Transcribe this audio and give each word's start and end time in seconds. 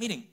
Miren, 0.00 0.32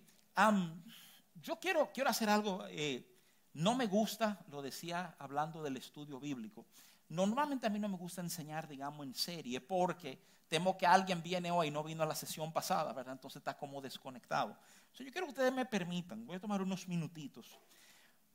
yo 1.41 1.59
quiero, 1.59 1.91
quiero 1.93 2.09
hacer 2.09 2.29
algo, 2.29 2.63
eh, 2.69 3.05
no 3.51 3.75
me 3.75 3.85
gusta, 3.85 4.39
lo 4.49 4.61
decía 4.61 5.17
hablando 5.19 5.61
del 5.61 5.75
estudio 5.75 6.21
bíblico, 6.21 6.65
normalmente 7.09 7.67
a 7.67 7.69
mí 7.69 7.77
no 7.77 7.89
me 7.89 7.97
gusta 7.97 8.21
enseñar, 8.21 8.65
digamos, 8.65 9.05
en 9.05 9.13
serie, 9.13 9.59
porque 9.59 10.21
temo 10.47 10.77
que 10.77 10.87
alguien 10.87 11.21
viene 11.21 11.51
hoy 11.51 11.67
y 11.67 11.71
no 11.71 11.83
vino 11.83 12.03
a 12.03 12.05
la 12.05 12.15
sesión 12.15 12.53
pasada, 12.53 12.93
¿verdad? 12.93 13.11
Entonces 13.11 13.41
está 13.41 13.57
como 13.57 13.81
desconectado. 13.81 14.57
yo 14.93 15.03
quiero 15.11 15.27
que 15.27 15.31
ustedes 15.31 15.51
me 15.51 15.65
permitan, 15.65 16.25
voy 16.25 16.37
a 16.37 16.39
tomar 16.39 16.61
unos 16.61 16.87
minutitos 16.87 17.59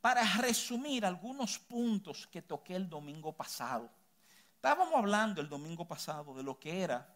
para 0.01 0.23
resumir 0.37 1.03
algunos 1.03 1.57
puntos 1.57 2.27
que 2.27 2.43
toqué 2.43 2.75
el 2.75 2.87
domingo 2.87 3.35
pasado. 3.35 3.89
Estábamos 4.53 4.93
hablando 4.93 5.41
el 5.41 5.49
domingo 5.49 5.87
pasado 5.87 6.35
de 6.35 6.43
lo 6.43 6.59
que 6.59 6.83
era 6.83 7.11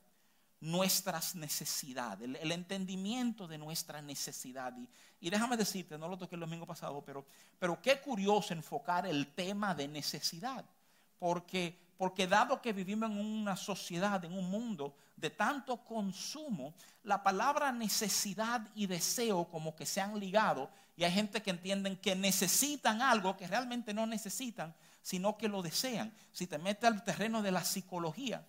nuestras 0.60 1.36
necesidades, 1.36 2.30
el, 2.42 2.52
entendimiento 2.52 3.48
de 3.48 3.58
nuestra 3.58 4.02
necesidad. 4.02 4.74
Y, 5.20 5.30
déjame 5.30 5.58
decirte, 5.58 5.98
no 5.98 6.08
lo 6.08 6.18
toqué 6.18 6.36
el 6.36 6.42
domingo 6.42 6.66
pasado, 6.66 7.04
pero, 7.06 7.26
pero 7.60 7.82
qué 7.82 8.00
curioso 8.00 8.54
enfocar 8.54 9.06
el 9.06 9.28
tema 9.28 9.76
de 9.76 9.88
necesidad, 9.88 10.66
porque, 11.20 11.78
porque 11.98 12.28
dado 12.28 12.62
que 12.62 12.74
vivimos 12.74 13.12
en 13.12 13.18
una 13.20 13.56
sociedad, 13.56 14.24
en 14.26 14.34
un 14.34 14.50
mundo 14.50 14.96
de 15.16 15.30
tanto 15.30 15.78
consumo, 15.78 16.74
la 17.04 17.22
palabra 17.24 17.72
necesidad 17.72 18.68
y 18.76 18.88
deseo 18.88 19.46
como 19.46 19.76
que 19.76 19.86
se 19.86 20.02
han 20.02 20.20
ligado 20.20 20.70
y 20.96 21.04
hay 21.04 21.12
gente 21.12 21.44
que 21.44 21.52
entienden 21.52 21.96
que 21.98 22.16
necesitan 22.16 23.02
algo 23.04 23.38
que 23.38 23.48
realmente 23.48 23.94
no 23.94 24.08
necesitan, 24.08 24.74
sino 25.04 25.38
que 25.38 25.48
lo 25.48 25.62
desean. 25.62 26.12
Si 26.32 26.48
te 26.48 26.58
metes 26.58 26.86
al 26.86 27.04
terreno 27.04 27.44
de 27.44 27.52
la 27.52 27.64
psicología, 27.64 28.44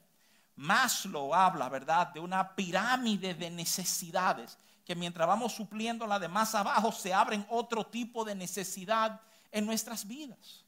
Maslow 0.59 1.33
habla, 1.33 1.69
¿verdad?, 1.69 2.09
de 2.09 2.19
una 2.19 2.57
pirámide 2.57 3.33
de 3.33 3.49
necesidades, 3.49 4.59
que 4.85 4.97
mientras 4.97 5.29
vamos 5.29 5.53
supliéndola 5.55 6.19
de 6.19 6.27
más 6.27 6.53
abajo, 6.57 6.91
se 6.91 7.15
abren 7.15 7.47
otro 7.49 7.87
tipo 7.87 8.25
de 8.25 8.35
necesidad 8.35 9.21
en 9.53 9.65
nuestras 9.65 10.05
vidas. 10.05 10.65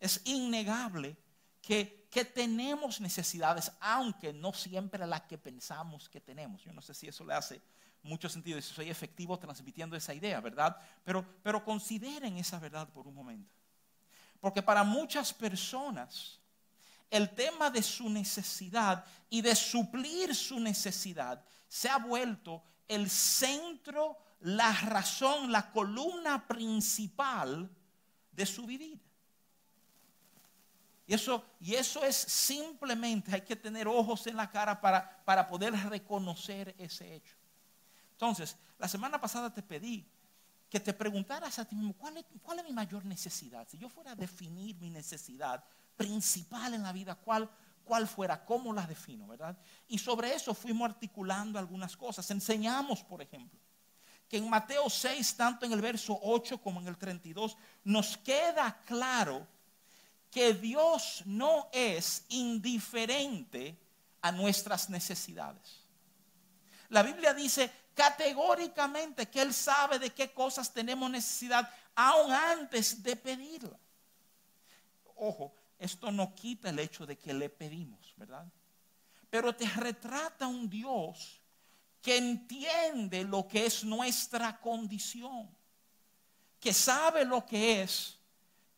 Es 0.00 0.20
innegable 0.24 1.16
que, 1.60 2.08
que, 2.10 2.24
tenemos 2.24 3.00
necesidades, 3.00 3.70
aunque 3.78 4.32
no 4.32 4.52
siempre 4.52 5.06
las 5.06 5.22
que 5.22 5.38
pensamos 5.38 6.08
que 6.08 6.20
tenemos. 6.20 6.64
Yo 6.64 6.72
no 6.72 6.82
sé 6.82 6.92
si 6.92 7.06
eso 7.06 7.24
le 7.24 7.34
hace 7.34 7.62
mucho 8.02 8.28
sentido, 8.28 8.60
si 8.60 8.74
soy 8.74 8.90
efectivo 8.90 9.38
transmitiendo 9.38 9.94
esa 9.94 10.12
idea, 10.12 10.40
¿verdad? 10.40 10.76
Pero, 11.04 11.24
pero 11.44 11.64
consideren 11.64 12.36
esa 12.36 12.58
verdad 12.58 12.88
por 12.88 13.06
un 13.06 13.14
momento. 13.14 13.54
Porque 14.40 14.60
para 14.60 14.82
muchas 14.82 15.32
personas, 15.32 16.41
el 17.12 17.28
tema 17.34 17.68
de 17.68 17.82
su 17.82 18.08
necesidad 18.08 19.04
y 19.28 19.42
de 19.42 19.54
suplir 19.54 20.34
su 20.34 20.58
necesidad 20.58 21.44
se 21.68 21.90
ha 21.90 21.98
vuelto 21.98 22.62
el 22.88 23.10
centro, 23.10 24.16
la 24.40 24.72
razón, 24.72 25.52
la 25.52 25.70
columna 25.70 26.46
principal 26.46 27.70
de 28.32 28.46
su 28.46 28.64
vivir. 28.64 28.98
Y 31.06 31.12
eso, 31.12 31.44
y 31.60 31.74
eso 31.74 32.02
es 32.02 32.16
simplemente, 32.16 33.34
hay 33.34 33.42
que 33.42 33.56
tener 33.56 33.86
ojos 33.86 34.26
en 34.26 34.36
la 34.36 34.48
cara 34.48 34.80
para, 34.80 35.22
para 35.26 35.46
poder 35.46 35.74
reconocer 35.90 36.74
ese 36.78 37.14
hecho. 37.14 37.36
Entonces, 38.12 38.56
la 38.78 38.88
semana 38.88 39.20
pasada 39.20 39.52
te 39.52 39.62
pedí 39.62 40.08
que 40.70 40.80
te 40.80 40.94
preguntaras 40.94 41.58
a 41.58 41.66
ti 41.66 41.74
mismo, 41.74 41.92
¿cuál 41.92 42.16
es, 42.16 42.24
¿cuál 42.42 42.60
es 42.60 42.64
mi 42.64 42.72
mayor 42.72 43.04
necesidad? 43.04 43.68
Si 43.68 43.76
yo 43.76 43.90
fuera 43.90 44.12
a 44.12 44.16
definir 44.16 44.76
mi 44.76 44.88
necesidad, 44.88 45.62
principal 45.96 46.74
en 46.74 46.82
la 46.82 46.92
vida, 46.92 47.14
cuál, 47.14 47.50
cuál 47.84 48.06
fuera, 48.08 48.44
cómo 48.44 48.72
las 48.72 48.88
defino, 48.88 49.26
¿verdad? 49.26 49.56
Y 49.88 49.98
sobre 49.98 50.34
eso 50.34 50.54
fuimos 50.54 50.90
articulando 50.90 51.58
algunas 51.58 51.96
cosas. 51.96 52.30
Enseñamos, 52.30 53.02
por 53.02 53.22
ejemplo, 53.22 53.58
que 54.28 54.38
en 54.38 54.48
Mateo 54.48 54.88
6, 54.88 55.36
tanto 55.36 55.66
en 55.66 55.72
el 55.72 55.80
verso 55.80 56.18
8 56.22 56.58
como 56.58 56.80
en 56.80 56.88
el 56.88 56.96
32, 56.96 57.56
nos 57.84 58.16
queda 58.16 58.82
claro 58.86 59.46
que 60.30 60.54
Dios 60.54 61.22
no 61.26 61.68
es 61.72 62.24
indiferente 62.30 63.78
a 64.22 64.32
nuestras 64.32 64.88
necesidades. 64.88 65.82
La 66.88 67.02
Biblia 67.02 67.34
dice 67.34 67.70
categóricamente 67.94 69.28
que 69.28 69.42
Él 69.42 69.52
sabe 69.52 69.98
de 69.98 70.10
qué 70.10 70.32
cosas 70.32 70.72
tenemos 70.72 71.10
necesidad 71.10 71.68
aún 71.94 72.32
antes 72.32 73.02
de 73.02 73.16
pedirla. 73.16 73.78
Ojo, 75.16 75.54
esto 75.82 76.10
no 76.10 76.34
quita 76.34 76.70
el 76.70 76.78
hecho 76.78 77.04
de 77.06 77.18
que 77.18 77.34
le 77.34 77.50
pedimos, 77.50 78.14
¿verdad? 78.16 78.46
Pero 79.28 79.54
te 79.54 79.66
retrata 79.68 80.46
un 80.46 80.70
Dios 80.70 81.40
que 82.00 82.16
entiende 82.16 83.24
lo 83.24 83.48
que 83.48 83.66
es 83.66 83.84
nuestra 83.84 84.60
condición, 84.60 85.50
que 86.60 86.72
sabe 86.72 87.24
lo 87.24 87.44
que 87.44 87.82
es 87.82 88.18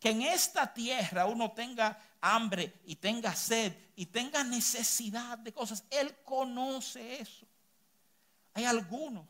que 0.05 0.11
en 0.11 0.21
esta 0.21 0.73
tierra 0.73 1.25
uno 1.25 1.53
tenga 1.53 1.99
hambre 2.21 2.75
y 2.85 2.97
tenga 2.97 3.35
sed 3.35 3.75
y 3.97 4.05
tenga 4.05 4.45
necesidad 4.45 5.39
de 5.39 5.53
cosas. 5.53 5.83
Él 5.89 6.15
conoce 6.25 7.21
eso. 7.21 7.47
Hay 8.53 8.67
algunos, 8.67 9.27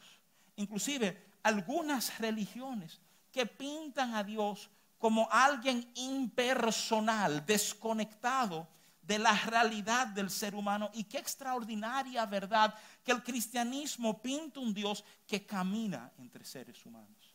inclusive 0.57 1.27
algunas 1.45 2.19
religiones, 2.19 3.01
que 3.31 3.47
pintan 3.47 4.15
a 4.15 4.25
Dios 4.25 4.69
como 5.05 5.29
alguien 5.31 5.87
impersonal, 5.97 7.45
desconectado 7.45 8.67
de 9.03 9.19
la 9.19 9.39
realidad 9.39 10.07
del 10.07 10.31
ser 10.31 10.55
humano. 10.55 10.91
Y 10.95 11.05
qué 11.05 11.19
extraordinaria 11.19 12.25
verdad 12.25 12.75
que 13.05 13.13
el 13.13 13.23
cristianismo 13.23 14.23
pinta 14.23 14.61
un 14.61 14.73
Dios 14.73 15.05
que 15.27 15.45
camina 15.45 16.11
entre 16.17 16.43
seres 16.47 16.87
humanos. 16.87 17.35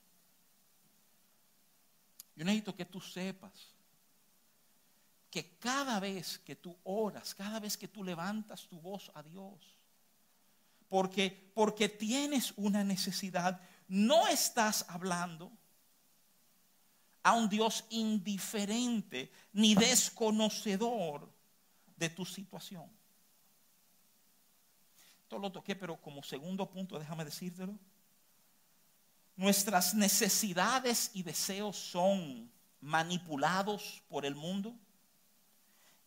Yo 2.36 2.44
necesito 2.44 2.76
que 2.76 2.86
tú 2.86 3.00
sepas 3.00 3.76
que 5.30 5.60
cada 5.60 6.00
vez 6.00 6.40
que 6.40 6.56
tú 6.56 6.76
oras, 6.86 7.36
cada 7.36 7.60
vez 7.60 7.78
que 7.78 7.88
tú 7.88 8.04
levantas 8.04 8.68
tu 8.68 8.82
voz 8.82 9.12
a 9.14 9.22
Dios, 9.22 9.78
porque, 10.88 11.52
porque 11.54 11.88
tienes 11.88 12.52
una 12.56 12.84
necesidad, 12.84 13.62
no 13.88 14.28
estás 14.28 14.88
hablando 14.90 15.52
a 17.24 17.34
un 17.34 17.50
Dios 17.50 17.86
indiferente 17.90 19.32
ni 19.54 19.76
desconocedor 19.76 21.30
de 21.96 22.10
tu 22.10 22.26
situación. 22.26 22.90
Esto 25.22 25.38
lo 25.38 25.52
toqué, 25.52 25.76
pero 25.76 26.02
como 26.02 26.24
segundo 26.24 26.70
punto, 26.70 26.98
déjame 26.98 27.26
decírtelo. 27.26 27.78
Nuestras 29.36 29.94
necesidades 29.94 31.12
y 31.14 31.24
deseos 31.24 31.78
son 31.78 32.52
manipulados 32.82 34.02
por 34.10 34.26
el 34.26 34.36
mundo 34.36 34.76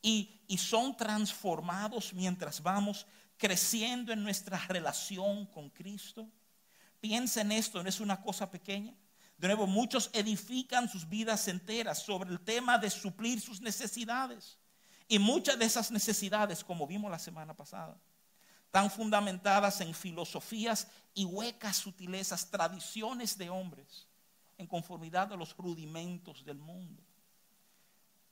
y, 0.00 0.40
y 0.48 0.58
son 0.58 0.96
transformados 0.96 2.12
mientras 2.12 2.62
vamos 2.62 3.06
creciendo 3.36 4.12
en 4.12 4.22
nuestra 4.22 4.58
relación 4.66 5.46
con 5.46 5.70
Cristo. 5.70 6.28
Piensa 7.00 7.40
en 7.42 7.52
esto, 7.52 7.82
no 7.82 7.88
es 7.88 8.00
una 8.00 8.20
cosa 8.20 8.50
pequeña. 8.50 8.94
De 9.42 9.48
nuevo, 9.48 9.66
muchos 9.66 10.08
edifican 10.12 10.88
sus 10.88 11.08
vidas 11.08 11.48
enteras 11.48 12.00
sobre 12.00 12.30
el 12.30 12.38
tema 12.38 12.78
de 12.78 12.88
suplir 12.88 13.40
sus 13.40 13.60
necesidades. 13.60 14.56
Y 15.08 15.18
muchas 15.18 15.58
de 15.58 15.64
esas 15.64 15.90
necesidades, 15.90 16.62
como 16.62 16.86
vimos 16.86 17.10
la 17.10 17.18
semana 17.18 17.52
pasada, 17.52 18.00
están 18.66 18.88
fundamentadas 18.88 19.80
en 19.80 19.94
filosofías 19.94 20.86
y 21.12 21.24
huecas 21.24 21.76
sutilezas, 21.76 22.48
tradiciones 22.52 23.36
de 23.36 23.50
hombres, 23.50 24.06
en 24.58 24.68
conformidad 24.68 25.32
a 25.32 25.36
los 25.36 25.56
rudimentos 25.56 26.44
del 26.44 26.60
mundo. 26.60 27.02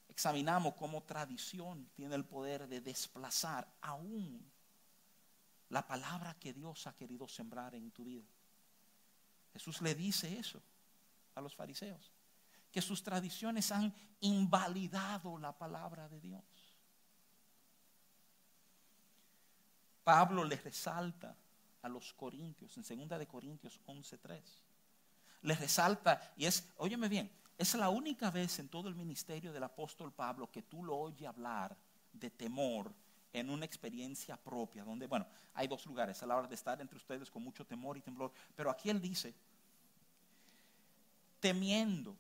Examinamos 0.09 0.75
cómo 0.75 1.03
tradición 1.03 1.91
tiene 1.97 2.15
el 2.15 2.25
poder 2.25 2.69
de 2.69 2.81
desplazar 2.81 3.67
aún 3.81 4.49
la 5.71 5.85
palabra 5.89 6.37
que 6.39 6.53
Dios 6.53 6.87
ha 6.87 6.95
querido 6.95 7.27
sembrar 7.27 7.75
en 7.75 7.91
tu 7.91 8.05
vida. 8.05 8.29
Jesús 9.53 9.83
le 9.83 9.97
dice 9.97 10.39
eso 10.39 10.63
los 11.41 11.55
fariseos, 11.55 12.13
que 12.71 12.83
sus 12.83 13.03
tradiciones 13.03 13.73
han 13.73 13.95
invalidado 14.21 15.39
la 15.39 15.57
palabra 15.57 16.09
de 16.09 16.21
Dios. 16.21 16.45
Pablo 20.05 20.45
les 20.45 20.63
resalta 20.65 21.37
a 21.83 21.89
los 21.89 22.13
corintios 22.15 22.77
en 22.77 23.09
2 23.09 23.19
de 23.19 23.27
Corintios 23.27 23.81
11:3. 23.87 24.43
Les 25.43 25.59
resalta 25.59 26.33
y 26.37 26.47
es, 26.47 26.69
óyeme 26.77 27.09
bien, 27.09 27.31
es 27.57 27.75
la 27.75 27.91
única 27.91 28.31
vez 28.31 28.59
en 28.59 28.69
todo 28.69 28.89
el 28.89 28.95
ministerio 28.95 29.53
del 29.53 29.63
apóstol 29.63 30.13
Pablo 30.13 30.51
que 30.51 30.63
tú 30.63 30.83
lo 30.83 30.97
oyes 30.97 31.29
hablar 31.29 31.77
de 32.13 32.31
temor 32.31 32.93
en 33.33 33.51
una 33.51 33.65
experiencia 33.65 34.37
propia, 34.37 34.85
donde, 34.85 35.07
bueno, 35.07 35.27
hay 35.55 35.69
dos 35.69 35.87
lugares 35.87 36.23
a 36.23 36.27
la 36.27 36.37
hora 36.37 36.49
de 36.49 36.55
estar 36.55 36.81
entre 36.81 36.97
ustedes 36.97 37.31
con 37.31 37.43
mucho 37.43 37.65
temor 37.65 37.97
y 37.97 38.01
temblor, 38.01 38.33
pero 38.57 38.71
aquí 38.71 38.91
él 38.91 39.01
dice, 39.01 39.35
temiendo 41.41 42.17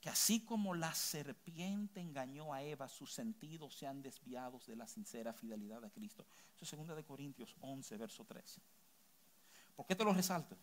que 0.00 0.10
así 0.10 0.40
como 0.44 0.74
la 0.74 0.92
serpiente 0.94 2.00
engañó 2.00 2.52
a 2.52 2.62
Eva, 2.62 2.88
sus 2.90 3.12
sentidos 3.12 3.74
sean 3.74 4.02
desviados 4.02 4.66
de 4.66 4.76
la 4.76 4.86
sincera 4.86 5.32
fidelidad 5.32 5.82
a 5.82 5.88
Cristo. 5.88 6.26
Eso 6.60 6.76
es 6.76 6.86
2 6.86 6.96
de 6.96 7.04
Corintios 7.04 7.56
11, 7.60 7.96
verso 7.96 8.24
13. 8.24 8.60
¿Por 9.74 9.86
qué 9.86 9.96
te 9.96 10.04
lo 10.04 10.12
resalto? 10.12 10.58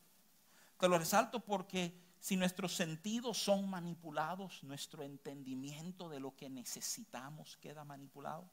Te 0.79 0.87
lo 0.87 0.99
resalto 0.99 1.39
porque 1.39 1.91
si 2.19 2.37
nuestros 2.37 2.75
sentidos 2.75 3.35
son 3.37 3.67
manipulados, 3.67 4.63
nuestro 4.63 5.01
entendimiento 5.01 6.07
de 6.07 6.19
lo 6.19 6.35
que 6.35 6.47
necesitamos 6.47 7.57
queda 7.57 7.83
manipulado. 7.83 8.47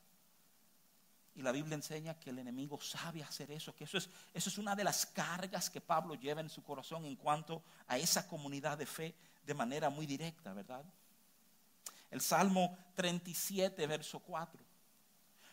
Y 1.34 1.42
la 1.42 1.52
Biblia 1.52 1.74
enseña 1.74 2.18
que 2.18 2.30
el 2.30 2.38
enemigo 2.38 2.80
sabe 2.80 3.22
hacer 3.22 3.50
eso, 3.50 3.76
que 3.76 3.84
eso 3.84 3.98
es, 3.98 4.08
eso 4.32 4.48
es 4.48 4.56
una 4.56 4.74
de 4.74 4.84
las 4.84 5.04
cargas 5.04 5.68
que 5.68 5.82
Pablo 5.82 6.14
lleva 6.14 6.40
en 6.40 6.48
su 6.48 6.64
corazón 6.64 7.04
en 7.04 7.16
cuanto 7.16 7.62
a 7.86 7.98
esa 7.98 8.26
comunidad 8.26 8.78
de 8.78 8.86
fe 8.86 9.14
de 9.48 9.54
manera 9.54 9.88
muy 9.88 10.04
directa, 10.04 10.52
¿verdad? 10.52 10.84
El 12.10 12.20
Salmo 12.20 12.76
37, 12.94 13.86
verso 13.86 14.20
4, 14.20 14.62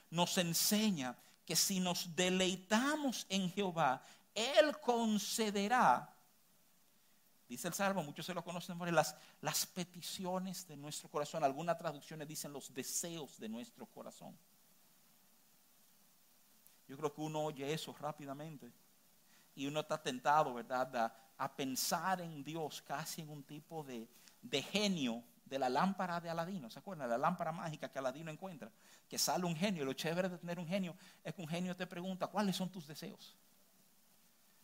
nos 0.09 0.37
enseña 0.37 1.15
que 1.45 1.55
si 1.55 1.79
nos 1.79 2.13
deleitamos 2.13 3.25
en 3.29 3.49
Jehová, 3.49 4.03
Él 4.33 4.77
concederá, 4.81 6.13
dice 7.47 7.69
el 7.69 7.73
Salmo, 7.73 8.03
muchos 8.03 8.25
se 8.25 8.33
lo 8.33 8.43
conocen 8.43 8.77
las, 8.93 9.15
las 9.39 9.65
peticiones 9.65 10.67
de 10.67 10.75
nuestro 10.75 11.07
corazón. 11.07 11.45
Algunas 11.45 11.77
traducciones 11.77 12.27
dicen 12.27 12.51
los 12.51 12.73
deseos 12.73 13.39
de 13.39 13.47
nuestro 13.47 13.85
corazón. 13.85 14.37
Yo 16.85 16.97
creo 16.97 17.13
que 17.13 17.21
uno 17.21 17.45
oye 17.45 17.71
eso 17.71 17.95
rápidamente 17.97 18.73
y 19.55 19.67
uno 19.67 19.81
está 19.81 20.01
tentado, 20.01 20.53
¿verdad?, 20.53 21.13
a, 21.37 21.55
pensar 21.55 22.21
en 22.21 22.43
Dios 22.43 22.81
casi 22.81 23.21
en 23.21 23.29
un 23.29 23.43
tipo 23.43 23.83
de, 23.83 24.07
genio 24.63 25.23
de 25.45 25.59
la 25.59 25.69
lámpara 25.69 26.19
de 26.19 26.29
Aladino. 26.29 26.69
¿Se 26.69 26.79
acuerdan? 26.79 27.09
La 27.09 27.17
lámpara 27.17 27.51
mágica 27.51 27.89
que 27.89 27.99
Aladino 27.99 28.31
encuentra. 28.31 28.71
Que 29.09 29.17
sale 29.17 29.45
un 29.45 29.55
genio. 29.55 29.85
Lo 29.85 29.93
chévere 29.93 30.29
de 30.29 30.37
tener 30.37 30.59
un 30.59 30.67
genio 30.67 30.95
es 31.23 31.33
que 31.33 31.41
un 31.41 31.47
genio 31.47 31.75
te 31.75 31.87
pregunta, 31.87 32.27
¿cuáles 32.27 32.55
son 32.55 32.69
tus 32.69 32.87
deseos? 32.87 33.35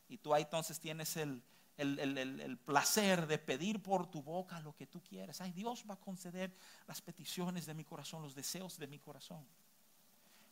Y 0.08 0.18
tú 0.18 0.34
ahí 0.34 0.44
entonces 0.44 0.80
tienes 0.80 1.16
el, 1.18 1.44
el, 1.78 2.58
placer 2.66 3.28
de 3.28 3.38
pedir 3.38 3.82
por 3.82 4.10
tu 4.10 4.22
boca 4.22 4.60
lo 4.60 4.76
que 4.76 4.88
tú 4.88 5.02
quieres. 5.02 5.42
Ay, 5.42 5.52
Dios 5.52 5.86
va 5.90 5.96
a 5.96 6.00
conceder 6.00 6.54
las 6.88 7.02
peticiones 7.02 7.66
de 7.66 7.74
mi 7.74 7.86
corazón, 7.86 8.22
los 8.24 8.36
deseos 8.36 8.78
de 8.78 8.88
mi 8.88 9.00
corazón. 9.00 9.46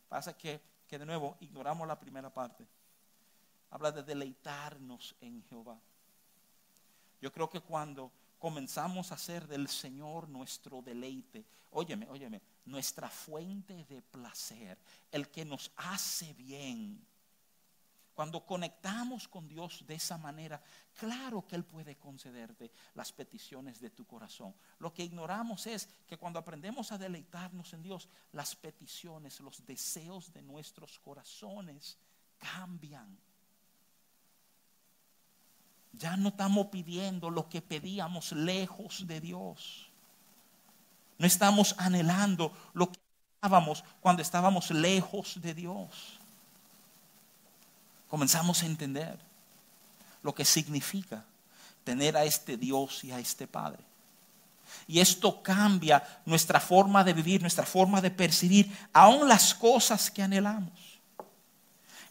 Pasa 0.07 0.35
que 0.37 0.61
que 0.89 0.97
de 0.97 1.05
nuevo 1.05 1.37
ignoramos 1.39 1.87
la 1.87 1.99
primera 1.99 2.33
parte. 2.33 2.67
Habla 3.71 3.91
de 3.91 4.03
deleitarnos 4.03 5.15
en 5.21 5.43
Jehová. 5.43 5.79
Yo 7.21 7.31
creo 7.31 7.49
que 7.49 7.61
cuando 7.61 8.11
comenzamos 8.37 9.11
a 9.11 9.15
hacer 9.15 9.47
del 9.47 9.67
Señor 9.67 10.29
nuestro 10.29 10.81
deleite, 10.81 11.45
óyeme, 11.71 12.07
óyeme, 12.09 12.41
nuestra 12.65 13.09
fuente 13.09 13.85
de 13.85 14.01
placer, 14.01 14.77
el 15.11 15.29
que 15.29 15.45
nos 15.45 15.71
hace 15.75 16.33
bien, 16.33 17.05
cuando 18.19 18.45
conectamos 18.45 19.29
con 19.29 19.47
Dios 19.47 19.85
de 19.87 19.95
esa 19.95 20.17
manera, 20.17 20.61
claro 20.93 21.47
que 21.47 21.55
Él 21.55 21.63
puede 21.63 21.95
concederte 21.95 22.69
las 22.93 23.13
peticiones 23.13 23.79
de 23.79 23.91
tu 23.91 24.05
corazón. 24.05 24.53
Lo 24.79 24.93
que 24.93 25.05
ignoramos 25.05 25.65
es 25.67 25.87
que 26.05 26.17
cuando 26.17 26.37
aprendemos 26.37 26.91
a 26.91 26.97
deleitarnos 26.97 27.71
en 27.71 27.81
Dios, 27.81 28.09
las 28.33 28.57
peticiones, 28.57 29.39
los 29.39 29.65
deseos 29.65 30.33
de 30.33 30.41
nuestros 30.41 30.99
corazones 30.99 31.97
cambian. 32.37 33.17
Ya 35.93 36.15
no 36.17 36.29
estamos 36.29 36.67
pidiendo 36.67 37.29
lo 37.29 37.49
que 37.49 37.61
pedíamos 37.61 38.31
lejos 38.31 39.05
de 39.07 39.19
Dios. 39.19 39.89
No 41.17 41.27
estamos 41.27 41.75
anhelando 41.77 42.53
lo 42.73 42.91
que 42.91 42.99
estábamos 43.35 43.83
cuando 43.99 44.21
estábamos 44.21 44.71
lejos 44.71 45.41
de 45.41 45.53
Dios 45.53 46.19
comenzamos 48.09 48.63
a 48.63 48.65
entender 48.65 49.17
lo 50.23 50.33
que 50.33 50.43
significa 50.43 51.23
tener 51.83 52.17
a 52.17 52.25
este 52.25 52.57
Dios 52.57 53.03
y 53.03 53.11
a 53.11 53.19
este 53.19 53.47
Padre. 53.47 53.79
Y 54.87 54.99
esto 54.99 55.41
cambia 55.41 56.03
nuestra 56.25 56.59
forma 56.59 57.03
de 57.03 57.13
vivir, 57.13 57.41
nuestra 57.41 57.65
forma 57.65 58.01
de 58.01 58.11
percibir 58.11 58.75
aún 58.91 59.27
las 59.27 59.53
cosas 59.53 60.11
que 60.11 60.21
anhelamos. 60.21 60.99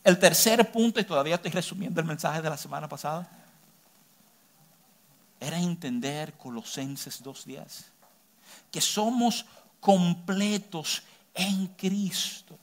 El 0.03 0.19
tercer 0.19 0.71
punto, 0.73 0.99
y 1.01 1.05
todavía 1.05 1.35
estoy 1.35 1.51
resumiendo 1.51 2.01
el 2.01 2.07
mensaje 2.07 2.41
de 2.41 2.49
la 2.49 2.57
semana 2.57 2.89
pasada, 2.89 3.29
era 5.40 5.58
entender 5.58 6.35
Colosenses 6.35 7.23
2.10, 7.23 7.85
que 8.70 8.81
somos 8.81 9.46
completos 9.81 11.02
en 11.35 11.69
Cristo 11.69 12.58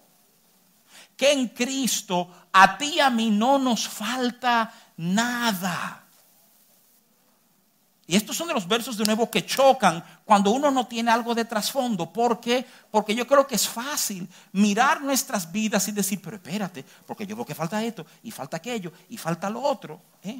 que 1.15 1.31
en 1.31 1.47
Cristo 1.49 2.29
a 2.51 2.77
ti 2.77 2.95
y 2.95 2.99
a 2.99 3.09
mí 3.09 3.29
no 3.31 3.57
nos 3.57 3.87
falta 3.87 4.73
nada. 4.97 6.01
Y 8.07 8.15
estos 8.15 8.37
son 8.37 8.47
de 8.47 8.53
los 8.53 8.67
versos 8.67 8.97
de 8.97 9.05
nuevo 9.05 9.31
que 9.31 9.45
chocan 9.45 10.03
cuando 10.25 10.51
uno 10.51 10.69
no 10.69 10.85
tiene 10.85 11.09
algo 11.09 11.33
de 11.33 11.45
trasfondo. 11.45 12.11
¿Por 12.11 12.39
qué? 12.39 12.63
Porque 12.91 13.15
yo 13.15 13.25
creo 13.25 13.47
que 13.47 13.55
es 13.55 13.67
fácil 13.67 14.29
mirar 14.51 15.01
nuestras 15.01 15.51
vidas 15.51 15.87
y 15.87 15.91
decir, 15.91 16.21
pero 16.21 16.35
espérate, 16.35 16.85
porque 17.07 17.25
yo 17.25 17.35
veo 17.35 17.45
que 17.45 17.55
falta 17.55 17.83
esto 17.83 18.05
y 18.21 18.29
falta 18.29 18.57
aquello 18.57 18.91
y 19.09 19.17
falta 19.17 19.49
lo 19.49 19.61
otro. 19.61 19.99
¿eh? 20.21 20.39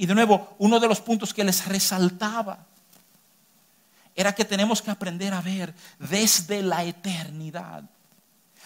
Y 0.00 0.06
de 0.06 0.14
nuevo, 0.14 0.56
uno 0.56 0.80
de 0.80 0.88
los 0.88 0.98
puntos 0.98 1.34
que 1.34 1.44
les 1.44 1.66
resaltaba 1.66 2.64
era 4.14 4.34
que 4.34 4.46
tenemos 4.46 4.80
que 4.80 4.90
aprender 4.90 5.34
a 5.34 5.42
ver 5.42 5.74
desde 5.98 6.62
la 6.62 6.82
eternidad. 6.84 7.84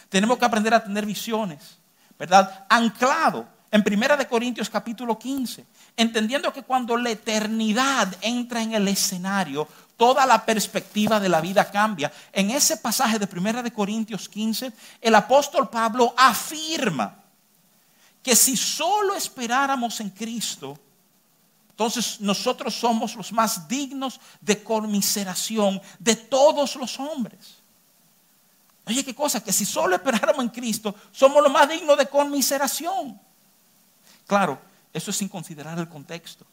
Tenemos 0.08 0.38
que 0.38 0.44
aprender 0.44 0.72
a 0.75 0.84
tener 0.84 1.04
visiones, 1.04 1.76
¿verdad? 2.16 2.66
Anclado 2.69 3.48
en 3.72 3.82
Primera 3.82 4.16
de 4.16 4.28
Corintios 4.28 4.70
capítulo 4.70 5.19
15, 5.19 5.66
entendiendo 5.96 6.52
que 6.52 6.62
cuando 6.62 6.96
la 6.96 7.10
eternidad 7.10 8.14
entra 8.20 8.62
en 8.62 8.75
el 8.75 8.86
escenario, 8.86 9.66
toda 9.96 10.25
la 10.26 10.46
perspectiva 10.46 11.19
de 11.19 11.31
la 11.31 11.40
vida 11.40 11.69
cambia. 11.69 12.12
En 12.32 12.52
ese 12.52 12.76
pasaje 12.76 13.19
de 13.19 13.26
Primera 13.26 13.60
de 13.60 13.72
Corintios 13.72 14.28
15, 14.28 14.72
el 15.00 15.14
apóstol 15.16 15.69
Pablo 15.69 16.14
afirma 16.16 17.16
que 18.22 18.36
si 18.36 18.56
solo 18.56 19.16
esperáramos 19.16 19.98
en 19.98 20.10
Cristo, 20.10 20.78
entonces 21.74 22.20
nosotros 22.20 22.72
somos 22.72 23.16
los 23.16 23.32
más 23.32 23.66
dignos 23.66 24.20
de 24.40 24.62
conmiseración 24.62 25.82
de 25.98 26.14
todos 26.14 26.76
los 26.76 27.00
hombres. 27.00 27.56
Oye, 28.86 29.04
qué 29.04 29.12
cosa, 29.12 29.42
que 29.42 29.52
si 29.52 29.64
solo 29.64 29.96
esperáramos 29.96 30.44
en 30.44 30.50
Cristo, 30.50 30.94
somos 31.10 31.42
los 31.42 31.50
más 31.50 31.68
dignos 31.68 31.98
de 31.98 32.06
conmiseración. 32.06 33.20
Claro, 34.24 34.60
eso 34.92 35.10
es 35.10 35.16
sin 35.16 35.28
considerar 35.28 35.76
el 35.76 35.88
contexto. 35.88 36.46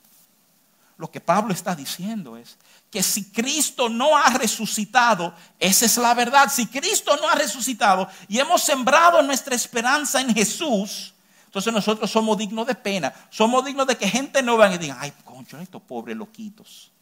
Lo 0.98 1.12
que 1.12 1.22
Pablo 1.22 1.54
está 1.54 1.76
diciendo 1.76 2.36
es 2.36 2.58
que 2.90 3.04
si 3.04 3.26
Cristo 3.26 3.90
no 3.90 4.18
ha 4.18 4.32
resucitado, 4.32 5.36
esa 5.60 5.86
es 5.86 5.98
la 5.98 6.16
verdad. 6.16 6.52
Si 6.52 6.66
Cristo 6.66 7.16
no 7.18 7.30
ha 7.30 7.36
resucitado 7.36 8.10
y 8.28 8.40
hemos 8.40 8.64
sembrado 8.64 9.22
nuestra 9.22 9.54
esperanza 9.54 10.20
en 10.20 10.34
Jesús, 10.34 11.14
entonces 11.52 11.74
nosotros 11.74 12.10
somos 12.10 12.38
dignos 12.38 12.66
de 12.66 12.76
pena. 12.76 13.14
Somos 13.30 13.66
dignos 13.66 13.86
de 13.86 13.98
que 13.98 14.08
gente 14.08 14.42
no 14.42 14.56
venga 14.56 14.76
y 14.76 14.78
diga, 14.78 14.96
ay, 14.98 15.12
concho, 15.26 15.60
estos 15.60 15.82
pobres 15.82 16.16
loquitos. 16.16 16.94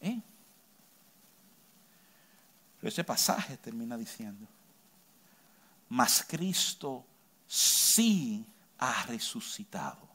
¿Eh? 0.00 0.20
Pero 2.80 2.88
ese 2.88 3.04
pasaje 3.04 3.56
termina 3.56 3.96
diciendo, 3.96 4.48
mas 5.90 6.24
Cristo 6.26 7.04
sí 7.46 8.44
ha 8.80 9.04
resucitado. 9.04 10.08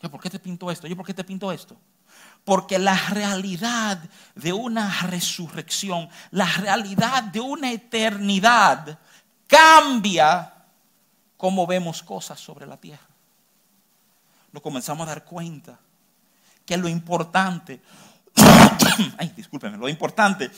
¿Por 0.00 0.22
qué 0.22 0.30
te 0.30 0.38
pinto 0.38 0.70
esto? 0.70 0.86
¿Yo 0.86 0.96
por 0.96 1.04
qué 1.04 1.12
te 1.12 1.24
pinto 1.24 1.52
esto? 1.52 1.76
Porque 2.42 2.78
la 2.78 2.96
realidad 3.10 4.02
de 4.34 4.54
una 4.54 5.02
resurrección, 5.02 6.08
la 6.30 6.46
realidad 6.46 7.24
de 7.24 7.40
una 7.40 7.70
eternidad 7.70 8.98
cambia 9.46 10.54
cómo 11.38 11.66
vemos 11.66 12.02
cosas 12.02 12.38
sobre 12.38 12.66
la 12.66 12.76
tierra. 12.76 13.08
Nos 14.52 14.62
comenzamos 14.62 15.06
a 15.06 15.10
dar 15.10 15.24
cuenta 15.24 15.78
que 16.66 16.76
lo 16.76 16.88
importante 16.88 17.80
ay, 19.18 19.32
discúlpeme, 19.36 19.76
lo 19.76 19.88
importante, 19.88 20.50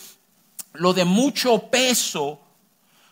lo 0.74 0.92
de 0.92 1.04
mucho 1.04 1.70
peso, 1.70 2.40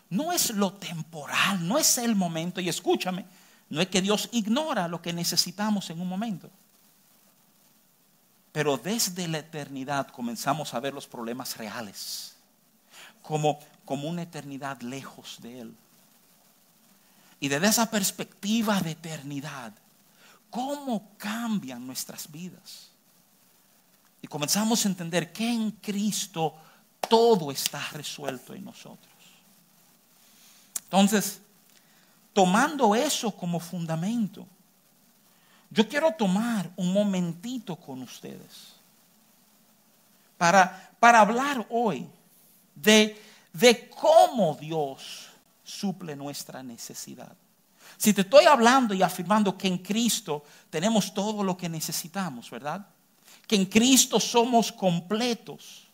no 0.09 0.31
es 0.31 0.51
lo 0.51 0.73
temporal, 0.73 1.67
no 1.67 1.77
es 1.77 1.97
el 1.97 2.15
momento. 2.15 2.61
Y 2.61 2.69
escúchame, 2.69 3.25
no 3.69 3.81
es 3.81 3.87
que 3.87 4.01
Dios 4.01 4.29
ignora 4.31 4.87
lo 4.87 5.01
que 5.01 5.13
necesitamos 5.13 5.89
en 5.89 6.01
un 6.01 6.07
momento. 6.07 6.49
Pero 8.51 8.77
desde 8.77 9.27
la 9.27 9.39
eternidad 9.39 10.07
comenzamos 10.07 10.73
a 10.73 10.79
ver 10.79 10.93
los 10.93 11.05
problemas 11.05 11.57
reales, 11.57 12.35
como, 13.21 13.59
como 13.85 14.07
una 14.07 14.23
eternidad 14.23 14.81
lejos 14.81 15.37
de 15.41 15.61
Él. 15.61 15.75
Y 17.39 17.47
desde 17.47 17.67
esa 17.67 17.89
perspectiva 17.89 18.79
de 18.81 18.91
eternidad, 18.91 19.73
¿cómo 20.49 21.11
cambian 21.17 21.85
nuestras 21.85 22.29
vidas? 22.31 22.89
Y 24.21 24.27
comenzamos 24.27 24.83
a 24.83 24.89
entender 24.89 25.31
que 25.31 25.49
en 25.49 25.71
Cristo 25.71 26.55
todo 27.07 27.51
está 27.51 27.79
resuelto 27.91 28.53
en 28.53 28.65
nosotros. 28.65 29.13
Entonces, 30.83 31.39
tomando 32.33 32.93
eso 32.95 33.31
como 33.31 33.59
fundamento, 33.59 34.45
yo 35.69 35.87
quiero 35.87 36.11
tomar 36.11 36.69
un 36.75 36.91
momentito 36.91 37.75
con 37.75 38.01
ustedes 38.01 38.73
para, 40.37 40.91
para 40.99 41.19
hablar 41.21 41.65
hoy 41.69 42.07
de, 42.75 43.21
de 43.53 43.89
cómo 43.89 44.55
Dios 44.55 45.28
suple 45.69 46.15
nuestra 46.15 46.63
necesidad. 46.63 47.35
Si 47.97 48.13
te 48.13 48.21
estoy 48.21 48.45
hablando 48.45 48.93
y 48.93 49.01
afirmando 49.01 49.57
que 49.57 49.67
en 49.67 49.77
Cristo 49.79 50.43
tenemos 50.69 51.13
todo 51.13 51.43
lo 51.43 51.55
que 51.55 51.69
necesitamos, 51.69 52.49
¿verdad? 52.49 52.85
Que 53.47 53.55
en 53.55 53.65
Cristo 53.65 54.19
somos 54.19 54.71
completos. 54.71 55.87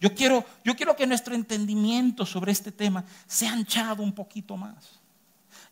Yo 0.00 0.14
quiero, 0.14 0.44
yo 0.64 0.76
quiero 0.76 0.94
que 0.94 1.06
nuestro 1.06 1.34
entendimiento 1.34 2.26
sobre 2.26 2.52
este 2.52 2.72
tema 2.72 3.04
sea 3.26 3.52
anchado 3.52 4.02
un 4.02 4.12
poquito 4.12 4.56
más. 4.56 5.00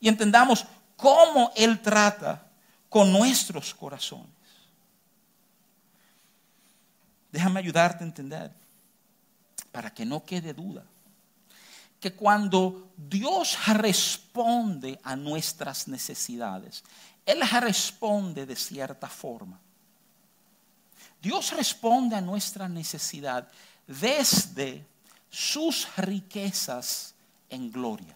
Y 0.00 0.08
entendamos 0.08 0.66
cómo 0.96 1.52
Él 1.56 1.80
trata 1.80 2.46
con 2.88 3.12
nuestros 3.12 3.74
corazones. 3.74 4.28
Déjame 7.32 7.58
ayudarte 7.58 8.04
a 8.04 8.06
entender, 8.06 8.52
para 9.72 9.92
que 9.92 10.06
no 10.06 10.24
quede 10.24 10.54
duda, 10.54 10.84
que 12.04 12.12
cuando 12.12 12.92
Dios 12.98 13.56
responde 13.66 15.00
a 15.04 15.16
nuestras 15.16 15.88
necesidades, 15.88 16.84
Él 17.24 17.40
responde 17.40 18.44
de 18.44 18.56
cierta 18.56 19.08
forma. 19.08 19.58
Dios 21.22 21.56
responde 21.56 22.14
a 22.14 22.20
nuestra 22.20 22.68
necesidad 22.68 23.48
desde 23.86 24.86
sus 25.30 25.88
riquezas 25.96 27.14
en 27.48 27.72
gloria. 27.72 28.14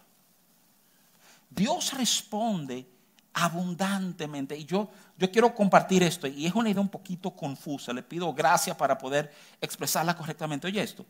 Dios 1.49 1.95
responde 1.95 2.87
abundantemente. 3.33 4.55
Y 4.55 4.67
yo, 4.67 4.91
yo 5.17 5.31
quiero 5.31 5.55
compartir 5.55 6.03
esto, 6.03 6.27
y 6.27 6.45
es 6.45 6.55
una 6.55 6.69
idea 6.69 6.83
un 6.83 6.91
poquito 6.91 7.31
confusa. 7.31 7.95
Le 7.95 8.03
pido 8.03 8.35
gracias 8.35 8.77
para 8.77 8.99
poder 8.99 9.33
expresarla 9.63 10.15
correctamente. 10.15 10.67
Oye 10.67 10.83
esto. 10.83 11.07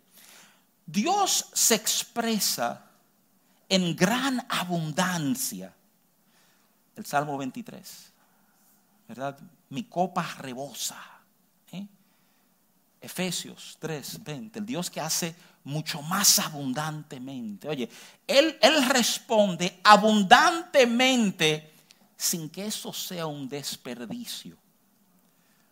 Dios 0.90 1.50
se 1.52 1.74
expresa 1.74 2.82
en 3.68 3.94
gran 3.94 4.44
abundancia. 4.48 5.74
El 6.96 7.04
Salmo 7.04 7.36
23, 7.36 8.12
¿verdad? 9.06 9.38
Mi 9.68 9.84
copa 9.84 10.26
rebosa. 10.38 10.98
¿eh? 11.72 11.86
Efesios 13.02 13.76
3, 13.78 14.24
20. 14.24 14.58
El 14.60 14.64
Dios 14.64 14.90
que 14.90 15.02
hace 15.02 15.34
mucho 15.62 16.00
más 16.00 16.38
abundantemente. 16.38 17.68
Oye, 17.68 17.90
Él, 18.26 18.58
él 18.62 18.88
responde 18.88 19.80
abundantemente 19.84 21.70
sin 22.16 22.48
que 22.48 22.64
eso 22.64 22.94
sea 22.94 23.26
un 23.26 23.46
desperdicio. 23.46 24.56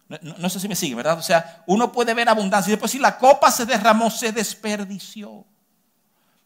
No, 0.09 0.49
sé 0.49 0.61
si 0.61 0.69
me 0.69 0.77
sigue, 0.77 0.95
¿verdad? 0.95 1.19
O 1.19 1.23
sea, 1.23 1.65
uno 1.67 1.91
puede 1.91 2.15
ver 2.15 2.29
abundancia 2.29 2.71
y 2.71 2.73
después 2.73 2.93
si 2.93 2.99
la 2.99 3.19
copa 3.19 3.51
se 3.51 3.67
derramó, 3.67 4.09
se 4.11 4.31
desperdició. 4.31 5.45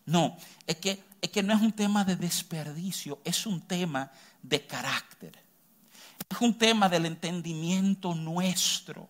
No, 0.06 0.36
es 0.66 0.76
que, 0.76 1.02
es 1.20 1.30
que 1.30 1.42
no 1.42 1.54
es 1.54 1.60
un 1.60 1.72
tema 1.72 2.04
de 2.04 2.16
desperdicio, 2.16 3.18
es 3.22 3.44
un 3.44 3.60
tema 3.60 4.10
de 4.42 4.66
carácter. 4.66 5.38
Es 6.28 6.40
un 6.40 6.56
tema 6.56 6.88
del 6.88 7.06
entendimiento 7.06 8.14
nuestro, 8.14 9.08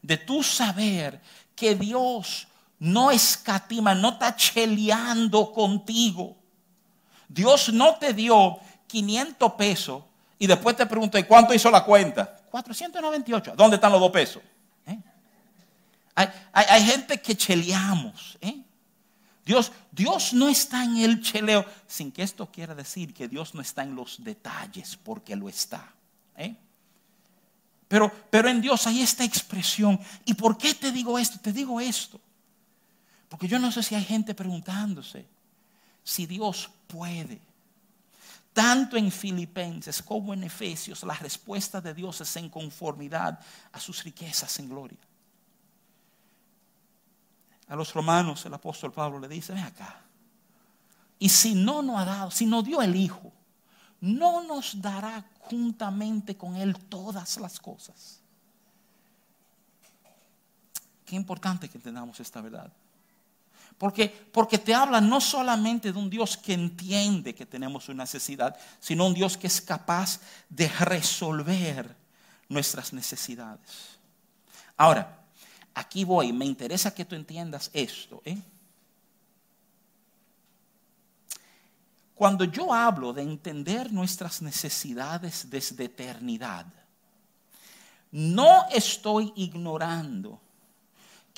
de 0.00 0.16
tu 0.16 0.42
saber 0.42 1.20
que 1.54 1.74
Dios 1.74 2.48
no 2.78 3.10
escatima, 3.10 3.94
no 3.94 4.10
está 4.10 4.34
cheleando 4.34 5.52
contigo. 5.52 6.36
Dios 7.28 7.72
no 7.72 7.96
te 7.96 8.14
dio 8.14 8.58
500 8.86 9.52
pesos 9.54 10.04
y 10.38 10.46
después 10.46 10.76
te 10.76 10.86
pregunto, 10.86 11.18
¿y 11.18 11.24
cuánto 11.24 11.52
hizo 11.52 11.70
la 11.70 11.84
cuenta? 11.84 12.37
498. 12.50 13.54
¿Dónde 13.56 13.76
están 13.76 13.92
los 13.92 14.00
dos 14.00 14.10
pesos? 14.10 14.42
¿Eh? 14.86 14.98
Hay, 16.52 16.82
gente 16.84 17.20
que 17.20 17.36
cheleamos. 17.36 18.36
¿eh? 18.40 18.62
Dios, 19.44 19.72
Dios 19.92 20.32
no 20.32 20.48
está 20.48 20.84
en 20.84 20.98
el 20.98 21.22
cheleo, 21.22 21.64
sin 21.86 22.12
que 22.12 22.22
esto 22.22 22.50
quiera 22.50 22.74
decir 22.74 23.14
que 23.14 23.28
Dios 23.28 23.54
no 23.54 23.60
está 23.60 23.82
en 23.82 23.94
los 23.94 24.22
detalles, 24.22 24.96
porque 24.96 25.36
lo 25.36 25.48
está. 25.48 25.92
¿eh? 26.36 26.56
Pero, 27.86 28.12
pero 28.30 28.48
en 28.48 28.60
Dios 28.60 28.86
hay 28.86 29.00
esta 29.00 29.24
expresión. 29.24 29.98
¿Y 30.24 30.34
por 30.34 30.58
qué 30.58 30.74
te 30.74 30.92
digo 30.92 31.18
esto? 31.18 31.38
Te 31.40 31.52
digo 31.52 31.80
esto. 31.80 32.20
Porque 33.28 33.48
yo 33.48 33.58
no 33.58 33.70
sé 33.70 33.82
si 33.82 33.94
hay 33.94 34.04
gente 34.04 34.34
preguntándose 34.34 35.26
si 36.02 36.26
Dios 36.26 36.70
puede 36.86 37.47
tanto 38.58 38.96
en 38.96 39.12
Filipenses 39.12 40.02
como 40.02 40.34
en 40.34 40.42
Efesios, 40.42 41.04
la 41.04 41.14
respuesta 41.14 41.80
de 41.80 41.94
Dios 41.94 42.20
es 42.20 42.36
en 42.38 42.48
conformidad 42.48 43.38
a 43.70 43.78
sus 43.78 44.02
riquezas 44.02 44.58
en 44.58 44.68
gloria. 44.68 44.98
A 47.68 47.76
los 47.76 47.94
romanos 47.94 48.44
el 48.46 48.54
apóstol 48.54 48.92
Pablo 48.92 49.20
le 49.20 49.28
dice, 49.28 49.52
ven 49.52 49.62
acá. 49.62 50.00
Y 51.20 51.28
si 51.28 51.54
no 51.54 51.82
nos 51.82 52.00
ha 52.00 52.04
dado, 52.04 52.30
si 52.32 52.46
nos 52.46 52.64
dio 52.64 52.82
el 52.82 52.96
Hijo, 52.96 53.30
no 54.00 54.42
nos 54.42 54.82
dará 54.82 55.24
juntamente 55.38 56.36
con 56.36 56.56
Él 56.56 56.76
todas 56.86 57.36
las 57.36 57.60
cosas. 57.60 58.20
Qué 61.04 61.14
importante 61.14 61.68
que 61.68 61.78
entendamos 61.78 62.18
esta 62.18 62.40
verdad. 62.40 62.72
Porque, 63.78 64.08
porque 64.08 64.58
te 64.58 64.74
habla 64.74 65.00
no 65.00 65.20
solamente 65.20 65.92
de 65.92 65.98
un 65.98 66.10
Dios 66.10 66.36
que 66.36 66.52
entiende 66.52 67.34
que 67.34 67.46
tenemos 67.46 67.88
una 67.88 68.02
necesidad, 68.02 68.56
sino 68.80 69.06
un 69.06 69.14
Dios 69.14 69.36
que 69.36 69.46
es 69.46 69.60
capaz 69.60 70.20
de 70.48 70.68
resolver 70.68 71.96
nuestras 72.48 72.92
necesidades. 72.92 73.98
Ahora, 74.76 75.24
aquí 75.74 76.02
voy, 76.02 76.32
me 76.32 76.44
interesa 76.44 76.92
que 76.92 77.04
tú 77.04 77.14
entiendas 77.14 77.70
esto. 77.72 78.20
¿eh? 78.24 78.38
Cuando 82.16 82.42
yo 82.44 82.74
hablo 82.74 83.12
de 83.12 83.22
entender 83.22 83.92
nuestras 83.92 84.42
necesidades 84.42 85.48
desde 85.48 85.84
eternidad, 85.84 86.66
no 88.10 88.66
estoy 88.72 89.32
ignorando 89.36 90.40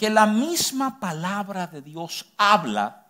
que 0.00 0.08
la 0.08 0.24
misma 0.24 0.98
palabra 0.98 1.66
de 1.66 1.82
Dios 1.82 2.24
habla 2.38 3.06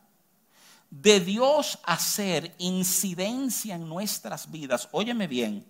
de 0.90 1.20
Dios 1.20 1.78
hacer 1.84 2.52
incidencia 2.58 3.76
en 3.76 3.88
nuestras 3.88 4.50
vidas. 4.50 4.88
Óyeme 4.90 5.28
bien, 5.28 5.64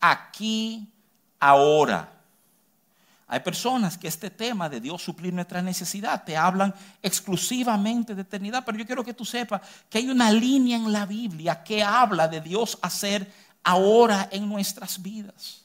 aquí, 0.00 0.92
ahora. 1.38 2.12
Hay 3.28 3.38
personas 3.38 3.96
que 3.96 4.08
este 4.08 4.30
tema 4.30 4.68
de 4.68 4.80
Dios 4.80 5.00
suplir 5.00 5.32
nuestra 5.32 5.62
necesidad 5.62 6.24
te 6.24 6.36
hablan 6.36 6.74
exclusivamente 7.00 8.16
de 8.16 8.22
eternidad, 8.22 8.64
pero 8.66 8.76
yo 8.78 8.84
quiero 8.84 9.04
que 9.04 9.14
tú 9.14 9.24
sepas 9.24 9.60
que 9.88 9.98
hay 9.98 10.10
una 10.10 10.32
línea 10.32 10.76
en 10.76 10.90
la 10.90 11.06
Biblia 11.06 11.62
que 11.62 11.84
habla 11.84 12.26
de 12.26 12.40
Dios 12.40 12.76
hacer 12.82 13.32
ahora 13.62 14.28
en 14.32 14.48
nuestras 14.48 15.00
vidas. 15.00 15.61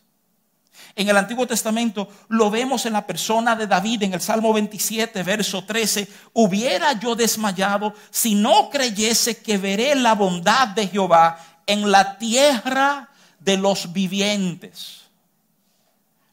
En 0.98 1.08
el 1.08 1.16
Antiguo 1.16 1.46
Testamento 1.46 2.10
lo 2.30 2.50
vemos 2.50 2.86
en 2.88 2.94
la 2.94 3.06
persona 3.06 3.56
de 3.56 3.68
David 3.68 4.02
en 4.02 4.14
el 4.14 4.22
Salmo 4.22 4.52
27, 4.52 5.22
verso 5.22 5.64
13. 5.64 6.08
Hubiera 6.34 6.94
yo 6.94 7.16
desmayado 7.16 7.94
si 8.10 8.34
no 8.34 8.70
creyese 8.72 9.38
que 9.38 9.60
veré 9.60 9.94
la 9.94 10.16
bondad 10.16 10.70
de 10.70 10.88
Jehová 10.88 11.40
en 11.68 11.92
la 11.92 12.18
tierra 12.18 13.10
de 13.40 13.58
los 13.58 13.94
vivientes. 13.94 15.04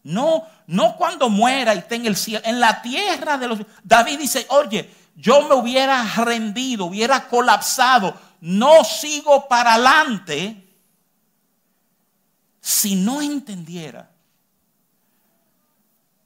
No, 0.02 0.46
no 0.66 0.96
cuando 0.96 1.28
muera 1.28 1.74
y 1.74 1.78
esté 1.78 1.96
en 1.96 2.06
el 2.06 2.16
cielo, 2.16 2.42
en 2.46 2.58
la 2.58 2.80
tierra 2.80 3.36
de 3.36 3.48
los 3.48 3.58
David 3.82 4.18
dice, 4.18 4.46
oye, 4.48 4.90
yo 5.14 5.46
me 5.48 5.54
hubiera 5.54 6.02
rendido, 6.16 6.86
hubiera 6.86 7.28
colapsado, 7.28 8.18
no 8.40 8.82
sigo 8.82 9.46
para 9.46 9.74
adelante 9.74 10.64
si 12.60 12.94
no 12.94 13.20
entendiera 13.20 14.13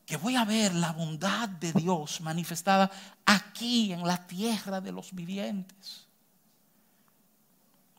que 0.08 0.16
voy 0.16 0.36
a 0.36 0.44
ver 0.46 0.74
la 0.74 0.92
bondad 0.92 1.50
de 1.50 1.70
Dios 1.74 2.22
manifestada 2.22 2.90
aquí 3.26 3.92
en 3.92 4.06
la 4.06 4.26
tierra 4.26 4.80
de 4.80 4.90
los 4.90 5.12
vivientes. 5.12 6.06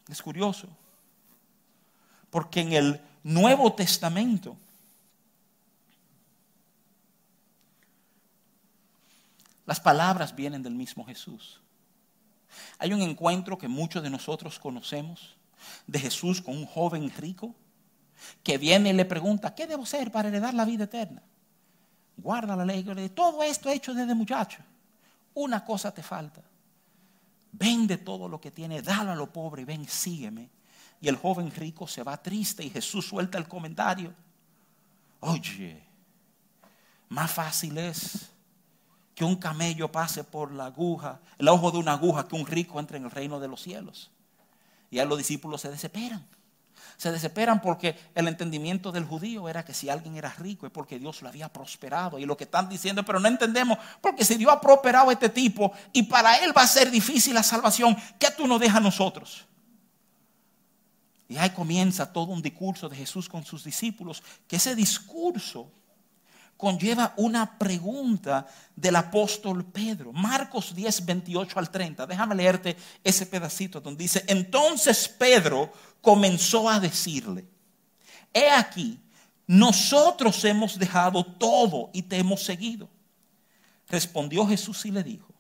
Es 0.07 0.19
curioso, 0.19 0.67
porque 2.31 2.61
en 2.61 2.73
el 2.73 3.01
Nuevo 3.23 3.71
Testamento 3.73 4.57
las 9.67 9.79
palabras 9.79 10.35
vienen 10.35 10.63
del 10.63 10.73
mismo 10.73 11.05
Jesús. 11.05 11.61
Hay 12.79 12.91
un 12.91 13.03
encuentro 13.03 13.55
que 13.55 13.67
muchos 13.67 14.01
de 14.01 14.09
nosotros 14.09 14.57
conocemos 14.57 15.37
de 15.85 15.99
Jesús 15.99 16.41
con 16.41 16.57
un 16.57 16.65
joven 16.65 17.11
rico 17.11 17.53
que 18.41 18.57
viene 18.57 18.89
y 18.89 18.93
le 18.93 19.05
pregunta, 19.05 19.53
¿qué 19.53 19.67
debo 19.67 19.83
hacer 19.83 20.11
para 20.11 20.29
heredar 20.29 20.55
la 20.55 20.65
vida 20.65 20.85
eterna? 20.85 21.21
Guarda 22.19 22.55
la 22.55 22.65
ley, 22.65 22.83
todo 23.13 23.43
esto 23.43 23.69
hecho 23.69 23.93
desde 23.93 24.13
muchacho. 24.13 24.59
Una 25.33 25.63
cosa 25.63 25.93
te 25.93 26.03
falta. 26.03 26.41
Vende 27.51 27.97
todo 27.97 28.27
lo 28.27 28.39
que 28.39 28.51
tiene, 28.51 28.81
dalo 28.81 29.11
a 29.11 29.15
lo 29.15 29.31
pobre 29.31 29.65
ven, 29.65 29.87
sígueme. 29.87 30.49
Y 31.01 31.07
el 31.07 31.15
joven 31.15 31.51
rico 31.51 31.87
se 31.87 32.03
va 32.03 32.21
triste 32.21 32.63
y 32.63 32.69
Jesús 32.69 33.07
suelta 33.07 33.37
el 33.37 33.47
comentario. 33.47 34.13
Oye, 35.21 35.81
más 37.09 37.31
fácil 37.31 37.77
es 37.77 38.29
que 39.15 39.25
un 39.25 39.35
camello 39.35 39.91
pase 39.91 40.23
por 40.23 40.51
la 40.51 40.67
aguja, 40.67 41.19
el 41.37 41.47
ojo 41.47 41.71
de 41.71 41.77
una 41.77 41.93
aguja, 41.93 42.27
que 42.27 42.35
un 42.35 42.45
rico 42.45 42.79
entre 42.79 42.97
en 42.97 43.05
el 43.05 43.11
reino 43.11 43.39
de 43.39 43.47
los 43.47 43.61
cielos. 43.61 44.11
Y 44.89 44.99
ahí 44.99 45.07
los 45.07 45.17
discípulos 45.17 45.61
se 45.61 45.69
desesperan. 45.69 46.25
Se 46.99 47.13
desesperan 47.13 47.61
porque 47.61 47.97
el 48.13 48.27
entendimiento 48.27 48.91
del 48.91 49.05
judío 49.05 49.47
era 49.47 49.63
que 49.63 49.73
si 49.73 49.89
alguien 49.89 50.17
era 50.17 50.33
rico 50.33 50.65
es 50.65 50.71
porque 50.73 50.99
Dios 50.99 51.21
lo 51.21 51.29
había 51.29 51.47
prosperado. 51.47 52.19
Y 52.19 52.25
lo 52.25 52.35
que 52.35 52.43
están 52.43 52.67
diciendo, 52.67 53.05
pero 53.05 53.21
no 53.21 53.29
entendemos, 53.29 53.77
porque 54.01 54.25
si 54.25 54.35
Dios 54.35 54.51
ha 54.51 54.59
prosperado 54.59 55.09
a 55.09 55.13
este 55.13 55.29
tipo 55.29 55.71
y 55.93 56.03
para 56.03 56.35
él 56.43 56.51
va 56.55 56.63
a 56.63 56.67
ser 56.67 56.91
difícil 56.91 57.35
la 57.35 57.41
salvación, 57.41 57.95
¿qué 58.19 58.27
tú 58.35 58.47
nos 58.47 58.59
dejas 58.59 58.75
a 58.75 58.81
nosotros? 58.81 59.45
Y 61.29 61.37
ahí 61.37 61.51
comienza 61.51 62.11
todo 62.11 62.33
un 62.33 62.41
discurso 62.41 62.89
de 62.89 62.97
Jesús 62.97 63.29
con 63.29 63.45
sus 63.45 63.63
discípulos, 63.63 64.21
que 64.45 64.57
ese 64.57 64.75
discurso 64.75 65.71
conlleva 66.59 67.13
una 67.15 67.57
pregunta 67.57 68.45
del 68.75 68.97
apóstol 68.97 69.63
Pedro. 69.63 70.11
Marcos 70.11 70.75
10, 70.75 71.05
28 71.05 71.57
al 71.57 71.69
30. 71.69 72.05
Déjame 72.05 72.35
leerte 72.35 72.75
ese 73.01 73.25
pedacito 73.25 73.79
donde 73.79 74.03
dice, 74.03 74.25
entonces 74.27 75.07
Pedro 75.07 75.71
comenzó 76.01 76.69
a 76.69 76.81
decirle, 76.81 77.45
he 78.33 78.49
aquí, 78.49 78.99
nosotros 79.47 80.43
hemos 80.43 80.77
dejado 80.77 81.23
todo 81.23 81.91
y 81.93 82.01
te 82.01 82.17
hemos 82.17 82.43
seguido. 82.43 82.89
Respondió 83.87 84.45
Jesús 84.45 84.85
y 84.85 84.91
le 84.91 85.01
dijo, 85.01 85.33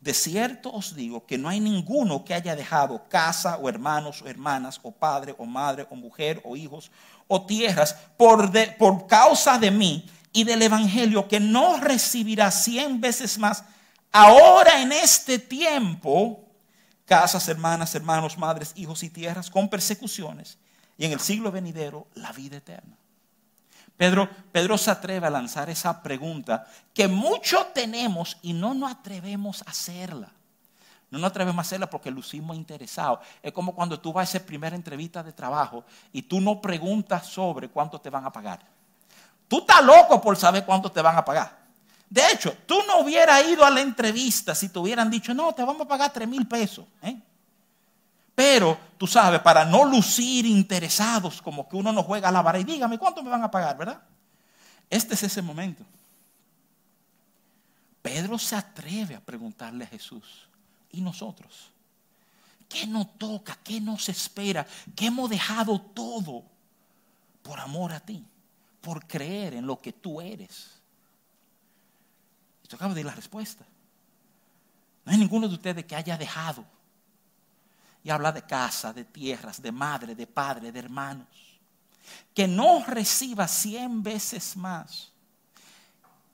de 0.00 0.12
cierto 0.12 0.72
os 0.72 0.96
digo 0.96 1.24
que 1.24 1.38
no 1.38 1.48
hay 1.48 1.60
ninguno 1.60 2.24
que 2.24 2.34
haya 2.34 2.56
dejado 2.56 3.08
casa 3.08 3.58
o 3.58 3.68
hermanos 3.68 4.22
o 4.22 4.26
hermanas 4.26 4.80
o 4.82 4.90
padre 4.90 5.36
o 5.38 5.46
madre 5.46 5.86
o 5.88 5.94
mujer 5.94 6.42
o 6.44 6.56
hijos 6.56 6.90
o 7.28 7.46
tierras 7.46 7.94
por, 8.16 8.50
por 8.76 9.06
causa 9.06 9.56
de 9.56 9.70
mí 9.70 10.04
y 10.32 10.44
del 10.44 10.62
Evangelio 10.62 11.28
que 11.28 11.40
no 11.40 11.78
recibirá 11.78 12.50
cien 12.50 13.00
veces 13.00 13.38
más 13.38 13.64
ahora 14.12 14.80
en 14.82 14.92
este 14.92 15.38
tiempo 15.38 16.44
casas, 17.04 17.48
hermanas, 17.48 17.94
hermanos, 17.94 18.36
madres, 18.36 18.72
hijos 18.76 19.02
y 19.02 19.10
tierras 19.10 19.50
con 19.50 19.68
persecuciones 19.68 20.58
y 20.98 21.06
en 21.06 21.12
el 21.12 21.20
siglo 21.20 21.50
venidero 21.50 22.06
la 22.14 22.32
vida 22.32 22.58
eterna. 22.58 22.96
Pedro, 23.96 24.28
Pedro 24.52 24.78
se 24.78 24.92
atreve 24.92 25.26
a 25.26 25.30
lanzar 25.30 25.68
esa 25.70 26.02
pregunta 26.02 26.66
que 26.94 27.08
mucho 27.08 27.66
tenemos 27.74 28.36
y 28.42 28.52
no 28.52 28.74
nos 28.74 28.92
atrevemos 28.92 29.62
a 29.62 29.70
hacerla. 29.70 30.32
No 31.10 31.18
nos 31.18 31.30
atrevemos 31.30 31.58
a 31.58 31.62
hacerla 31.62 31.90
porque 31.90 32.10
lucimos 32.10 32.56
interesados. 32.56 33.20
Es 33.42 33.52
como 33.52 33.74
cuando 33.74 33.98
tú 33.98 34.12
vas 34.12 34.34
a 34.34 34.36
esa 34.36 34.46
primera 34.46 34.76
entrevista 34.76 35.22
de 35.22 35.32
trabajo 35.32 35.84
y 36.12 36.22
tú 36.22 36.40
no 36.40 36.60
preguntas 36.60 37.26
sobre 37.26 37.68
cuánto 37.68 38.00
te 38.00 38.10
van 38.10 38.26
a 38.26 38.32
pagar. 38.32 38.60
Tú 39.48 39.60
estás 39.60 39.82
loco 39.82 40.20
por 40.20 40.36
saber 40.36 40.64
cuánto 40.64 40.92
te 40.92 41.00
van 41.00 41.16
a 41.16 41.24
pagar. 41.24 41.58
De 42.08 42.22
hecho, 42.32 42.56
tú 42.66 42.76
no 42.86 43.00
hubieras 43.00 43.46
ido 43.46 43.64
a 43.64 43.70
la 43.70 43.80
entrevista 43.80 44.54
si 44.54 44.68
te 44.68 44.78
hubieran 44.78 45.10
dicho, 45.10 45.34
no, 45.34 45.54
te 45.54 45.62
vamos 45.62 45.82
a 45.82 45.88
pagar 45.88 46.12
tres 46.12 46.28
mil 46.28 46.46
pesos. 46.46 46.86
¿eh? 47.02 47.18
Pero, 48.34 48.78
tú 48.96 49.06
sabes, 49.06 49.40
para 49.40 49.64
no 49.64 49.84
lucir 49.84 50.46
interesados, 50.46 51.42
como 51.42 51.68
que 51.68 51.76
uno 51.76 51.92
no 51.92 52.02
juega 52.02 52.28
a 52.28 52.32
la 52.32 52.42
vara 52.42 52.58
y 52.58 52.64
dígame 52.64 52.98
cuánto 52.98 53.22
me 53.22 53.30
van 53.30 53.42
a 53.42 53.50
pagar, 53.50 53.76
¿verdad? 53.76 54.00
Este 54.88 55.14
es 55.14 55.22
ese 55.22 55.42
momento. 55.42 55.84
Pedro 58.00 58.38
se 58.38 58.56
atreve 58.56 59.16
a 59.16 59.20
preguntarle 59.20 59.84
a 59.84 59.88
Jesús, 59.88 60.48
¿y 60.92 61.00
nosotros? 61.00 61.70
¿Qué 62.68 62.86
nos 62.86 63.18
toca? 63.18 63.58
¿Qué 63.62 63.80
nos 63.80 64.08
espera? 64.08 64.66
¿Qué 64.94 65.06
hemos 65.06 65.28
dejado 65.28 65.80
todo 65.80 66.44
por 67.42 67.60
amor 67.60 67.92
a 67.92 68.00
ti? 68.00 68.24
Por 68.80 69.06
creer 69.06 69.54
en 69.54 69.66
lo 69.66 69.78
que 69.78 69.92
tú 69.92 70.20
eres. 70.20 70.80
Esto 72.62 72.76
acabo 72.76 72.94
de 72.94 73.04
la 73.04 73.14
respuesta. 73.14 73.64
No 75.04 75.12
hay 75.12 75.18
ninguno 75.18 75.48
de 75.48 75.54
ustedes 75.54 75.84
que 75.84 75.96
haya 75.96 76.16
dejado. 76.16 76.64
Y 78.04 78.10
habla 78.10 78.30
de 78.30 78.42
casa, 78.42 78.92
de 78.92 79.04
tierras, 79.04 79.60
de 79.60 79.72
madre, 79.72 80.14
de 80.14 80.26
padre, 80.26 80.70
de 80.70 80.78
hermanos. 80.78 81.26
Que 82.34 82.46
no 82.46 82.84
reciba 82.86 83.48
cien 83.48 84.02
veces 84.02 84.56
más 84.56 85.12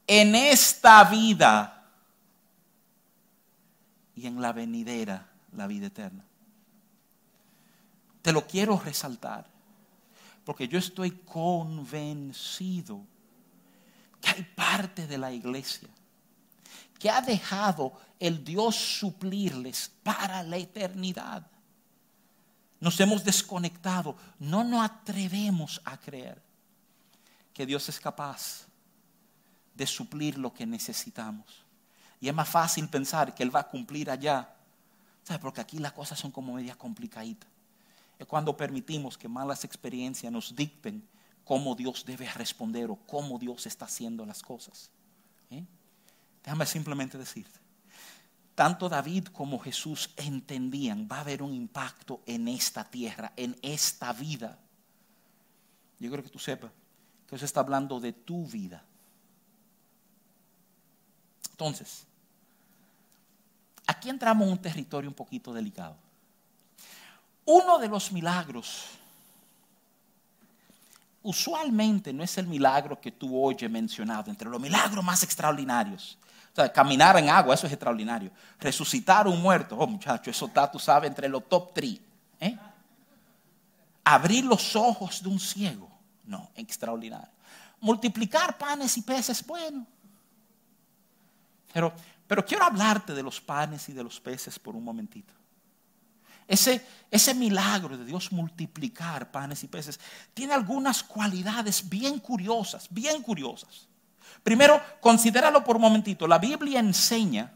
en 0.06 0.34
esta 0.34 1.04
vida 1.04 1.84
y 4.14 4.26
en 4.26 4.40
la 4.40 4.52
venidera, 4.52 5.26
la 5.52 5.66
vida 5.66 5.86
eterna. 5.86 6.24
Te 8.22 8.32
lo 8.32 8.46
quiero 8.46 8.78
resaltar. 8.78 9.53
Porque 10.44 10.68
yo 10.68 10.78
estoy 10.78 11.10
convencido 11.10 13.00
que 14.20 14.30
hay 14.30 14.42
parte 14.42 15.06
de 15.06 15.18
la 15.18 15.32
iglesia 15.32 15.88
que 16.98 17.10
ha 17.10 17.20
dejado 17.20 17.92
el 18.18 18.44
Dios 18.44 18.76
suplirles 18.76 19.90
para 20.02 20.42
la 20.42 20.56
eternidad. 20.56 21.46
Nos 22.80 22.98
hemos 23.00 23.24
desconectado, 23.24 24.16
no 24.38 24.64
nos 24.64 24.84
atrevemos 24.84 25.80
a 25.84 25.98
creer 25.98 26.40
que 27.52 27.66
Dios 27.66 27.88
es 27.88 27.98
capaz 27.98 28.66
de 29.74 29.86
suplir 29.86 30.38
lo 30.38 30.52
que 30.52 30.66
necesitamos. 30.66 31.64
Y 32.20 32.28
es 32.28 32.34
más 32.34 32.48
fácil 32.48 32.88
pensar 32.88 33.34
que 33.34 33.42
Él 33.42 33.54
va 33.54 33.60
a 33.60 33.68
cumplir 33.68 34.10
allá. 34.10 34.54
¿Sabe? 35.24 35.40
Porque 35.40 35.60
aquí 35.60 35.78
las 35.78 35.92
cosas 35.92 36.18
son 36.18 36.30
como 36.30 36.54
media 36.54 36.74
complicaditas 36.74 37.53
es 38.18 38.26
cuando 38.26 38.56
permitimos 38.56 39.18
que 39.18 39.28
malas 39.28 39.64
experiencias 39.64 40.32
nos 40.32 40.54
dicten 40.54 41.06
cómo 41.44 41.74
Dios 41.74 42.04
debe 42.04 42.30
responder 42.32 42.90
o 42.90 42.96
cómo 42.96 43.38
Dios 43.38 43.66
está 43.66 43.84
haciendo 43.84 44.24
las 44.24 44.42
cosas. 44.42 44.90
¿Eh? 45.50 45.64
Déjame 46.42 46.66
simplemente 46.66 47.18
decirte, 47.18 47.60
tanto 48.54 48.88
David 48.88 49.26
como 49.28 49.58
Jesús 49.58 50.10
entendían, 50.16 51.08
va 51.10 51.18
a 51.18 51.20
haber 51.20 51.42
un 51.42 51.52
impacto 51.52 52.22
en 52.26 52.48
esta 52.48 52.84
tierra, 52.84 53.32
en 53.36 53.56
esta 53.62 54.12
vida. 54.12 54.58
Yo 55.98 56.10
creo 56.10 56.22
que 56.22 56.30
tú 56.30 56.38
sepas 56.38 56.70
que 57.26 57.30
Dios 57.36 57.42
está 57.42 57.60
hablando 57.60 57.98
de 57.98 58.12
tu 58.12 58.46
vida. 58.46 58.84
Entonces, 61.50 62.06
aquí 63.86 64.08
entramos 64.08 64.46
en 64.46 64.52
un 64.52 64.58
territorio 64.58 65.08
un 65.08 65.14
poquito 65.14 65.52
delicado. 65.52 65.96
Uno 67.46 67.78
de 67.78 67.88
los 67.88 68.10
milagros, 68.10 68.86
usualmente 71.22 72.12
no 72.12 72.22
es 72.22 72.38
el 72.38 72.46
milagro 72.46 73.00
que 73.00 73.12
tú 73.12 73.42
oyes 73.42 73.70
mencionado, 73.70 74.30
entre 74.30 74.48
los 74.48 74.60
milagros 74.60 75.04
más 75.04 75.22
extraordinarios. 75.22 76.18
O 76.52 76.54
sea, 76.54 76.72
caminar 76.72 77.16
en 77.18 77.28
agua, 77.28 77.54
eso 77.54 77.66
es 77.66 77.72
extraordinario. 77.72 78.30
Resucitar 78.60 79.26
un 79.26 79.42
muerto, 79.42 79.76
oh 79.76 79.86
muchacho, 79.86 80.30
eso 80.30 80.46
está, 80.46 80.70
tú 80.70 80.78
sabes, 80.78 81.08
entre 81.08 81.28
los 81.28 81.48
top 81.48 81.74
three. 81.74 82.00
¿eh? 82.38 82.56
Abrir 84.04 84.44
los 84.44 84.76
ojos 84.76 85.22
de 85.22 85.28
un 85.28 85.40
ciego, 85.40 85.90
no, 86.24 86.50
extraordinario. 86.54 87.32
Multiplicar 87.80 88.56
panes 88.56 88.96
y 88.96 89.02
peces, 89.02 89.44
bueno. 89.44 89.84
Pero, 91.72 91.92
pero 92.26 92.44
quiero 92.46 92.64
hablarte 92.64 93.14
de 93.14 93.22
los 93.22 93.40
panes 93.40 93.88
y 93.88 93.92
de 93.92 94.04
los 94.04 94.20
peces 94.20 94.58
por 94.58 94.76
un 94.76 94.84
momentito. 94.84 95.34
Ese, 96.46 96.84
ese 97.10 97.34
milagro 97.34 97.96
de 97.96 98.04
Dios 98.04 98.32
multiplicar 98.32 99.30
panes 99.30 99.64
y 99.64 99.68
peces 99.68 99.98
tiene 100.34 100.52
algunas 100.52 101.02
cualidades 101.02 101.88
bien 101.88 102.18
curiosas, 102.18 102.86
bien 102.90 103.22
curiosas. 103.22 103.88
Primero, 104.42 104.80
considéralo 105.00 105.64
por 105.64 105.76
un 105.76 105.82
momentito. 105.82 106.26
La 106.26 106.38
Biblia 106.38 106.80
enseña, 106.80 107.50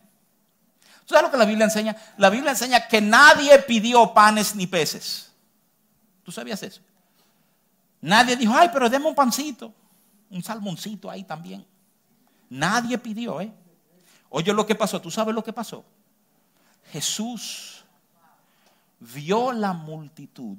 ¿tú 1.05 1.15
sabes 1.15 1.25
lo 1.25 1.31
que 1.31 1.37
la 1.37 1.45
Biblia 1.45 1.65
enseña? 1.65 1.97
La 2.17 2.31
Biblia 2.31 2.53
enseña 2.53 2.89
que 2.89 3.01
nadie 3.01 3.59
pidió 3.61 4.15
panes 4.15 4.55
ni 4.55 4.67
peces. 4.67 5.31
¿Tú 6.25 6.33
sabías 6.33 6.63
eso? 6.63 6.81
Nadie 8.01 8.37
dijo, 8.37 8.55
ay, 8.55 8.71
pero 8.73 8.89
deme 8.89 9.07
un 9.07 9.15
pancito, 9.15 9.75
un 10.31 10.43
salmoncito 10.43 11.11
ahí 11.11 11.25
también. 11.25 11.67
Nadie 12.49 12.97
pidió, 12.97 13.41
¿eh? 13.41 13.53
Oye 14.31 14.53
lo 14.53 14.67
que 14.67 14.75
pasó, 14.75 15.01
¿tú 15.01 15.11
sabes 15.11 15.35
lo 15.35 15.43
que 15.43 15.53
pasó? 15.53 15.85
Jesús 16.93 17.78
vio 19.01 19.53
la 19.53 19.73
multitud, 19.73 20.59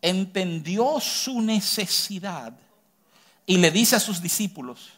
entendió 0.00 1.00
su 1.00 1.40
necesidad 1.40 2.54
y 3.46 3.58
le 3.58 3.70
dice 3.70 3.96
a 3.96 4.00
sus 4.00 4.22
discípulos, 4.22 4.90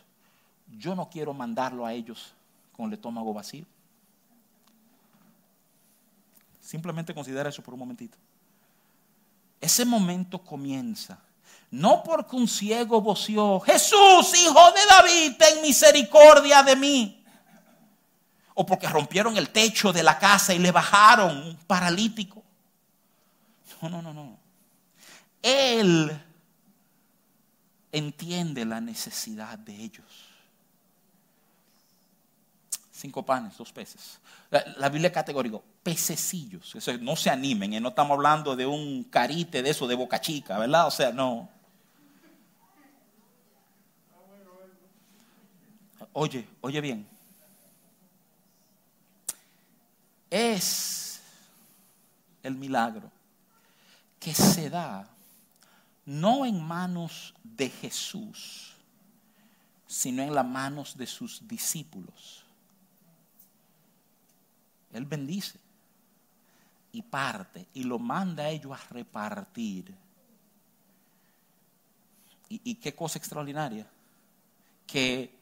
yo 0.79 0.95
no 0.95 1.09
quiero 1.09 1.33
mandarlo 1.33 1.87
a 1.87 1.93
ellos 1.93 2.33
con 2.77 2.87
el 2.87 2.95
estómago 2.95 3.33
vacío. 3.33 3.65
Simplemente 6.61 7.15
considera 7.15 7.49
eso 7.49 7.63
por 7.63 7.75
un 7.75 7.81
momentito. 7.81 8.19
Ese 9.61 9.85
momento 9.85 10.39
comienza. 10.43 11.19
No 11.71 12.03
porque 12.03 12.37
un 12.37 12.47
ciego 12.47 13.01
voció, 13.01 13.61
Jesús, 13.61 14.33
hijo 14.41 14.73
de 14.73 14.81
David, 14.89 15.37
ten 15.39 15.63
misericordia 15.63 16.63
de 16.63 16.77
mí 16.77 17.16
o 18.59 18.65
porque 18.65 18.89
rompieron 18.89 19.37
el 19.37 19.51
techo 19.51 19.93
de 19.93 20.03
la 20.03 20.19
casa 20.19 20.55
y 20.55 20.59
le 20.59 20.73
bajaron 20.73 21.37
un 21.37 21.57
paralítico. 21.67 22.43
No, 23.83 23.91
no, 23.91 24.01
no, 24.01 24.15
no. 24.15 24.39
Él 25.43 26.11
entiende 27.93 28.65
la 28.65 28.81
necesidad 28.81 29.59
de 29.59 29.75
ellos. 29.75 30.07
Cinco 32.91 33.27
panes, 33.27 33.59
dos 33.59 33.71
peces. 33.73 34.19
La, 34.51 34.89
Biblia 34.89 35.13
categórico, 35.13 35.63
pececillos. 35.83 36.75
no 37.03 37.15
se 37.15 37.29
animen, 37.29 37.75
¿eh? 37.75 37.81
no 37.81 37.91
estamos 37.91 38.15
hablando 38.15 38.57
de 38.57 38.65
un 38.65 39.05
carite 39.05 39.63
de 39.63 39.69
eso 39.69 39.87
de 39.87 39.95
boca 39.95 40.19
chica, 40.19 40.59
¿verdad? 40.59 40.87
O 40.87 40.91
sea, 40.91 41.13
no. 41.13 41.51
Oye, 46.15 46.49
oye 46.63 46.81
bien. 46.81 47.16
Es 50.31 51.21
el 52.43 52.55
milagro 52.57 53.11
que 54.19 54.35
se 54.35 54.71
da 54.71 55.09
no 56.05 56.47
en 56.47 56.63
manos 56.63 57.35
de 57.43 57.69
Jesús, 57.69 58.73
sino 59.87 60.23
en 60.23 60.35
las 60.35 60.47
manos 60.47 60.97
de 60.97 61.07
sus 61.07 61.47
discípulos. 61.47 62.45
Él 64.93 65.05
bendice 65.05 65.59
y 66.93 67.03
parte 67.03 67.67
y 67.75 67.85
lo 67.85 67.99
manda 67.99 68.45
a 68.45 68.51
ellos 68.51 68.73
a 68.73 68.95
repartir. 68.95 69.95
Y, 72.49 72.77
qué 72.77 72.95
cosa 72.95 73.19
extraordinaria, 73.19 73.85
que 74.87 75.35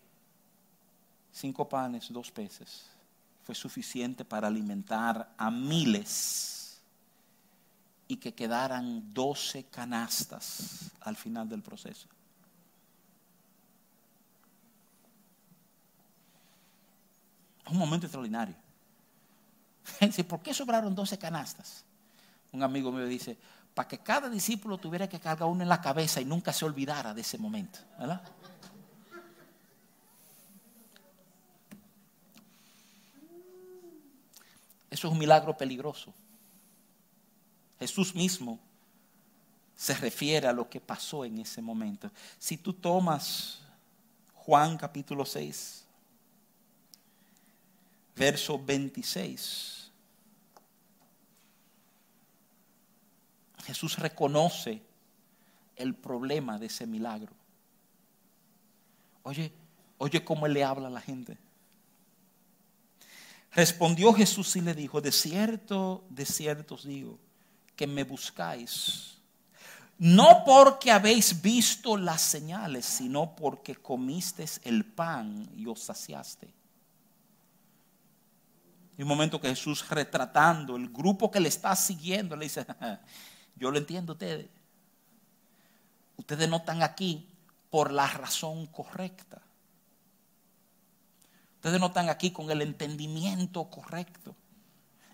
cinco 1.30 1.68
panes, 1.68 2.10
dos 2.10 2.30
peces, 2.30 2.90
fue 3.44 3.54
suficiente 3.54 4.24
para 4.24 4.48
alimentar 4.48 5.34
a 5.36 5.50
miles 5.50 6.80
y 8.08 8.16
que 8.16 8.34
quedaran 8.34 9.12
doce 9.12 9.64
canastas 9.64 10.90
al 11.00 11.16
final 11.16 11.48
del 11.48 11.62
proceso. 11.62 12.08
Un 17.70 17.78
momento 17.78 18.06
extraordinario. 18.06 18.54
¿por 20.28 20.40
qué 20.40 20.54
sobraron 20.54 20.94
12 20.94 21.18
canastas? 21.18 21.84
Un 22.52 22.62
amigo 22.62 22.92
mío 22.92 23.06
dice, 23.06 23.36
para 23.74 23.88
que 23.88 23.98
cada 23.98 24.30
discípulo 24.30 24.78
tuviera 24.78 25.08
que 25.08 25.20
cargar 25.20 25.48
uno 25.48 25.62
en 25.62 25.68
la 25.68 25.80
cabeza 25.80 26.20
y 26.20 26.24
nunca 26.24 26.52
se 26.52 26.64
olvidara 26.64 27.12
de 27.12 27.20
ese 27.20 27.36
momento. 27.36 27.78
¿verdad? 27.98 28.22
Es 35.04 35.10
un 35.10 35.18
milagro 35.18 35.54
peligroso. 35.54 36.14
Jesús 37.78 38.14
mismo 38.14 38.58
se 39.76 39.92
refiere 39.92 40.46
a 40.46 40.52
lo 40.52 40.70
que 40.70 40.80
pasó 40.80 41.26
en 41.26 41.40
ese 41.40 41.60
momento. 41.60 42.10
Si 42.38 42.56
tú 42.56 42.72
tomas 42.72 43.58
Juan 44.32 44.78
capítulo 44.78 45.26
6, 45.26 45.84
verso 48.16 48.58
26. 48.64 49.90
Jesús 53.64 53.98
reconoce 53.98 54.80
el 55.76 55.94
problema 55.94 56.58
de 56.58 56.66
ese 56.66 56.86
milagro. 56.86 57.34
Oye, 59.22 59.52
oye 59.98 60.24
cómo 60.24 60.46
él 60.46 60.54
le 60.54 60.64
habla 60.64 60.88
a 60.88 60.90
la 60.90 61.02
gente. 61.02 61.36
Respondió 63.54 64.12
Jesús 64.12 64.56
y 64.56 64.60
le 64.60 64.74
dijo, 64.74 65.00
de 65.00 65.12
cierto, 65.12 66.04
de 66.10 66.26
cierto 66.26 66.74
os 66.74 66.84
digo, 66.84 67.18
que 67.76 67.86
me 67.86 68.02
buscáis, 68.02 69.18
no 69.98 70.42
porque 70.44 70.90
habéis 70.90 71.40
visto 71.40 71.96
las 71.96 72.20
señales, 72.20 72.84
sino 72.84 73.36
porque 73.36 73.76
comisteis 73.76 74.60
el 74.64 74.84
pan 74.84 75.48
y 75.56 75.66
os 75.66 75.80
saciaste. 75.80 76.52
Y 78.96 79.02
un 79.02 79.08
momento 79.08 79.40
que 79.40 79.48
Jesús 79.48 79.88
retratando 79.88 80.76
el 80.76 80.88
grupo 80.88 81.30
que 81.30 81.40
le 81.40 81.48
está 81.48 81.74
siguiendo, 81.76 82.36
le 82.36 82.46
dice, 82.46 82.66
yo 83.56 83.70
lo 83.70 83.78
entiendo 83.78 84.12
ustedes. 84.12 84.48
Ustedes 86.16 86.48
no 86.48 86.56
están 86.56 86.82
aquí 86.82 87.28
por 87.70 87.92
la 87.92 88.06
razón 88.06 88.66
correcta. 88.66 89.42
Ustedes 91.64 91.80
no 91.80 91.86
están 91.86 92.10
aquí 92.10 92.30
con 92.30 92.50
el 92.50 92.60
entendimiento 92.60 93.64
correcto. 93.64 94.36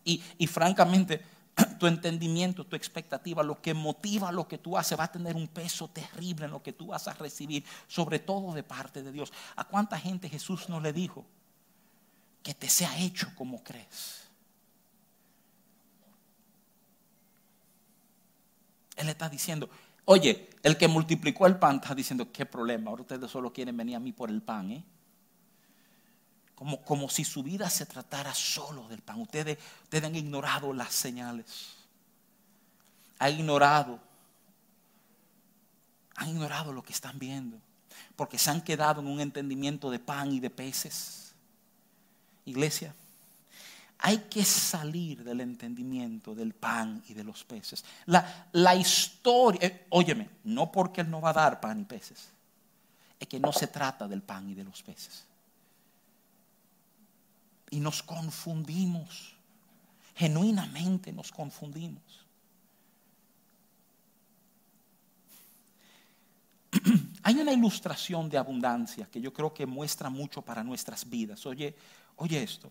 Y, 0.02 0.46
francamente, 0.48 1.22
tu 1.78 1.86
entendimiento, 1.86 2.66
tu 2.66 2.74
expectativa, 2.74 3.44
lo 3.44 3.62
que 3.62 3.72
motiva 3.72 4.32
lo 4.32 4.48
que 4.48 4.58
tú 4.58 4.76
haces 4.76 4.98
va 4.98 5.04
a 5.04 5.12
tener 5.12 5.36
un 5.36 5.46
peso 5.46 5.88
terrible 5.88 6.46
en 6.46 6.50
lo 6.50 6.62
que 6.62 6.72
tú 6.72 6.88
vas 6.88 7.06
a 7.06 7.14
recibir, 7.14 7.64
sobre 7.86 8.18
todo 8.18 8.52
de 8.52 8.64
parte 8.64 9.02
de 9.02 9.12
Dios. 9.12 9.32
¿A 9.54 9.62
cuánta 9.62 9.96
gente 9.98 10.28
Jesús 10.28 10.68
no 10.68 10.80
le 10.80 10.92
dijo? 10.92 11.24
que 12.42 12.54
te 12.54 12.68
sea 12.68 12.98
hecho 12.98 13.28
como 13.34 13.62
crees. 13.62 14.28
Él 18.96 19.08
está 19.08 19.28
diciendo, 19.28 19.68
oye, 20.04 20.50
el 20.62 20.76
que 20.76 20.88
multiplicó 20.88 21.46
el 21.46 21.58
pan 21.58 21.76
está 21.76 21.94
diciendo, 21.94 22.30
¿qué 22.32 22.44
problema? 22.44 22.90
Ahora 22.90 23.02
ustedes 23.02 23.30
solo 23.30 23.52
quieren 23.52 23.76
venir 23.76 23.96
a 23.96 24.00
mí 24.00 24.12
por 24.12 24.30
el 24.30 24.42
pan, 24.42 24.70
¿eh? 24.72 24.84
Como, 26.60 26.82
como 26.82 27.08
si 27.08 27.24
su 27.24 27.42
vida 27.42 27.70
se 27.70 27.86
tratara 27.86 28.34
solo 28.34 28.86
del 28.88 29.00
pan. 29.00 29.18
Ustedes, 29.18 29.56
ustedes 29.84 30.04
han 30.04 30.14
ignorado 30.14 30.74
las 30.74 30.92
señales. 30.92 31.46
Han 33.18 33.32
ignorado. 33.32 33.98
Han 36.16 36.28
ignorado 36.28 36.70
lo 36.70 36.82
que 36.82 36.92
están 36.92 37.18
viendo. 37.18 37.58
Porque 38.14 38.36
se 38.36 38.50
han 38.50 38.60
quedado 38.60 39.00
en 39.00 39.06
un 39.06 39.20
entendimiento 39.20 39.90
de 39.90 40.00
pan 40.00 40.32
y 40.32 40.38
de 40.38 40.50
peces. 40.50 41.32
Iglesia, 42.44 42.94
hay 43.96 44.18
que 44.18 44.44
salir 44.44 45.24
del 45.24 45.40
entendimiento 45.40 46.34
del 46.34 46.52
pan 46.52 47.02
y 47.08 47.14
de 47.14 47.24
los 47.24 47.42
peces. 47.42 47.86
La, 48.04 48.48
la 48.52 48.74
historia, 48.74 49.60
eh, 49.62 49.86
óyeme, 49.88 50.28
no 50.44 50.70
porque 50.70 51.00
Él 51.00 51.10
no 51.10 51.22
va 51.22 51.30
a 51.30 51.32
dar 51.32 51.58
pan 51.58 51.80
y 51.80 51.84
peces, 51.84 52.28
es 53.18 53.26
que 53.26 53.40
no 53.40 53.50
se 53.50 53.66
trata 53.66 54.06
del 54.06 54.20
pan 54.20 54.50
y 54.50 54.54
de 54.54 54.64
los 54.64 54.82
peces. 54.82 55.24
Y 57.70 57.80
nos 57.80 58.02
confundimos, 58.02 59.34
genuinamente 60.14 61.12
nos 61.12 61.30
confundimos. 61.30 62.02
Hay 67.22 67.34
una 67.36 67.52
ilustración 67.52 68.28
de 68.28 68.38
abundancia 68.38 69.06
que 69.06 69.20
yo 69.20 69.32
creo 69.32 69.54
que 69.54 69.66
muestra 69.66 70.10
mucho 70.10 70.42
para 70.42 70.64
nuestras 70.64 71.08
vidas. 71.08 71.46
Oye, 71.46 71.76
Oye 72.20 72.42
esto. 72.42 72.70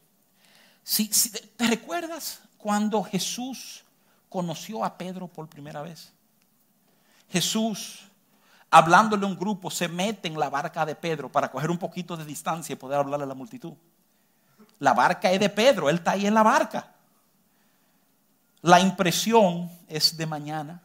Si, 0.83 1.09
¿Te 1.57 1.67
recuerdas 1.67 2.39
cuando 2.59 3.03
Jesús 3.03 3.83
conoció 4.29 4.85
a 4.85 4.95
Pedro 4.95 5.27
por 5.27 5.49
primera 5.49 5.81
vez? 5.81 6.13
Jesús, 7.29 8.01
hablándole 8.69 9.25
a 9.25 9.27
un 9.27 9.38
grupo, 9.38 9.71
se 9.71 9.88
mete 9.88 10.27
en 10.27 10.39
la 10.39 10.51
barca 10.51 10.85
de 10.85 10.95
Pedro 10.95 11.31
para 11.31 11.49
coger 11.49 11.71
un 11.71 11.79
poquito 11.79 12.15
de 12.15 12.25
distancia 12.25 12.73
y 12.73 12.75
poder 12.75 12.99
hablarle 12.99 13.23
a 13.23 13.27
la 13.27 13.33
multitud. 13.33 13.73
La 14.79 14.93
barca 14.93 15.31
es 15.31 15.39
de 15.39 15.49
Pedro, 15.49 15.89
él 15.89 15.97
está 15.97 16.11
ahí 16.11 16.25
en 16.25 16.33
la 16.33 16.43
barca. 16.43 16.91
La 18.61 18.79
impresión 18.79 19.69
es 19.87 20.17
de 20.17 20.25
mañana, 20.25 20.81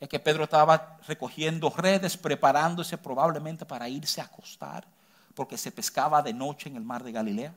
es 0.00 0.08
que 0.08 0.18
Pedro 0.18 0.44
estaba 0.44 0.98
recogiendo 1.06 1.70
redes, 1.70 2.16
preparándose 2.16 2.98
probablemente 2.98 3.64
para 3.64 3.88
irse 3.88 4.20
a 4.20 4.24
acostar, 4.24 4.86
porque 5.34 5.56
se 5.56 5.70
pescaba 5.70 6.22
de 6.22 6.32
noche 6.32 6.68
en 6.68 6.76
el 6.76 6.82
mar 6.82 7.04
de 7.04 7.12
Galilea. 7.12 7.54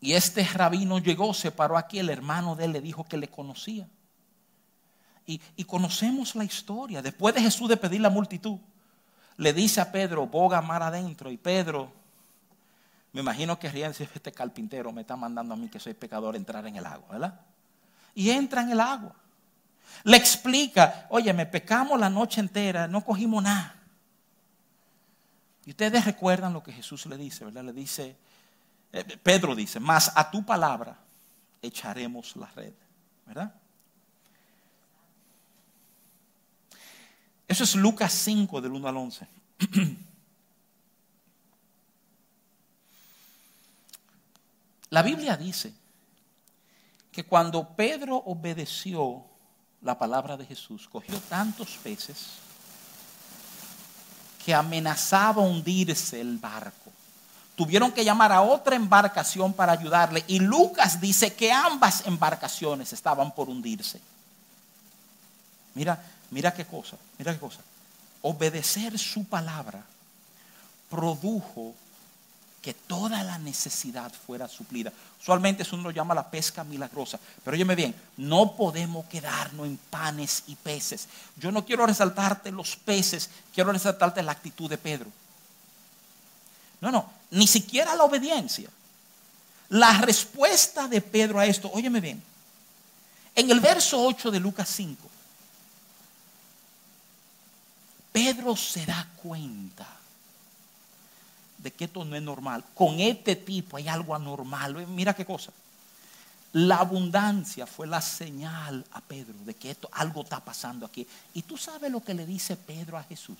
Y 0.00 0.12
este 0.12 0.44
rabino 0.44 0.98
llegó, 0.98 1.32
se 1.34 1.50
paró 1.50 1.76
aquí, 1.76 1.98
el 1.98 2.10
hermano 2.10 2.54
de 2.54 2.66
él 2.66 2.72
le 2.72 2.80
dijo 2.80 3.04
que 3.04 3.16
le 3.16 3.28
conocía. 3.28 3.88
Y, 5.26 5.64
conocemos 5.64 6.34
la 6.34 6.44
historia. 6.44 7.00
Después 7.00 7.34
de 7.34 7.40
Jesús 7.40 7.68
de 7.68 7.78
pedir 7.78 8.02
la 8.02 8.10
multitud, 8.10 8.58
le 9.38 9.52
dice 9.52 9.80
a 9.80 9.90
Pedro, 9.90 10.26
boga 10.26 10.60
mar 10.60 10.82
adentro. 10.82 11.30
Y 11.30 11.38
Pedro, 11.38 11.90
me 13.14 13.20
imagino 13.20 13.56
que 13.60 13.70
ríen 13.70 13.92
este 13.92 14.32
carpintero 14.32 14.90
me 14.90 15.02
está 15.02 15.14
mandando 15.14 15.54
a 15.54 15.56
mí 15.56 15.68
que 15.68 15.78
soy 15.78 15.94
pecador 15.94 16.34
entrar 16.34 16.66
en 16.66 16.74
el 16.74 16.84
agua, 16.84 17.06
¿verdad? 17.12 17.40
Y 18.12 18.30
entra 18.30 18.62
en 18.62 18.72
el 18.72 18.80
agua. 18.80 19.14
Le 20.02 20.16
explica, 20.16 21.06
oye, 21.10 21.32
me 21.32 21.46
pecamos 21.46 21.98
la 21.98 22.10
noche 22.10 22.40
entera, 22.40 22.88
no 22.88 23.04
cogimos 23.04 23.40
nada. 23.40 23.76
Y 25.64 25.70
ustedes 25.70 26.04
recuerdan 26.04 26.52
lo 26.52 26.64
que 26.64 26.72
Jesús 26.72 27.06
le 27.06 27.16
dice, 27.16 27.44
¿verdad? 27.44 27.62
Le 27.62 27.72
dice, 27.72 28.16
eh, 28.92 29.04
Pedro 29.22 29.54
dice, 29.54 29.78
más 29.78 30.10
a 30.16 30.28
tu 30.28 30.44
palabra 30.44 30.98
echaremos 31.62 32.34
la 32.34 32.46
red. 32.46 32.72
¿Verdad? 33.26 33.54
Eso 37.46 37.62
es 37.62 37.76
Lucas 37.76 38.12
5 38.12 38.60
del 38.60 38.72
1 38.72 38.88
al 38.88 38.96
11. 38.96 39.28
La 44.94 45.02
Biblia 45.02 45.36
dice 45.36 45.74
que 47.10 47.24
cuando 47.24 47.66
Pedro 47.70 48.16
obedeció 48.26 49.24
la 49.82 49.98
palabra 49.98 50.36
de 50.36 50.46
Jesús, 50.46 50.88
cogió 50.88 51.18
tantos 51.28 51.80
peces 51.82 52.26
que 54.44 54.54
amenazaba 54.54 55.42
hundirse 55.42 56.20
el 56.20 56.38
barco. 56.38 56.92
Tuvieron 57.56 57.90
que 57.90 58.04
llamar 58.04 58.30
a 58.30 58.42
otra 58.42 58.76
embarcación 58.76 59.52
para 59.52 59.72
ayudarle 59.72 60.22
y 60.28 60.38
Lucas 60.38 61.00
dice 61.00 61.34
que 61.34 61.50
ambas 61.50 62.06
embarcaciones 62.06 62.92
estaban 62.92 63.34
por 63.34 63.48
hundirse. 63.48 64.00
Mira, 65.74 66.00
mira 66.30 66.54
qué 66.54 66.66
cosa, 66.66 66.96
mira 67.18 67.32
qué 67.32 67.40
cosa. 67.40 67.58
Obedecer 68.22 68.96
su 68.96 69.24
palabra 69.24 69.84
produjo 70.88 71.74
que 72.64 72.72
toda 72.72 73.22
la 73.22 73.36
necesidad 73.36 74.10
fuera 74.10 74.48
suplida. 74.48 74.90
Usualmente 75.20 75.62
eso 75.62 75.76
uno 75.76 75.84
lo 75.84 75.90
llama 75.90 76.14
la 76.14 76.30
pesca 76.30 76.64
milagrosa. 76.64 77.20
Pero 77.44 77.54
óyeme 77.54 77.74
bien, 77.74 77.94
no 78.16 78.56
podemos 78.56 79.04
quedarnos 79.04 79.66
en 79.66 79.76
panes 79.76 80.44
y 80.46 80.56
peces. 80.56 81.06
Yo 81.36 81.52
no 81.52 81.66
quiero 81.66 81.84
resaltarte 81.84 82.50
los 82.50 82.76
peces, 82.76 83.28
quiero 83.54 83.70
resaltarte 83.70 84.22
la 84.22 84.32
actitud 84.32 84.70
de 84.70 84.78
Pedro. 84.78 85.10
No, 86.80 86.90
no, 86.90 87.10
ni 87.32 87.46
siquiera 87.46 87.94
la 87.94 88.04
obediencia. 88.04 88.70
La 89.68 89.98
respuesta 90.00 90.88
de 90.88 91.02
Pedro 91.02 91.40
a 91.40 91.44
esto, 91.44 91.70
óyeme 91.70 92.00
bien, 92.00 92.22
en 93.34 93.50
el 93.50 93.60
verso 93.60 94.02
8 94.02 94.30
de 94.30 94.40
Lucas 94.40 94.70
5, 94.70 95.10
Pedro 98.10 98.56
se 98.56 98.86
da 98.86 99.06
cuenta 99.22 99.86
de 101.64 101.72
que 101.72 101.86
esto 101.86 102.04
no 102.04 102.14
es 102.14 102.22
normal. 102.22 102.62
Con 102.74 103.00
este 103.00 103.34
tipo 103.36 103.78
hay 103.78 103.88
algo 103.88 104.14
anormal. 104.14 104.86
Mira 104.86 105.14
qué 105.14 105.24
cosa. 105.24 105.50
La 106.52 106.76
abundancia 106.76 107.66
fue 107.66 107.86
la 107.86 108.02
señal 108.02 108.84
a 108.92 109.00
Pedro 109.00 109.34
de 109.44 109.54
que 109.54 109.70
esto, 109.70 109.88
algo 109.92 110.22
está 110.22 110.38
pasando 110.40 110.84
aquí. 110.84 111.06
Y 111.32 111.42
tú 111.42 111.56
sabes 111.56 111.90
lo 111.90 112.04
que 112.04 112.12
le 112.12 112.26
dice 112.26 112.56
Pedro 112.56 112.98
a 112.98 113.02
Jesús. 113.02 113.38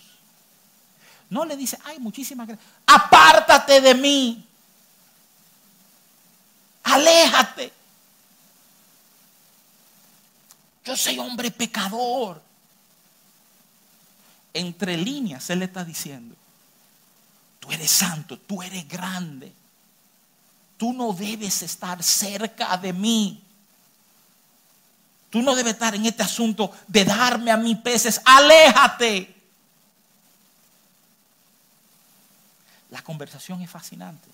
No 1.29 1.45
le 1.45 1.55
dice, 1.55 1.77
ay, 1.85 1.99
muchísimas 1.99 2.47
gracias. 2.47 2.67
Apártate 2.87 3.79
de 3.79 3.93
mí. 3.93 4.43
Aléjate. 6.83 7.71
Yo 10.83 10.97
soy 10.97 11.19
hombre 11.19 11.51
pecador. 11.51 12.41
Entre 14.51 14.97
líneas, 14.97 15.47
Él 15.51 15.59
le 15.59 15.65
está 15.65 15.83
diciendo, 15.83 16.35
Tú 17.65 17.71
eres 17.71 17.89
santo, 17.89 18.37
tú 18.37 18.61
eres 18.61 18.87
grande. 18.87 19.51
Tú 20.77 20.93
no 20.93 21.13
debes 21.13 21.63
estar 21.63 22.01
cerca 22.03 22.77
de 22.77 22.93
mí. 22.93 23.43
Tú 25.31 25.41
no 25.41 25.55
debes 25.55 25.73
estar 25.73 25.95
en 25.95 26.05
este 26.05 26.21
asunto 26.21 26.71
de 26.87 27.03
darme 27.03 27.49
a 27.49 27.57
mí 27.57 27.73
peces. 27.73 28.21
Aléjate. 28.23 29.35
La 32.91 33.01
conversación 33.01 33.59
es 33.61 33.69
fascinante. 33.69 34.29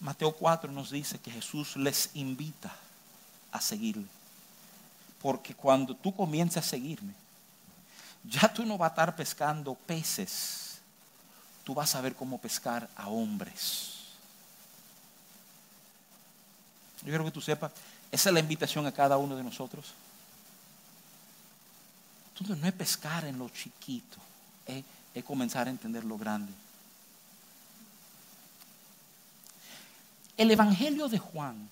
Mateo 0.00 0.32
4 0.32 0.70
nos 0.70 0.90
dice 0.90 1.18
que 1.18 1.30
Jesús 1.30 1.76
les 1.76 2.10
invita 2.12 2.76
a 3.52 3.60
seguirle. 3.60 4.06
Porque 5.22 5.54
cuando 5.54 5.96
tú 5.96 6.14
comiences 6.14 6.58
a 6.58 6.68
seguirme, 6.68 7.14
ya 8.22 8.52
tú 8.52 8.66
no 8.66 8.76
vas 8.76 8.90
a 8.90 8.92
estar 8.92 9.16
pescando 9.16 9.74
peces 9.74 10.71
tú 11.64 11.74
vas 11.74 11.94
a 11.94 12.00
ver 12.00 12.14
cómo 12.14 12.38
pescar 12.38 12.88
a 12.96 13.08
hombres. 13.08 13.92
Yo 17.02 17.08
quiero 17.08 17.24
que 17.24 17.30
tú 17.30 17.40
sepas, 17.40 17.72
esa 18.10 18.28
es 18.28 18.34
la 18.34 18.40
invitación 18.40 18.86
a 18.86 18.92
cada 18.92 19.16
uno 19.18 19.36
de 19.36 19.42
nosotros. 19.42 19.92
Entonces 22.32 22.58
no 22.58 22.66
es 22.66 22.72
pescar 22.72 23.24
en 23.24 23.38
lo 23.38 23.48
chiquito, 23.48 24.18
es, 24.66 24.84
es 25.14 25.24
comenzar 25.24 25.66
a 25.66 25.70
entender 25.70 26.04
lo 26.04 26.16
grande. 26.16 26.52
El 30.36 30.50
Evangelio 30.50 31.08
de 31.08 31.18
Juan 31.18 31.68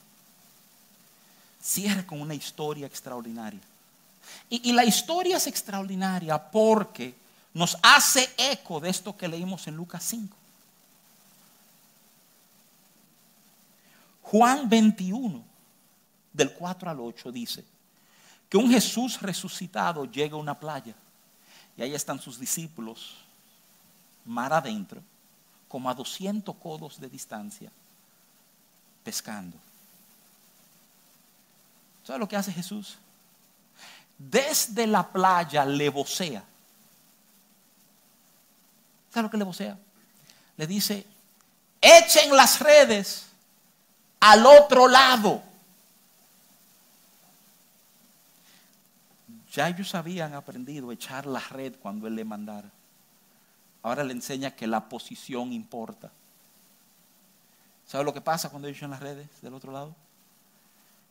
cierra 1.61 2.07
con 2.07 2.21
una 2.21 2.35
historia 2.35 2.87
extraordinaria. 2.87 3.61
Y, 4.49 4.71
y, 4.71 4.73
la 4.73 4.85
historia 4.85 5.39
es 5.39 5.47
extraordinaria 5.47 6.39
porque 6.39 7.15
nos 7.53 7.77
hace 7.83 8.29
eco 8.37 8.81
de 8.81 8.91
esto 8.91 9.17
que 9.17 9.29
leímos 9.29 9.67
en 9.67 9.77
Lucas 9.77 10.05
5. 10.05 10.37
Juan 14.23 14.69
21, 14.69 15.43
del 16.33 16.53
4 16.53 16.91
al 16.91 17.01
8, 17.01 17.33
dice 17.33 17.65
que 18.49 18.57
un 18.57 18.71
Jesús 18.71 19.21
resucitado 19.21 20.05
llega 20.05 20.35
a 20.35 20.39
una 20.41 20.59
playa 20.59 20.95
y 21.77 21.83
ahí 21.83 21.95
están 21.95 22.21
sus 22.21 22.39
discípulos, 22.39 23.17
mar 24.25 24.53
adentro, 24.53 25.03
como 25.69 25.91
a 25.91 25.95
200 25.95 26.55
codos 26.57 27.01
de 27.01 27.09
distancia, 27.09 27.73
pescando. 29.03 29.57
¿Sabe 32.05 32.21
lo 32.21 32.29
que 32.29 32.37
hace 32.37 32.53
Jesús? 32.53 32.99
Desde 34.17 34.87
la 34.87 35.11
playa 35.11 35.65
le 35.65 35.89
vocea 35.89 36.45
¿Sabe 39.11 39.25
lo 39.25 39.31
que 39.31 39.37
le 39.37 39.45
vocea? 39.45 39.79
Le 40.57 40.67
dice, 40.67 41.07
echen 41.81 42.35
las 42.37 42.61
redes 42.61 43.27
al 44.21 44.47
otro 44.47 44.89
lado. 44.89 45.43
Ya 49.53 49.69
ellos 49.69 49.95
habían 49.95 50.35
aprendido 50.35 50.91
a 50.91 50.95
echar 50.95 51.27
la 51.27 51.41
red 51.41 51.75
cuando 51.81 52.07
Él 52.07 52.15
le 52.15 52.25
mandara. 52.25 52.71
Ahora 53.83 54.05
le 54.05 54.13
enseña 54.13 54.55
que 54.55 54.67
la 54.67 54.89
posición 54.89 55.53
importa. 55.53 56.11
¿Sabe 57.87 58.05
lo 58.05 58.15
que 58.15 58.21
pasa 58.21 58.51
cuando 58.51 58.69
echan 58.69 58.91
las 58.91 59.01
redes 59.01 59.29
del 59.43 59.55
otro 59.55 59.73
lado? 59.73 59.95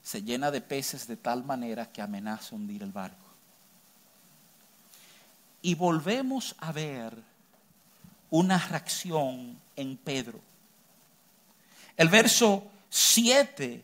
Se 0.02 0.24
llena 0.24 0.52
de 0.52 0.62
peces 0.62 1.08
de 1.08 1.18
tal 1.18 1.44
manera 1.44 1.92
que 1.92 2.02
amenaza 2.02 2.56
hundir 2.56 2.84
el 2.84 2.92
barco. 2.92 3.18
Y 5.62 5.76
volvemos 5.76 6.56
a 6.60 6.72
ver 6.72 7.22
una 8.30 8.58
reacción 8.58 9.60
en 9.76 9.98
Pedro. 9.98 10.39
El 11.98 12.10
verso 12.10 12.63
7 12.89 13.84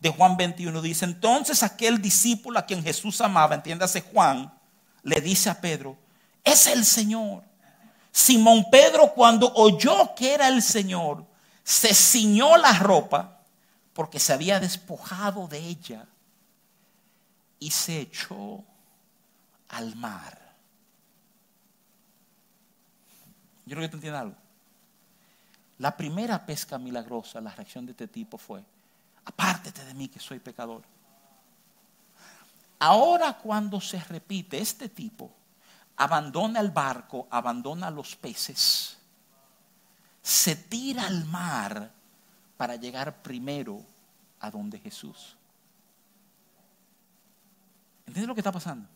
de 0.00 0.10
Juan 0.10 0.36
21 0.36 0.82
dice, 0.82 1.04
entonces 1.04 1.62
aquel 1.62 2.00
discípulo 2.00 2.58
a 2.58 2.66
quien 2.66 2.82
Jesús 2.82 3.20
amaba, 3.20 3.54
entiéndase 3.54 4.02
Juan, 4.02 4.52
le 5.02 5.20
dice 5.20 5.50
a 5.50 5.60
Pedro, 5.60 5.96
es 6.42 6.66
el 6.66 6.84
Señor. 6.84 7.42
Simón 8.12 8.66
Pedro 8.70 9.12
cuando 9.14 9.52
oyó 9.54 10.14
que 10.14 10.34
era 10.34 10.48
el 10.48 10.62
Señor, 10.62 11.24
se 11.64 11.94
ciñó 11.94 12.56
la 12.56 12.78
ropa 12.78 13.40
porque 13.94 14.20
se 14.20 14.32
había 14.32 14.60
despojado 14.60 15.48
de 15.48 15.58
ella 15.58 16.06
y 17.58 17.70
se 17.70 18.00
echó 18.00 18.62
al 19.68 19.96
mar. 19.96 20.43
Yo 23.66 23.76
creo 23.76 23.82
que 23.82 23.90
tú 23.90 23.96
entiendes 23.96 24.20
algo. 24.20 24.36
La 25.78 25.96
primera 25.96 26.44
pesca 26.44 26.78
milagrosa, 26.78 27.40
la 27.40 27.50
reacción 27.50 27.84
de 27.86 27.92
este 27.92 28.06
tipo 28.06 28.38
fue, 28.38 28.62
apártete 29.24 29.84
de 29.84 29.94
mí 29.94 30.08
que 30.08 30.20
soy 30.20 30.38
pecador. 30.38 30.82
Ahora 32.78 33.38
cuando 33.38 33.80
se 33.80 33.98
repite, 33.98 34.58
este 34.58 34.88
tipo 34.88 35.30
abandona 35.96 36.60
el 36.60 36.70
barco, 36.70 37.26
abandona 37.30 37.90
los 37.90 38.14
peces, 38.16 38.98
se 40.22 40.56
tira 40.56 41.06
al 41.06 41.24
mar 41.24 41.90
para 42.56 42.76
llegar 42.76 43.22
primero 43.22 43.82
a 44.40 44.50
donde 44.50 44.78
Jesús. 44.78 45.36
¿Entiendes 48.06 48.28
lo 48.28 48.34
que 48.34 48.40
está 48.40 48.52
pasando? 48.52 48.88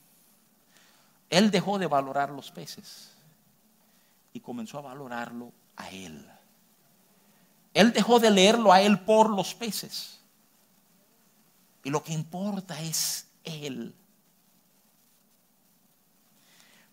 Él 1.31 1.51
dejó 1.51 1.79
de 1.79 1.87
valorar 1.87 2.31
los 2.31 2.51
peces 2.51 3.11
y 4.39 4.41
comenzó 4.41 4.79
a 4.79 4.83
valorarlo 4.83 5.53
a 5.77 5.91
él. 5.91 6.25
Él 7.75 7.93
dejó 7.93 8.21
de 8.21 8.31
leerlo 8.31 8.73
a 8.73 8.81
él 8.81 9.01
por 9.01 9.31
los 9.31 9.53
peces. 9.53 10.21
Y 11.83 11.91
lo 11.91 12.05
que 12.05 12.13
importa 12.13 12.81
es 12.81 13.27
él. 13.43 13.93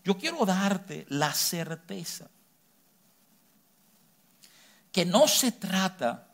Yo 0.04 0.18
quiero 0.18 0.44
darte 0.44 1.06
la 1.10 1.34
certeza 1.34 2.28
que 4.92 5.06
no 5.06 5.28
se 5.28 5.52
trata 5.52 6.28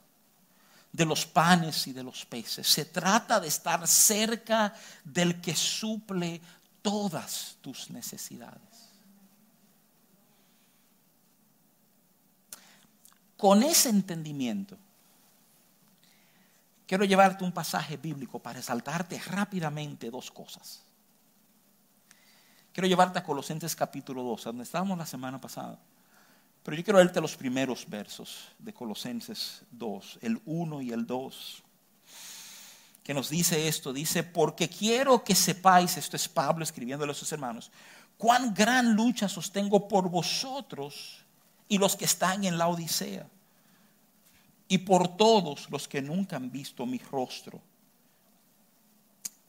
de 0.94 1.06
los 1.06 1.26
panes 1.26 1.88
y 1.88 1.94
de 1.94 2.04
los 2.04 2.26
peces, 2.26 2.68
se 2.68 2.86
trata 2.86 3.40
de 3.40 3.48
estar 3.50 3.86
cerca 3.86 4.74
del 5.04 5.42
que 5.42 5.56
suple 5.56 6.42
todas 6.82 7.58
tus 7.62 7.90
necesidades. 7.90 8.71
Con 13.42 13.64
ese 13.64 13.90
entendimiento, 13.90 14.78
quiero 16.86 17.06
llevarte 17.06 17.44
un 17.44 17.52
pasaje 17.52 17.98
bíblico 17.98 18.38
para 18.38 18.60
resaltarte 18.60 19.18
rápidamente 19.18 20.12
dos 20.12 20.30
cosas. 20.30 20.84
Quiero 22.72 22.88
llevarte 22.88 23.18
a 23.18 23.24
Colosenses 23.24 23.76
capítulo 23.76 24.22
2, 24.22 24.44
donde 24.44 24.64
estábamos 24.64 24.96
la 24.96 25.08
semana 25.08 25.42
pasada. 25.42 25.80
Pero 26.62 26.78
yo 26.78 26.84
quiero 26.84 27.00
leerte 27.00 27.20
los 27.20 27.36
primeros 27.36 27.90
versos 27.90 28.50
de 28.60 28.76
Colosenses 28.76 29.64
2, 29.72 30.20
el 30.22 30.40
1 30.46 30.82
y 30.84 30.92
el 30.92 31.08
2, 31.08 31.64
que 33.04 33.16
nos 33.16 33.28
dice 33.28 33.68
esto. 33.68 33.92
Dice, 33.92 34.22
porque 34.22 34.70
quiero 34.70 35.24
que 35.24 35.34
sepáis, 35.34 35.98
esto 35.98 36.16
es 36.16 36.30
Pablo 36.30 36.64
escribiéndole 36.64 37.12
a 37.12 37.16
sus 37.16 37.32
hermanos, 37.32 37.72
cuán 38.20 38.54
gran 38.54 38.94
lucha 38.94 39.28
sostengo 39.28 39.88
por 39.88 40.12
vosotros 40.12 41.21
y 41.72 41.78
los 41.78 41.96
que 41.96 42.04
están 42.04 42.44
en 42.44 42.58
la 42.58 42.68
Odisea, 42.68 43.26
y 44.68 44.80
por 44.80 45.16
todos 45.16 45.70
los 45.72 45.88
que 45.88 46.02
nunca 46.02 46.36
han 46.36 46.52
visto 46.52 46.86
mi 46.86 46.98
rostro, 46.98 47.62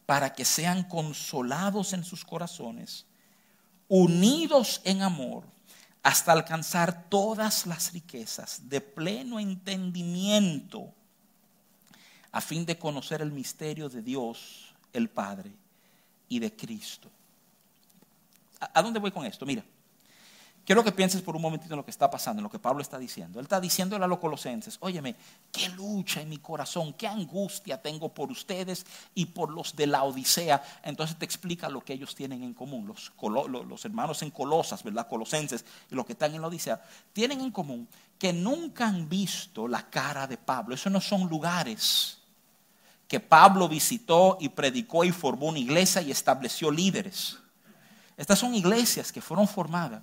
para 0.07 0.33
que 0.33 0.45
sean 0.45 0.85
consolados 0.85 1.93
en 1.93 2.05
sus 2.05 2.25
corazones, 2.25 3.07
unidos 3.89 4.81
en 4.85 5.03
amor 5.03 5.43
hasta 6.05 6.31
alcanzar 6.31 7.09
todas 7.09 7.67
las 7.67 7.93
riquezas 7.93 8.69
de 8.69 8.81
pleno 8.81 9.41
entendimiento, 9.41 10.95
a 12.31 12.41
fin 12.41 12.65
de 12.65 12.79
conocer 12.79 13.21
el 13.21 13.33
misterio 13.33 13.89
de 13.89 14.01
Dios, 14.01 14.73
el 14.93 15.11
Padre, 15.11 15.51
y 16.29 16.39
de 16.39 16.55
Cristo. 16.55 17.11
¿A 18.61 18.81
dónde 18.81 19.01
voy 19.01 19.11
con 19.11 19.27
esto? 19.27 19.45
Mira, 19.45 19.65
Quiero 20.65 20.85
que 20.85 20.93
pienses 20.93 21.23
por 21.23 21.35
un 21.35 21.43
momentito 21.43 21.75
en 21.75 21.79
lo 21.79 21.85
que 21.85 21.91
está 21.91 22.09
pasando, 22.09 22.39
en 22.39 22.45
lo 22.45 22.51
que 22.51 22.59
Pablo 22.59 22.83
está 22.83 22.97
diciendo. 22.97 23.41
Él 23.41 23.47
está 23.47 23.61
diciéndole 23.61 24.05
a 24.05 24.09
los 24.09 24.21
colosenses, 24.21 24.77
óyeme, 24.81 25.17
qué 25.51 25.69
lucha 25.71 26.21
en 26.21 26.29
mi 26.29 26.39
corazón, 26.39 26.93
qué 26.93 27.09
angustia 27.09 27.83
tengo 27.83 28.09
por 28.11 28.31
ustedes 28.31 28.87
y 29.13 29.27
por 29.27 29.51
los 29.51 29.75
de 29.75 29.89
la 29.89 30.05
Odisea. 30.05 30.63
Entonces 30.85 31.19
te 31.19 31.25
explica 31.25 31.69
lo 31.69 31.81
que 31.81 31.95
ellos 31.95 32.15
tienen 32.15 32.45
en 32.45 32.55
común, 32.55 32.87
los, 32.87 33.13
los 33.21 33.85
hermanos 33.85 34.23
en 34.23 34.31
Colosas, 34.31 34.85
¿verdad? 34.85 35.09
Colosenses 35.09 35.65
y 35.91 35.97
los 35.97 36.07
que 36.07 36.13
están 36.13 36.33
en 36.33 36.41
la 36.41 36.47
Odisea, 36.47 36.81
tienen 37.13 37.41
en 37.41 37.51
común 37.51 37.89
que 38.17 38.33
nunca 38.33 38.87
han 38.87 39.09
visto 39.09 39.67
la 39.67 39.91
cara 39.91 40.29
de 40.29 40.37
Pablo. 40.37 40.77
Esos 40.77 40.93
no 40.93 41.01
son 41.01 41.29
lugares 41.29 42.19
que 43.09 43.19
Pablo 43.19 43.69
visitó 43.69 44.39
y 44.41 44.49
predicó 44.49 45.03
y 45.03 45.11
formó 45.11 45.49
una 45.49 45.59
iglesia 45.59 46.03
y 46.03 46.13
estableció 46.13 46.71
líderes. 46.71 47.37
Estas 48.17 48.39
son 48.39 48.55
iglesias 48.55 49.11
que 49.11 49.21
fueron 49.21 49.49
formadas 49.49 50.03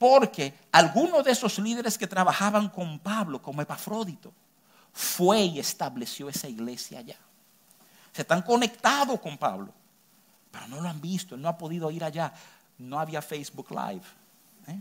porque 0.00 0.54
algunos 0.72 1.22
de 1.22 1.32
esos 1.32 1.58
líderes 1.58 1.98
que 1.98 2.06
trabajaban 2.06 2.70
con 2.70 2.98
Pablo, 3.00 3.42
como 3.42 3.60
Epafrodito, 3.60 4.32
fue 4.94 5.42
y 5.42 5.58
estableció 5.58 6.30
esa 6.30 6.48
iglesia 6.48 7.00
allá. 7.00 7.18
Se 8.10 8.22
están 8.22 8.40
conectados 8.40 9.20
con 9.20 9.36
Pablo, 9.36 9.74
pero 10.50 10.66
no 10.68 10.80
lo 10.80 10.88
han 10.88 11.02
visto, 11.02 11.34
él 11.34 11.42
no 11.42 11.50
ha 11.50 11.58
podido 11.58 11.90
ir 11.90 12.02
allá. 12.02 12.32
No 12.78 12.98
había 12.98 13.20
Facebook 13.20 13.70
Live. 13.72 14.06
¿eh? 14.68 14.80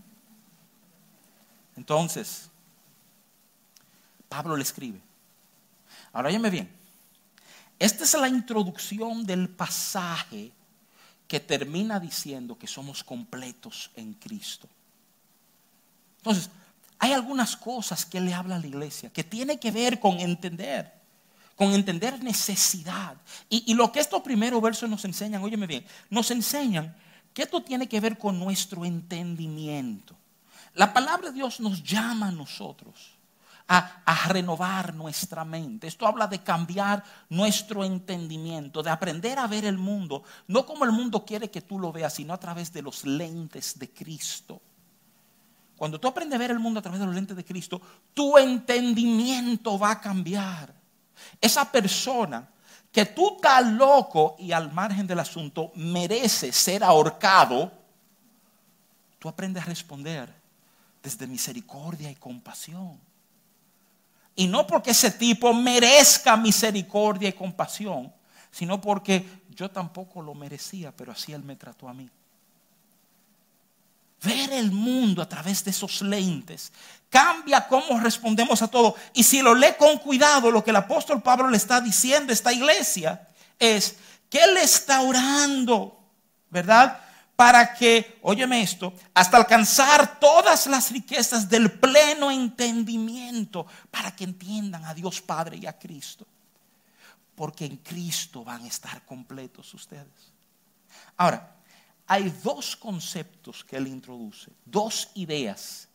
Entonces, 1.75 2.49
Pablo 4.29 4.55
le 4.55 4.63
escribe. 4.63 5.01
Ahora 6.13 6.29
óyeme 6.29 6.49
bien. 6.49 6.73
Esta 7.77 8.05
es 8.05 8.13
la 8.13 8.29
introducción 8.29 9.25
del 9.25 9.49
pasaje 9.49 10.53
que 11.27 11.41
termina 11.41 11.99
diciendo 11.99 12.57
que 12.57 12.67
somos 12.67 13.03
completos 13.03 13.91
en 13.97 14.13
Cristo. 14.13 14.69
Entonces, 16.19 16.49
hay 16.99 17.13
algunas 17.13 17.55
cosas 17.55 18.05
que 18.05 18.19
le 18.19 18.33
habla 18.33 18.57
a 18.57 18.59
la 18.59 18.67
iglesia 18.67 19.09
que 19.09 19.23
tiene 19.23 19.57
que 19.57 19.71
ver 19.71 19.99
con 19.99 20.19
entender, 20.19 20.93
con 21.55 21.73
entender 21.73 22.21
necesidad. 22.21 23.15
Y, 23.49 23.73
lo 23.73 23.91
que 23.91 24.01
estos 24.01 24.21
primeros 24.21 24.61
versos 24.61 24.89
nos 24.89 25.05
enseñan, 25.05 25.41
óyeme 25.41 25.65
bien, 25.65 25.85
nos 26.09 26.29
enseñan 26.29 26.95
que 27.33 27.43
esto 27.43 27.63
tiene 27.63 27.87
que 27.87 28.01
ver 28.01 28.17
con 28.17 28.37
nuestro 28.37 28.83
entendimiento. 28.83 30.13
La 30.73 30.93
palabra 30.93 31.29
de 31.29 31.35
Dios 31.35 31.61
nos 31.61 31.81
llama 31.83 32.27
a 32.27 32.31
nosotros 32.31 33.11
a, 33.69 34.01
a, 34.05 34.27
renovar 34.27 34.93
nuestra 34.93 35.45
mente. 35.45 35.87
Esto 35.87 36.05
habla 36.05 36.27
de 36.27 36.43
cambiar 36.43 37.03
nuestro 37.29 37.85
entendimiento, 37.85 38.83
de 38.83 38.89
aprender 38.89 39.39
a 39.39 39.47
ver 39.47 39.63
el 39.63 39.77
mundo, 39.77 40.23
no 40.47 40.65
como 40.65 40.83
el 40.83 40.91
mundo 40.91 41.23
quiere 41.23 41.49
que 41.49 41.61
tú 41.61 41.79
lo 41.79 41.93
veas, 41.93 42.13
sino 42.13 42.33
a 42.33 42.39
través 42.39 42.73
de 42.73 42.81
los 42.81 43.05
lentes 43.05 43.79
de 43.79 43.89
Cristo. 43.89 44.61
Cuando 45.79 45.97
tú 45.97 46.09
aprendes 46.09 46.35
a 46.35 46.39
ver 46.39 46.51
el 46.51 46.59
mundo 46.59 46.81
a 46.81 46.83
través 46.83 46.99
de 46.99 47.05
los 47.05 47.15
lentes 47.15 47.37
de 47.37 47.45
Cristo, 47.45 47.81
tu 48.13 48.37
entendimiento 48.37 49.79
va 49.79 49.91
a 49.91 50.01
cambiar. 50.01 50.73
Esa 51.39 51.71
persona 51.71 52.49
que 52.91 53.05
tú 53.05 53.35
estás 53.37 53.65
loco 53.65 54.35
y 54.39 54.51
al 54.51 54.73
margen 54.73 55.07
del 55.07 55.19
asunto 55.19 55.71
merece 55.75 56.51
ser 56.51 56.83
ahorcado, 56.83 57.71
tú 59.19 59.29
aprendes 59.29 59.63
a 59.63 59.67
responder 59.67 60.35
desde 61.01 61.25
misericordia 61.27 62.11
y 62.11 62.15
compasión. 62.15 62.99
Y 64.35 64.47
no 64.47 64.67
porque 64.67 64.91
ese 64.91 65.11
tipo 65.11 65.53
merezca 65.53 66.35
misericordia 66.35 67.29
y 67.29 67.33
compasión, 67.33 68.13
sino 68.51 68.81
porque 68.81 69.25
yo 69.55 69.71
tampoco 69.71 70.21
lo 70.21 70.33
merecía, 70.33 70.91
pero 70.93 71.13
así 71.13 71.31
él 71.31 71.43
me 71.43 71.55
trató 71.55 71.87
a 71.87 71.93
mí 71.93 72.09
ver 74.23 74.51
el 74.53 74.71
mundo 74.71 75.21
a 75.21 75.29
través 75.29 75.63
de 75.63 75.71
esos 75.71 76.01
lentes 76.01 76.71
cambia 77.09 77.67
cómo 77.67 77.99
respondemos 77.99 78.61
a 78.61 78.67
todo. 78.67 78.95
Y 79.13 79.23
si 79.23 79.41
lo 79.41 79.55
lee 79.55 79.73
con 79.77 79.97
cuidado, 79.97 80.51
lo 80.51 80.63
que 80.63 80.69
el 80.69 80.75
apóstol 80.75 81.21
Pablo 81.21 81.49
le 81.49 81.57
está 81.57 81.81
diciendo 81.81 82.31
a 82.31 82.33
esta 82.33 82.53
iglesia 82.53 83.27
es 83.57 83.97
que 84.29 84.43
él 84.43 84.57
está 84.57 85.01
orando, 85.01 85.99
¿verdad? 86.49 86.99
Para 87.35 87.73
que, 87.73 88.19
óyeme 88.21 88.61
esto, 88.61 88.93
hasta 89.13 89.37
alcanzar 89.37 90.19
todas 90.19 90.67
las 90.67 90.91
riquezas 90.91 91.49
del 91.49 91.71
pleno 91.71 92.29
entendimiento, 92.29 93.65
para 93.89 94.15
que 94.15 94.25
entiendan 94.25 94.85
a 94.85 94.93
Dios 94.93 95.21
Padre 95.21 95.57
y 95.57 95.65
a 95.65 95.77
Cristo. 95.77 96.27
Porque 97.35 97.65
en 97.65 97.77
Cristo 97.77 98.43
van 98.43 98.63
a 98.63 98.67
estar 98.67 99.03
completos 99.05 99.73
ustedes. 99.73 100.33
Ahora, 101.15 101.55
hay 102.09 102.31
dos 102.43 102.75
conceptos 102.75 103.63
que 103.63 103.77
él 103.77 103.85
introduce, 103.85 104.51
dos 104.65 105.11
ideas 105.13 105.87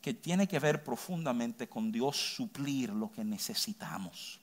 que 0.00 0.14
tienen 0.14 0.46
que 0.46 0.58
ver 0.58 0.82
profundamente 0.82 1.68
con 1.68 1.92
Dios 1.92 2.16
suplir 2.16 2.88
lo 2.88 3.12
que 3.12 3.22
necesitamos. 3.22 4.40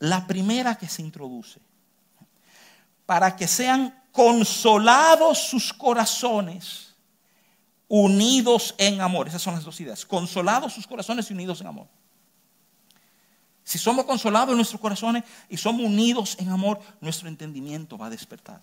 La 0.00 0.26
primera 0.26 0.76
que 0.76 0.86
se 0.86 1.00
introduce, 1.00 1.60
para 3.06 3.34
que 3.34 3.48
sean 3.48 4.04
consolados 4.12 5.38
sus 5.38 5.72
corazones, 5.72 6.94
unidos 7.88 8.74
en 8.76 9.00
amor. 9.00 9.28
Esas 9.28 9.40
son 9.40 9.54
las 9.54 9.64
dos 9.64 9.80
ideas. 9.80 10.04
Consolados 10.04 10.74
sus 10.74 10.86
corazones 10.86 11.30
y 11.30 11.32
unidos 11.32 11.62
en 11.62 11.68
amor. 11.68 11.86
Si 13.64 13.78
somos 13.78 14.04
consolados 14.04 14.50
en 14.50 14.56
nuestros 14.56 14.80
corazones 14.80 15.24
y 15.48 15.56
somos 15.56 15.86
unidos 15.86 16.36
en 16.38 16.50
amor, 16.50 16.78
nuestro 17.00 17.28
entendimiento 17.28 17.96
va 17.96 18.08
a 18.08 18.10
despertar 18.10 18.60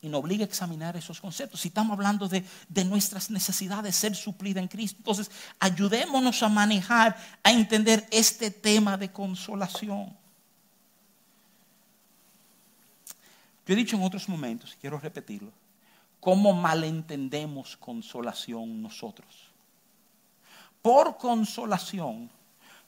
y 0.00 0.08
nos 0.08 0.20
obliga 0.20 0.44
a 0.44 0.48
examinar 0.48 0.96
esos 0.96 1.20
conceptos. 1.20 1.60
Si 1.60 1.68
estamos 1.68 1.92
hablando 1.92 2.28
de, 2.28 2.44
nuestras 2.84 3.30
necesidades 3.30 3.96
ser 3.96 4.14
suplidas 4.14 4.62
en 4.62 4.68
Cristo, 4.68 4.96
entonces 4.98 5.30
ayudémonos 5.58 6.42
a 6.42 6.48
manejar, 6.48 7.16
a 7.42 7.50
entender 7.50 8.06
este 8.10 8.50
tema 8.50 8.96
de 8.96 9.10
consolación. 9.10 10.16
Yo 13.66 13.74
he 13.74 13.76
dicho 13.76 13.96
en 13.96 14.02
otros 14.02 14.28
momentos, 14.28 14.74
y 14.74 14.76
quiero 14.76 14.98
repetirlo, 14.98 15.52
cómo 16.20 16.52
malentendemos 16.52 17.76
consolación 17.76 18.80
nosotros. 18.80 19.48
Por 20.80 21.16
consolación, 21.18 22.30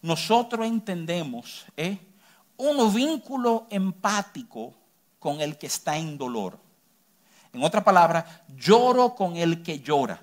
nosotros 0.00 0.66
entendemos 0.66 1.66
¿eh? 1.76 1.98
un 2.56 2.94
vínculo 2.94 3.66
empático 3.68 4.74
con 5.18 5.40
el 5.40 5.58
que 5.58 5.66
está 5.66 5.98
en 5.98 6.16
dolor. 6.16 6.58
En 7.52 7.62
otra 7.62 7.82
palabra, 7.82 8.44
lloro 8.56 9.14
con 9.14 9.36
el 9.36 9.62
que 9.62 9.80
llora. 9.80 10.20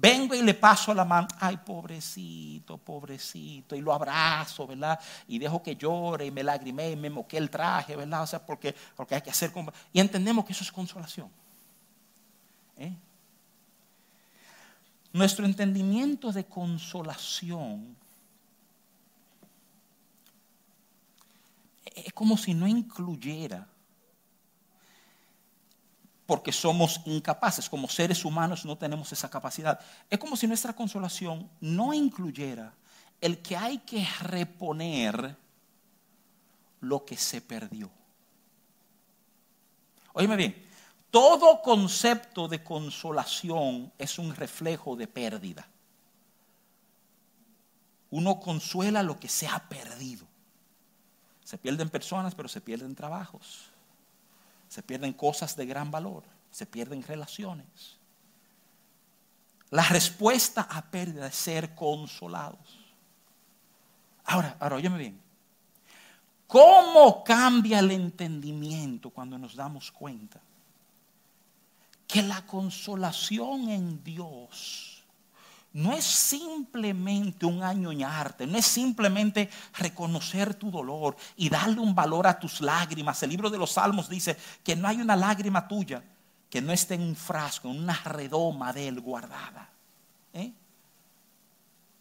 Vengo 0.00 0.34
y 0.34 0.42
le 0.42 0.54
paso 0.54 0.94
la 0.94 1.04
mano, 1.04 1.26
ay 1.40 1.56
pobrecito, 1.56 2.76
pobrecito, 2.78 3.74
y 3.74 3.80
lo 3.80 3.92
abrazo, 3.92 4.66
¿verdad? 4.66 5.00
Y 5.26 5.38
dejo 5.38 5.62
que 5.62 5.74
llore 5.74 6.26
y 6.26 6.30
me 6.30 6.44
lagrime 6.44 6.92
y 6.92 6.96
me 6.96 7.10
moqué 7.10 7.38
el 7.38 7.50
traje, 7.50 7.96
¿verdad? 7.96 8.22
O 8.22 8.26
sea, 8.26 8.44
porque, 8.44 8.74
porque 8.94 9.16
hay 9.16 9.22
que 9.22 9.30
hacer... 9.30 9.52
Y 9.92 9.98
entendemos 9.98 10.44
que 10.44 10.52
eso 10.52 10.62
es 10.62 10.70
consolación. 10.70 11.28
¿eh? 12.76 12.94
Nuestro 15.12 15.44
entendimiento 15.46 16.30
de 16.30 16.44
consolación 16.44 17.96
es 21.86 22.12
como 22.12 22.36
si 22.36 22.54
no 22.54 22.68
incluyera 22.68 23.66
porque 26.28 26.52
somos 26.52 27.00
incapaces, 27.06 27.70
como 27.70 27.88
seres 27.88 28.22
humanos 28.22 28.66
no 28.66 28.76
tenemos 28.76 29.10
esa 29.10 29.30
capacidad. 29.30 29.80
Es 30.10 30.18
como 30.18 30.36
si 30.36 30.46
nuestra 30.46 30.74
consolación 30.74 31.48
no 31.58 31.94
incluyera 31.94 32.74
el 33.18 33.38
que 33.38 33.56
hay 33.56 33.78
que 33.78 34.06
reponer 34.20 35.34
lo 36.82 37.02
que 37.06 37.16
se 37.16 37.40
perdió. 37.40 37.90
Óyeme 40.12 40.36
bien, 40.36 40.68
todo 41.10 41.62
concepto 41.62 42.46
de 42.46 42.62
consolación 42.62 43.90
es 43.96 44.18
un 44.18 44.36
reflejo 44.36 44.96
de 44.96 45.06
pérdida. 45.06 45.66
Uno 48.10 48.38
consuela 48.38 49.02
lo 49.02 49.18
que 49.18 49.30
se 49.30 49.48
ha 49.48 49.66
perdido. 49.66 50.26
Se 51.42 51.56
pierden 51.56 51.88
personas, 51.88 52.34
pero 52.34 52.50
se 52.50 52.60
pierden 52.60 52.94
trabajos. 52.94 53.70
Se 54.68 54.82
pierden 54.82 55.12
cosas 55.12 55.56
de 55.56 55.66
gran 55.66 55.90
valor. 55.90 56.24
Se 56.50 56.66
pierden 56.66 57.02
relaciones. 57.02 57.98
La 59.70 59.82
respuesta 59.82 60.62
a 60.62 60.90
pérdida 60.90 61.26
es 61.26 61.34
ser 61.34 61.74
consolados. 61.74 62.78
Ahora, 64.24 64.56
ahora, 64.60 64.76
óyeme 64.76 64.98
bien. 64.98 65.20
¿Cómo 66.46 67.22
cambia 67.22 67.78
el 67.80 67.90
entendimiento 67.90 69.10
cuando 69.10 69.36
nos 69.38 69.54
damos 69.54 69.92
cuenta 69.92 70.40
que 72.06 72.22
la 72.22 72.44
consolación 72.46 73.68
en 73.68 74.02
Dios 74.02 74.87
no 75.72 75.92
es 75.92 76.04
simplemente 76.04 77.46
un 77.46 77.62
añoñarte, 77.62 78.46
no 78.46 78.58
es 78.58 78.66
simplemente 78.66 79.50
reconocer 79.74 80.54
tu 80.54 80.70
dolor 80.70 81.16
y 81.36 81.48
darle 81.48 81.80
un 81.80 81.94
valor 81.94 82.26
a 82.26 82.38
tus 82.38 82.60
lágrimas. 82.60 83.22
El 83.22 83.30
libro 83.30 83.50
de 83.50 83.58
los 83.58 83.72
Salmos 83.72 84.08
dice 84.08 84.36
que 84.64 84.74
no 84.74 84.88
hay 84.88 85.00
una 85.00 85.14
lágrima 85.14 85.68
tuya 85.68 86.02
que 86.50 86.62
no 86.62 86.72
esté 86.72 86.94
en 86.94 87.02
un 87.02 87.16
frasco, 87.16 87.68
en 87.68 87.78
una 87.78 87.94
redoma 88.04 88.72
de 88.72 88.88
él 88.88 89.00
guardada. 89.00 89.68
¿Eh? 90.32 90.52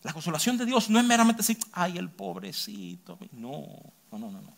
La 0.03 0.13
consolación 0.13 0.57
de 0.57 0.65
Dios 0.65 0.89
no 0.89 0.99
es 0.99 1.05
meramente 1.05 1.41
decir, 1.41 1.57
ay, 1.73 1.97
el 1.97 2.09
pobrecito. 2.09 3.17
No, 3.33 3.67
no, 4.11 4.17
no, 4.17 4.31
no. 4.31 4.53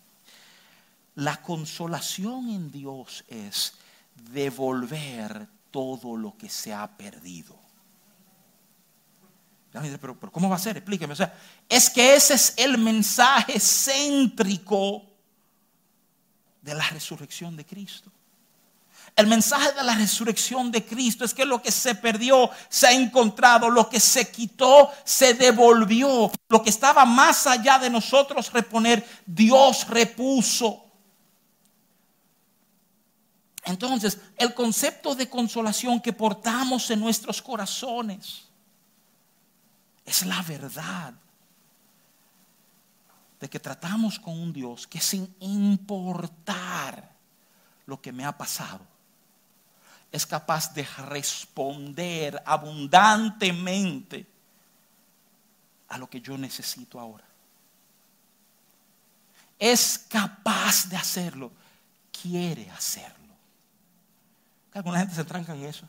La 1.16 1.42
consolación 1.42 2.50
en 2.50 2.72
Dios 2.72 3.26
es 3.28 3.74
devolver 4.32 5.48
todo 5.72 6.16
lo 6.16 6.38
que 6.38 6.50
se 6.50 6.74
ha 6.74 6.88
perdido. 6.88 7.58
Pero, 9.72 10.20
¿cómo 10.32 10.50
va 10.50 10.56
a 10.56 10.60
ser? 10.60 10.78
Explíqueme. 10.78 11.14
O 11.14 11.16
sea, 11.16 11.34
es 11.68 11.90
que 11.90 12.16
ese 12.16 12.34
es 12.34 12.54
el 12.58 12.78
mensaje 12.78 13.60
céntrico 13.60 15.04
de 16.62 16.74
la 16.74 16.88
resurrección 16.90 17.56
de 17.56 17.66
Cristo. 17.66 18.12
El 19.16 19.28
mensaje 19.28 19.74
de 19.74 19.84
la 19.84 19.96
resurrección 19.96 20.72
de 20.72 20.86
Cristo 20.86 21.26
es 21.26 21.34
que 21.34 21.46
lo 21.46 21.62
que 21.62 21.72
se 21.72 21.96
perdió 21.96 22.50
se 22.70 22.88
ha 22.88 22.92
encontrado, 22.92 23.70
lo 23.70 23.90
que 23.90 24.00
se 24.00 24.32
quitó 24.32 24.92
se 25.04 25.34
devolvió, 25.34 26.32
lo 26.48 26.64
que 26.64 26.70
estaba 26.70 27.06
más 27.06 27.46
allá 27.46 27.80
de 27.80 27.90
nosotros 27.90 28.52
reponer, 28.52 29.06
Dios 29.26 29.88
repuso. 29.88 30.86
Entonces, 33.66 34.20
el 34.38 34.54
concepto 34.54 35.14
de 35.16 35.30
consolación 35.30 36.00
que 36.00 36.14
portamos 36.14 36.90
en 36.90 37.00
nuestros 37.00 37.42
corazones 37.42 38.49
es 40.10 40.26
la 40.26 40.42
verdad 40.42 41.14
de 43.40 43.50
que 43.50 43.60
tratamos 43.60 44.20
con 44.20 44.38
un 44.38 44.52
Dios 44.52 44.88
que 44.88 45.00
sin 45.00 45.34
importar 45.40 47.16
lo 47.86 48.02
que 48.02 48.12
me 48.12 48.26
ha 48.26 48.36
pasado, 48.38 48.82
es 50.12 50.26
capaz 50.26 50.74
de 50.74 50.84
responder 51.08 52.42
abundantemente 52.46 54.26
a 55.88 55.98
lo 56.00 56.10
que 56.10 56.22
yo 56.22 56.38
necesito 56.38 57.00
ahora. 57.00 57.26
Es 59.60 60.06
capaz 60.10 60.90
de 60.90 60.98
hacerlo, 60.98 61.52
quiere 62.12 62.70
hacerlo. 62.72 63.36
Alguna 64.74 65.00
gente 65.00 65.14
se 65.14 65.24
tranca 65.24 65.54
en 65.54 65.66
eso. 65.66 65.86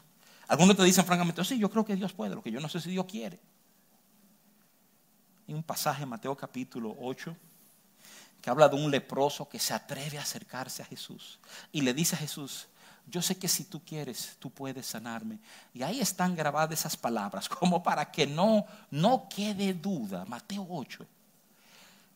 Algunos 0.46 0.76
te 0.76 0.84
dicen 0.84 1.06
francamente, 1.06 1.42
sí, 1.44 1.58
yo 1.58 1.70
creo 1.70 1.84
que 1.84 1.96
Dios 1.96 2.12
puede, 2.12 2.34
lo 2.34 2.42
que 2.42 2.50
yo 2.50 2.60
no 2.60 2.68
sé 2.68 2.80
si 2.80 2.90
Dios 2.90 3.06
quiere. 3.06 3.38
Hay 5.50 5.54
un 5.54 5.64
pasaje 5.64 6.04
en 6.04 6.08
Mateo 6.08 6.36
capítulo 6.36 6.96
8 7.00 7.36
que 8.40 8.50
habla 8.50 8.68
de 8.68 8.76
un 8.76 8.88
leproso 8.88 9.48
que 9.48 9.58
se 9.58 9.74
atreve 9.74 10.16
a 10.16 10.22
acercarse 10.22 10.80
a 10.80 10.84
Jesús 10.84 11.40
y 11.72 11.80
le 11.80 11.92
dice 11.92 12.14
a 12.14 12.20
Jesús, 12.20 12.68
yo 13.08 13.20
sé 13.20 13.36
que 13.36 13.48
si 13.48 13.64
tú 13.64 13.84
quieres, 13.84 14.36
tú 14.38 14.48
puedes 14.50 14.86
sanarme. 14.86 15.40
Y 15.74 15.82
ahí 15.82 16.00
están 16.00 16.36
grabadas 16.36 16.78
esas 16.78 16.96
palabras, 16.96 17.48
como 17.58 17.82
para 17.82 18.12
que 18.12 18.28
no, 18.28 18.64
no 18.92 19.28
quede 19.28 19.74
duda. 19.74 20.24
Mateo 20.24 20.64
8. 20.70 21.04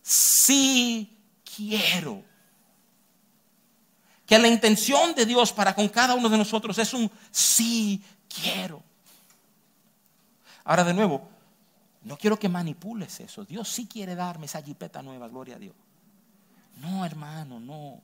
Sí 0.01 1.19
quiero 1.57 2.23
que 4.25 4.39
la 4.39 4.47
intención 4.47 5.13
de 5.13 5.27
Dios 5.27 5.53
para 5.53 5.75
con 5.75 5.89
cada 5.89 6.15
uno 6.15 6.29
de 6.29 6.39
nosotros 6.39 6.79
es 6.79 6.95
un 6.95 7.11
sí 7.33 8.01
quiero. 8.29 8.81
Ahora 10.63 10.85
de 10.85 10.95
nuevo, 10.95 11.34
no 12.05 12.19
quiero 12.19 12.39
que 12.39 12.49
manipules 12.49 13.21
eso. 13.21 13.45
Dios 13.45 13.69
sí 13.69 13.87
quiere 13.87 14.15
darme 14.15 14.47
esa 14.47 14.63
jipeta 14.63 15.03
nueva, 15.03 15.27
gloria 15.29 15.57
a 15.57 15.59
Dios. 15.59 15.75
No, 16.81 17.05
hermano, 17.05 17.59
no. 17.59 18.01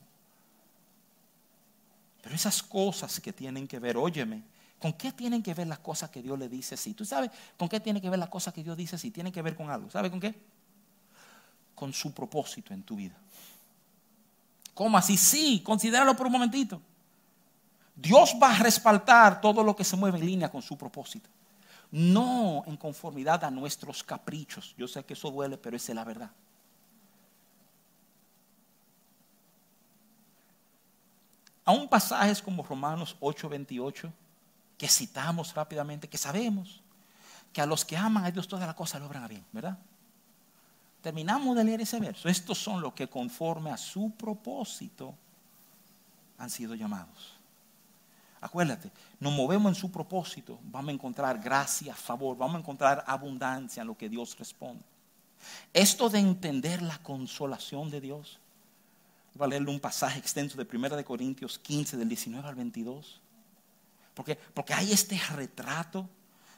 Pero 2.22 2.34
esas 2.34 2.62
cosas 2.62 3.20
que 3.20 3.32
tienen 3.32 3.68
que 3.68 3.78
ver, 3.78 3.96
óyeme, 3.96 4.42
¿con 4.78 4.94
qué 4.94 5.12
tienen 5.12 5.42
que 5.42 5.52
ver 5.52 5.66
las 5.66 5.80
cosas 5.80 6.08
que 6.10 6.22
Dios 6.22 6.38
le 6.38 6.48
dice 6.48 6.76
sí? 6.76 6.94
¿Tú 6.94 7.04
sabes 7.04 7.30
con 7.58 7.68
qué 7.68 7.78
tiene 7.80 8.00
que 8.00 8.08
ver 8.08 8.18
las 8.18 8.30
cosas 8.30 8.54
que 8.54 8.64
Dios 8.64 8.76
dice 8.76 8.96
sí? 8.96 9.10
Tienen 9.10 9.32
que 9.32 9.42
ver 9.42 9.54
con 9.54 9.70
algo. 9.70 9.90
¿Sabe 9.90 10.10
con 10.10 10.18
qué? 10.18 10.34
Con 11.74 11.92
su 11.92 12.12
propósito 12.12 12.72
en 12.72 12.82
tu 12.82 12.96
vida. 12.96 13.16
¿Cómo 14.72 14.96
así? 14.96 15.18
Sí, 15.18 15.62
considéralo 15.62 16.16
por 16.16 16.26
un 16.26 16.32
momentito. 16.32 16.80
Dios 17.94 18.34
va 18.42 18.54
a 18.54 18.58
respaldar 18.58 19.42
todo 19.42 19.62
lo 19.62 19.76
que 19.76 19.84
se 19.84 19.96
mueve 19.96 20.18
en 20.18 20.24
línea 20.24 20.50
con 20.50 20.62
su 20.62 20.78
propósito. 20.78 21.28
No 21.92 22.62
en 22.66 22.76
conformidad 22.76 23.42
a 23.44 23.50
nuestros 23.50 24.02
caprichos. 24.04 24.74
Yo 24.76 24.86
sé 24.86 25.04
que 25.04 25.14
eso 25.14 25.30
duele, 25.30 25.58
pero 25.58 25.76
esa 25.76 25.92
es 25.92 25.96
la 25.96 26.04
verdad. 26.04 26.30
Aún 31.64 31.88
pasajes 31.88 32.40
como 32.42 32.62
Romanos 32.62 33.16
8:28, 33.20 34.12
que 34.78 34.88
citamos 34.88 35.54
rápidamente, 35.54 36.08
que 36.08 36.18
sabemos 36.18 36.80
que 37.52 37.60
a 37.60 37.66
los 37.66 37.84
que 37.84 37.96
aman 37.96 38.24
a 38.24 38.30
Dios 38.30 38.48
todas 38.48 38.66
las 38.66 38.76
cosas 38.76 39.00
logran 39.00 39.24
a 39.24 39.28
bien, 39.28 39.44
¿verdad? 39.52 39.78
Terminamos 41.02 41.56
de 41.56 41.64
leer 41.64 41.80
ese 41.80 41.98
verso. 41.98 42.28
Estos 42.28 42.58
son 42.58 42.80
los 42.80 42.92
que 42.92 43.08
conforme 43.08 43.70
a 43.70 43.76
su 43.76 44.10
propósito 44.12 45.14
han 46.38 46.50
sido 46.50 46.74
llamados. 46.74 47.39
Acuérdate, 48.40 48.90
nos 49.18 49.32
movemos 49.32 49.70
en 49.70 49.74
su 49.74 49.90
propósito, 49.90 50.58
vamos 50.64 50.90
a 50.90 50.92
encontrar 50.92 51.38
gracia, 51.38 51.94
favor, 51.94 52.36
vamos 52.36 52.56
a 52.56 52.60
encontrar 52.60 53.04
abundancia 53.06 53.82
en 53.82 53.86
lo 53.86 53.96
que 53.96 54.08
Dios 54.08 54.36
responde. 54.38 54.82
Esto 55.72 56.08
de 56.08 56.20
entender 56.20 56.80
la 56.80 56.98
consolación 56.98 57.90
de 57.90 58.00
Dios, 58.00 58.38
voy 59.34 59.46
a 59.46 59.48
leerle 59.48 59.70
un 59.70 59.80
pasaje 59.80 60.18
extenso 60.18 60.56
de 60.56 60.66
1 60.70 60.96
de 60.96 61.04
Corintios 61.04 61.58
15, 61.58 61.96
del 61.96 62.08
19 62.08 62.48
al 62.48 62.54
22. 62.54 63.20
Porque, 64.14 64.36
porque 64.36 64.74
hay 64.74 64.92
este 64.92 65.18
retrato 65.34 66.08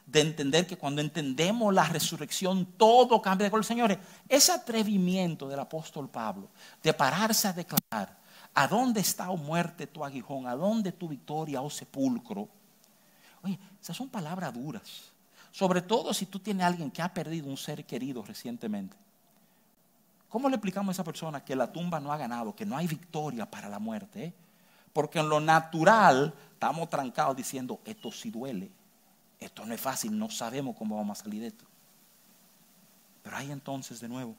de 0.06 0.20
entender 0.20 0.66
que 0.66 0.76
cuando 0.76 1.00
entendemos 1.00 1.72
la 1.72 1.84
resurrección, 1.84 2.66
todo 2.76 3.20
cambia 3.22 3.44
de 3.44 3.50
color. 3.50 3.64
Señores, 3.64 3.98
ese 4.28 4.52
atrevimiento 4.52 5.48
del 5.48 5.60
apóstol 5.60 6.08
Pablo 6.08 6.48
de 6.82 6.92
pararse 6.92 7.48
a 7.48 7.52
declarar, 7.52 8.18
¿a 8.54 8.68
dónde 8.68 9.00
está 9.00 9.30
o 9.30 9.36
muerte 9.36 9.86
tu 9.86 10.04
aguijón? 10.04 10.46
¿A 10.46 10.54
dónde 10.54 10.92
tu 10.92 11.08
victoria 11.08 11.60
o 11.60 11.70
sepulcro? 11.70 12.48
Oye, 13.42 13.58
esas 13.80 13.96
son 13.96 14.08
palabras 14.08 14.52
duras. 14.52 15.12
Sobre 15.50 15.82
todo 15.82 16.14
si 16.14 16.26
tú 16.26 16.38
tienes 16.38 16.64
a 16.64 16.68
alguien 16.68 16.90
que 16.90 17.02
ha 17.02 17.12
perdido 17.12 17.48
un 17.48 17.56
ser 17.56 17.84
querido 17.84 18.22
recientemente. 18.22 18.96
¿Cómo 20.28 20.48
le 20.48 20.56
explicamos 20.56 20.88
a 20.88 20.96
esa 20.96 21.04
persona 21.04 21.44
que 21.44 21.54
la 21.54 21.70
tumba 21.70 22.00
no 22.00 22.12
ha 22.12 22.16
ganado, 22.16 22.54
que 22.54 22.64
no 22.64 22.76
hay 22.76 22.86
victoria 22.86 23.50
para 23.50 23.68
la 23.68 23.78
muerte? 23.78 24.24
Eh? 24.24 24.32
Porque 24.92 25.18
en 25.18 25.28
lo 25.28 25.40
natural 25.40 26.32
estamos 26.54 26.88
trancados 26.88 27.36
diciendo, 27.36 27.80
esto 27.84 28.10
sí 28.10 28.30
duele 28.30 28.70
esto 29.44 29.66
no 29.66 29.74
es 29.74 29.80
fácil, 29.80 30.16
no 30.16 30.30
sabemos 30.30 30.76
cómo 30.76 30.96
vamos 30.96 31.20
a 31.20 31.24
salir 31.24 31.40
de 31.40 31.48
esto. 31.48 31.64
Pero 33.22 33.36
hay 33.36 33.50
entonces 33.50 34.00
de 34.00 34.08
nuevo 34.08 34.34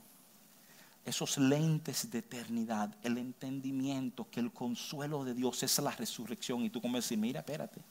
esos 1.05 1.37
lentes 1.37 2.09
de 2.09 2.19
eternidad, 2.19 2.95
el 3.03 3.17
entendimiento 3.17 4.27
que 4.31 4.39
el 4.39 4.51
consuelo 4.51 5.23
de 5.23 5.33
Dios 5.33 5.61
es 5.63 5.77
la 5.79 5.91
resurrección. 5.91 6.63
Y 6.63 6.69
tú 6.69 6.81
como 6.81 6.95
decir, 6.95 7.17
mira, 7.17 7.41
espérate. 7.41 7.81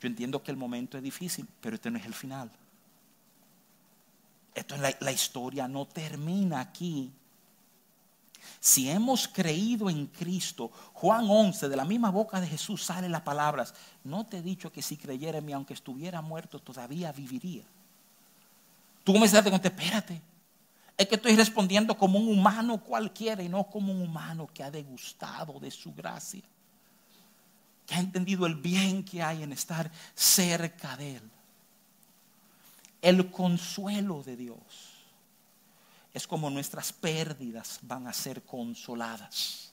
Yo 0.00 0.08
entiendo 0.08 0.42
que 0.42 0.50
el 0.50 0.56
momento 0.56 0.96
es 0.96 1.02
difícil, 1.02 1.46
pero 1.60 1.76
este 1.76 1.90
no 1.90 1.98
es 1.98 2.06
el 2.06 2.14
final. 2.14 2.50
Esto 4.54 4.74
es 4.74 4.96
la, 5.00 5.12
historia 5.12 5.68
no 5.68 5.86
termina 5.86 6.60
aquí. 6.60 7.10
Si 8.58 8.90
hemos 8.90 9.28
creído 9.28 9.88
en 9.88 10.06
Cristo, 10.06 10.70
Juan 10.94 11.26
11, 11.28 11.68
de 11.68 11.76
la 11.76 11.84
misma 11.84 12.10
boca 12.10 12.40
de 12.40 12.48
Jesús 12.48 12.82
sale 12.82 13.08
las 13.08 13.22
palabras, 13.22 13.74
no 14.02 14.26
te 14.26 14.38
he 14.38 14.42
dicho 14.42 14.72
que 14.72 14.82
si 14.82 14.96
creyera 14.96 15.38
en 15.38 15.46
mí, 15.46 15.52
aunque 15.52 15.74
estuviera 15.74 16.20
muerto, 16.20 16.58
todavía 16.58 17.12
viviría. 17.12 17.64
Tú 19.04 19.12
comenzaste 19.12 19.50
con 19.50 19.60
espérate, 19.62 20.20
Es 20.96 21.08
que 21.08 21.16
estoy 21.16 21.36
respondiendo 21.36 21.96
como 21.96 22.18
un 22.18 22.28
humano 22.28 22.78
cualquiera 22.78 23.42
y 23.42 23.48
no 23.48 23.64
como 23.64 23.92
un 23.92 24.02
humano 24.02 24.48
que 24.52 24.62
ha 24.62 24.70
degustado 24.70 25.58
de 25.58 25.70
su 25.70 25.92
gracia. 25.94 26.42
Que 27.86 27.94
ha 27.94 28.00
entendido 28.00 28.46
el 28.46 28.54
bien 28.54 29.04
que 29.04 29.22
hay 29.22 29.42
en 29.42 29.52
estar 29.52 29.90
cerca 30.14 30.96
de 30.96 31.16
Él. 31.16 31.30
El 33.00 33.30
consuelo 33.30 34.22
de 34.22 34.36
Dios 34.36 34.92
es 36.14 36.26
como 36.26 36.50
nuestras 36.50 36.92
pérdidas 36.92 37.78
van 37.82 38.06
a 38.06 38.12
ser 38.12 38.42
consoladas. 38.42 39.72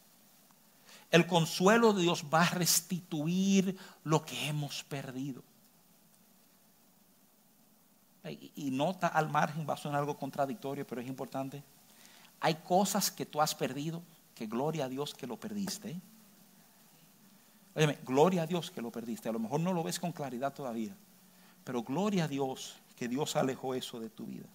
El 1.12 1.28
consuelo 1.28 1.94
de 1.94 2.04
Dios 2.04 2.26
va 2.34 2.44
a 2.44 2.50
restituir 2.52 3.78
lo 4.04 4.26
que 4.26 4.48
hemos 4.48 4.84
perdido. 4.84 5.44
Y 8.24 8.72
nota 8.72 9.08
al 9.08 9.30
margen, 9.30 9.66
va 9.68 9.76
a 9.76 9.78
sonar 9.78 10.00
algo 10.00 10.18
contradictorio, 10.18 10.86
pero 10.86 11.02
es 11.02 11.08
importante. 11.08 11.64
Hay 12.42 12.56
cosas 12.56 13.12
que 13.12 13.26
tú 13.26 13.42
has 13.42 13.56
perdido, 13.56 14.02
que 14.36 14.46
gloria 14.46 14.86
a 14.86 14.90
Dios 14.90 15.14
que 15.14 15.26
lo 15.26 15.38
perdiste. 15.38 15.96
Óyeme, 17.76 17.98
gloria 18.06 18.44
a 18.44 18.48
Dios 18.48 18.72
que 18.72 18.82
lo 18.82 18.92
perdiste. 18.92 19.30
A 19.30 19.32
lo 19.32 19.40
mejor 19.40 19.62
no 19.62 19.74
lo 19.74 19.84
ves 19.84 20.00
con 20.00 20.12
claridad 20.12 20.54
todavía, 20.54 20.96
pero 21.64 21.82
gloria 21.82 22.26
a 22.26 22.28
Dios 22.28 22.76
que 22.98 23.08
Dios 23.08 23.36
alejó 23.36 23.74
eso 23.74 24.00
de 24.00 24.10
tu 24.10 24.26
vida. 24.26 24.48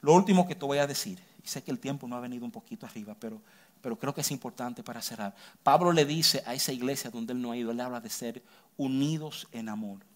Lo 0.00 0.14
último 0.14 0.46
que 0.46 0.54
te 0.54 0.64
voy 0.64 0.78
a 0.78 0.86
decir, 0.86 1.18
y 1.42 1.48
sé 1.48 1.62
que 1.62 1.70
el 1.72 1.78
tiempo 1.80 2.06
no 2.06 2.16
ha 2.16 2.20
venido 2.20 2.44
un 2.44 2.50
poquito 2.52 2.86
arriba, 2.86 3.16
pero, 3.18 3.40
pero 3.80 3.98
creo 3.98 4.14
que 4.14 4.20
es 4.20 4.30
importante 4.30 4.84
para 4.84 5.02
cerrar. 5.02 5.34
Pablo 5.62 5.92
le 5.92 6.04
dice 6.04 6.42
a 6.46 6.54
esa 6.54 6.72
iglesia 6.72 7.10
donde 7.10 7.32
él 7.32 7.42
no 7.42 7.50
ha 7.50 7.56
ido, 7.56 7.72
él 7.72 7.80
habla 7.80 8.00
de 8.00 8.10
ser 8.10 8.42
unidos 8.76 9.48
en 9.52 9.68
amor 9.68 10.11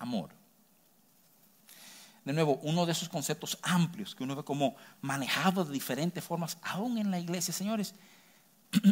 amor. 0.00 0.30
De 2.24 2.32
nuevo, 2.32 2.58
uno 2.62 2.84
de 2.84 2.92
esos 2.92 3.08
conceptos 3.08 3.58
amplios 3.62 4.14
que 4.14 4.24
uno 4.24 4.36
ve 4.36 4.44
como 4.44 4.74
manejado 5.00 5.64
de 5.64 5.72
diferentes 5.72 6.22
formas, 6.22 6.58
aún 6.62 6.98
en 6.98 7.10
la 7.10 7.18
iglesia, 7.18 7.54
señores, 7.54 7.94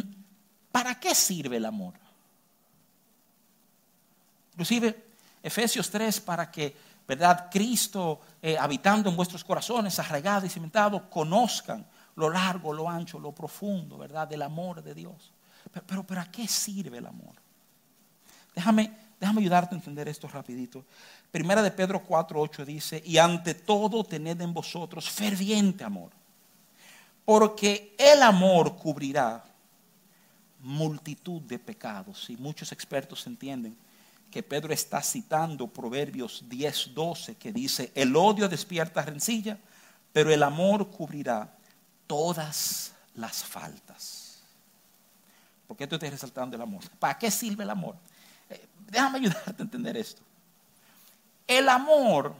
¿para 0.71 0.99
qué 0.99 1.13
sirve 1.13 1.57
el 1.57 1.65
amor? 1.65 1.93
Inclusive, 4.53 5.05
Efesios 5.43 5.89
3, 5.89 6.21
para 6.21 6.49
que, 6.49 6.75
¿verdad? 7.07 7.49
Cristo, 7.51 8.19
eh, 8.41 8.57
habitando 8.57 9.09
en 9.09 9.15
vuestros 9.15 9.43
corazones, 9.43 9.99
arraigado 9.99 10.45
y 10.45 10.49
cimentado, 10.49 11.09
conozcan 11.09 11.85
lo 12.15 12.29
largo, 12.29 12.73
lo 12.73 12.89
ancho, 12.89 13.19
lo 13.19 13.31
profundo, 13.31 13.97
¿verdad? 13.97 14.27
Del 14.27 14.41
amor 14.41 14.81
de 14.81 14.93
Dios. 14.93 15.31
Pero, 15.71 15.85
pero 15.85 16.03
¿para 16.03 16.29
qué 16.31 16.47
sirve 16.47 16.97
el 16.97 17.05
amor? 17.05 17.35
Déjame 18.55 19.08
Déjame 19.19 19.41
ayudarte 19.41 19.75
a 19.75 19.77
entender 19.77 20.07
esto 20.07 20.27
rapidito. 20.27 20.85
Primera 21.31 21.61
de 21.61 21.71
Pedro 21.71 22.01
4:8 22.05 22.65
dice, 22.65 23.03
y 23.05 23.17
ante 23.17 23.53
todo 23.53 24.03
tened 24.03 24.39
en 24.41 24.53
vosotros 24.53 25.09
ferviente 25.09 25.83
amor, 25.83 26.11
porque 27.25 27.95
el 27.97 28.23
amor 28.23 28.77
cubrirá 28.77 29.43
multitud 30.61 31.41
de 31.41 31.59
pecados. 31.59 32.29
Y 32.29 32.37
muchos 32.37 32.71
expertos 32.71 33.27
entienden 33.27 33.75
que 34.31 34.43
Pedro 34.43 34.73
está 34.73 35.01
citando 35.01 35.67
Proverbios 35.67 36.45
10:12, 36.47 37.35
que 37.35 37.51
dice, 37.51 37.91
el 37.95 38.15
odio 38.15 38.47
despierta 38.47 39.01
rencilla, 39.01 39.57
pero 40.13 40.31
el 40.31 40.43
amor 40.43 40.89
cubrirá 40.89 41.53
todas 42.07 42.93
las 43.15 43.43
faltas. 43.43 44.39
¿Por 45.67 45.77
qué 45.77 45.85
tú 45.85 45.95
estás 45.95 46.09
resaltando 46.09 46.55
el 46.55 46.61
amor? 46.61 46.81
¿Para 46.99 47.17
qué 47.17 47.29
sirve 47.29 47.63
el 47.63 47.69
amor? 47.69 47.95
Déjame 48.89 49.19
ayudarte 49.19 49.61
a 49.61 49.63
entender 49.63 49.97
esto. 49.97 50.21
El 51.47 51.67
amor 51.69 52.33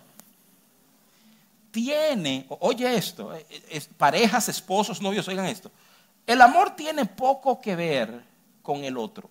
tiene, 1.71 2.45
oye 2.59 2.95
esto, 2.95 3.33
eh, 3.33 3.45
eh, 3.49 3.81
parejas, 3.97 4.49
esposos, 4.49 5.01
novios, 5.01 5.27
oigan 5.27 5.45
esto. 5.45 5.71
El 6.25 6.41
amor 6.41 6.75
tiene 6.75 7.05
poco 7.05 7.59
que 7.59 7.75
ver 7.75 8.23
con 8.61 8.83
el 8.83 8.97
otro. 8.97 9.29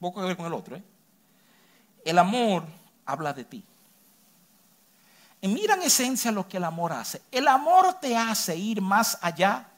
Poco 0.00 0.20
que 0.20 0.26
ver 0.26 0.36
con 0.36 0.46
el 0.46 0.52
otro. 0.52 0.76
¿eh? 0.76 0.82
El 2.04 2.18
amor 2.18 2.64
habla 3.04 3.32
de 3.32 3.44
ti. 3.44 3.64
Y 5.40 5.48
mira 5.48 5.74
en 5.74 5.82
esencia 5.82 6.32
lo 6.32 6.48
que 6.48 6.56
el 6.56 6.64
amor 6.64 6.92
hace. 6.92 7.22
El 7.30 7.46
amor 7.46 7.94
te 8.00 8.16
hace 8.16 8.56
ir 8.56 8.80
más 8.80 9.18
allá 9.22 9.68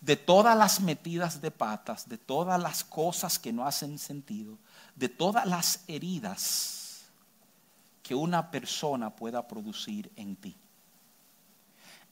de 0.00 0.16
todas 0.16 0.56
las 0.56 0.80
metidas 0.80 1.40
de 1.40 1.50
patas, 1.50 2.08
de 2.08 2.18
todas 2.18 2.60
las 2.60 2.84
cosas 2.84 3.38
que 3.38 3.52
no 3.52 3.66
hacen 3.66 3.98
sentido, 3.98 4.56
de 4.94 5.08
todas 5.08 5.46
las 5.46 5.84
heridas 5.88 7.06
que 8.02 8.14
una 8.14 8.50
persona 8.50 9.10
pueda 9.10 9.46
producir 9.46 10.10
en 10.16 10.36
ti. 10.36 10.56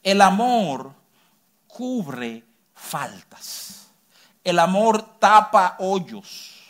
El 0.03 0.21
amor 0.21 0.93
cubre 1.67 2.45
faltas. 2.75 3.89
El 4.45 4.59
amor 4.59 5.19
tapa 5.19 5.77
hoyos. 5.79 6.63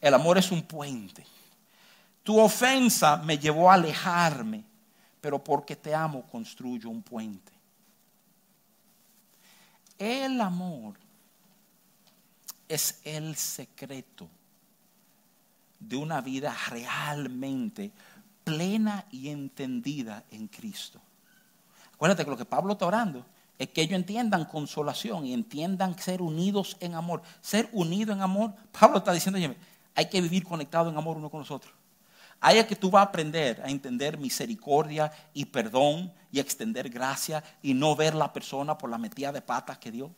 El 0.00 0.12
amor 0.12 0.38
es 0.38 0.50
un 0.50 0.62
puente. 0.62 1.26
Tu 2.22 2.38
ofensa 2.38 3.16
me 3.16 3.38
llevó 3.38 3.70
a 3.70 3.74
alejarme, 3.74 4.64
pero 5.20 5.42
porque 5.42 5.76
te 5.76 5.94
amo 5.94 6.22
construyo 6.22 6.90
un 6.90 7.02
puente. 7.02 7.52
El 10.04 10.38
amor 10.42 10.96
es 12.68 13.00
el 13.04 13.36
secreto 13.36 14.28
de 15.80 15.96
una 15.96 16.20
vida 16.20 16.54
realmente 16.68 17.90
plena 18.44 19.06
y 19.10 19.30
entendida 19.30 20.22
en 20.30 20.48
Cristo. 20.48 21.00
Acuérdate 21.94 22.22
que 22.22 22.30
lo 22.30 22.36
que 22.36 22.44
Pablo 22.44 22.74
está 22.74 22.84
orando 22.84 23.24
es 23.58 23.70
que 23.70 23.80
ellos 23.80 23.96
entiendan 23.96 24.44
consolación 24.44 25.24
y 25.24 25.32
entiendan 25.32 25.98
ser 25.98 26.20
unidos 26.20 26.76
en 26.80 26.96
amor. 26.96 27.22
Ser 27.40 27.70
unido 27.72 28.12
en 28.12 28.20
amor, 28.20 28.52
Pablo 28.78 28.98
está 28.98 29.14
diciendo, 29.14 29.40
hay 29.94 30.10
que 30.10 30.20
vivir 30.20 30.44
conectado 30.44 30.90
en 30.90 30.98
amor 30.98 31.16
uno 31.16 31.30
con 31.30 31.40
los 31.40 31.50
otros. 31.50 31.72
Ahí 32.46 32.58
es 32.58 32.66
que 32.66 32.76
tú 32.76 32.90
vas 32.90 33.00
a 33.00 33.08
aprender 33.08 33.62
a 33.64 33.70
entender 33.70 34.18
misericordia 34.18 35.10
y 35.32 35.46
perdón 35.46 36.12
y 36.30 36.40
extender 36.40 36.90
gracia 36.90 37.42
y 37.62 37.72
no 37.72 37.96
ver 37.96 38.14
la 38.14 38.34
persona 38.34 38.76
por 38.76 38.90
la 38.90 38.98
metida 38.98 39.32
de 39.32 39.40
patas 39.40 39.78
que 39.78 39.90
dio. 39.90 40.10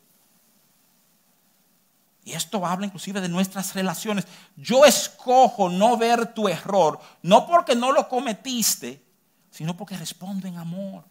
Y 2.24 2.32
esto 2.32 2.66
habla 2.66 2.86
inclusive 2.86 3.20
de 3.20 3.28
nuestras 3.28 3.72
relaciones. 3.76 4.26
Yo 4.56 4.84
escojo 4.84 5.68
no 5.68 5.96
ver 5.96 6.34
tu 6.34 6.48
error, 6.48 6.98
no 7.22 7.46
porque 7.46 7.76
no 7.76 7.92
lo 7.92 8.08
cometiste, 8.08 9.00
sino 9.48 9.76
porque 9.76 9.96
respondo 9.96 10.48
en 10.48 10.56
amor. 10.56 11.04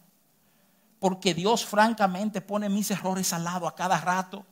Porque 0.98 1.32
Dios 1.32 1.64
francamente 1.64 2.42
pone 2.42 2.68
mis 2.68 2.90
errores 2.90 3.32
al 3.32 3.44
lado 3.44 3.66
a 3.66 3.74
cada 3.74 3.98
rato. 3.98 4.44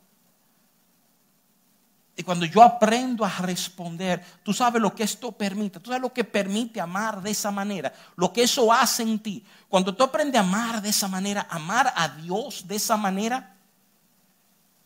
Y 2.16 2.22
cuando 2.22 2.46
yo 2.46 2.62
aprendo 2.62 3.24
a 3.24 3.38
responder, 3.38 4.24
tú 4.44 4.52
sabes 4.52 4.80
lo 4.80 4.94
que 4.94 5.02
esto 5.02 5.32
permite, 5.32 5.80
tú 5.80 5.90
sabes 5.90 6.02
lo 6.02 6.12
que 6.12 6.22
permite 6.22 6.80
amar 6.80 7.20
de 7.20 7.30
esa 7.30 7.50
manera, 7.50 7.92
lo 8.14 8.32
que 8.32 8.44
eso 8.44 8.72
hace 8.72 9.02
en 9.02 9.18
ti. 9.18 9.44
Cuando 9.68 9.94
tú 9.94 10.04
aprendes 10.04 10.40
a 10.40 10.44
amar 10.44 10.80
de 10.80 10.90
esa 10.90 11.08
manera, 11.08 11.46
amar 11.50 11.92
a 11.96 12.08
Dios 12.08 12.68
de 12.68 12.76
esa 12.76 12.96
manera, 12.96 13.56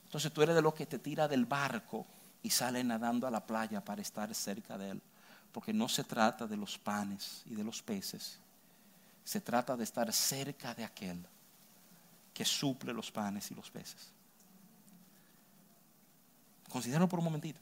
entonces 0.06 0.32
tú 0.32 0.40
eres 0.42 0.54
de 0.54 0.62
los 0.62 0.72
que 0.72 0.86
te 0.86 0.98
tira 0.98 1.28
del 1.28 1.44
barco 1.44 2.06
y 2.42 2.48
sale 2.48 2.82
nadando 2.82 3.26
a 3.26 3.30
la 3.30 3.44
playa 3.44 3.84
para 3.84 4.00
estar 4.00 4.34
cerca 4.34 4.78
de 4.78 4.90
Él. 4.92 5.02
Porque 5.52 5.74
no 5.74 5.86
se 5.86 6.04
trata 6.04 6.46
de 6.46 6.56
los 6.56 6.78
panes 6.78 7.42
y 7.44 7.54
de 7.54 7.64
los 7.64 7.82
peces, 7.82 8.38
se 9.22 9.42
trata 9.42 9.76
de 9.76 9.84
estar 9.84 10.10
cerca 10.14 10.74
de 10.74 10.84
aquel 10.84 11.22
que 12.32 12.46
suple 12.46 12.94
los 12.94 13.10
panes 13.10 13.50
y 13.50 13.54
los 13.54 13.70
peces. 13.70 14.12
Considero 16.68 17.08
por 17.08 17.18
un 17.18 17.26
momentito. 17.26 17.60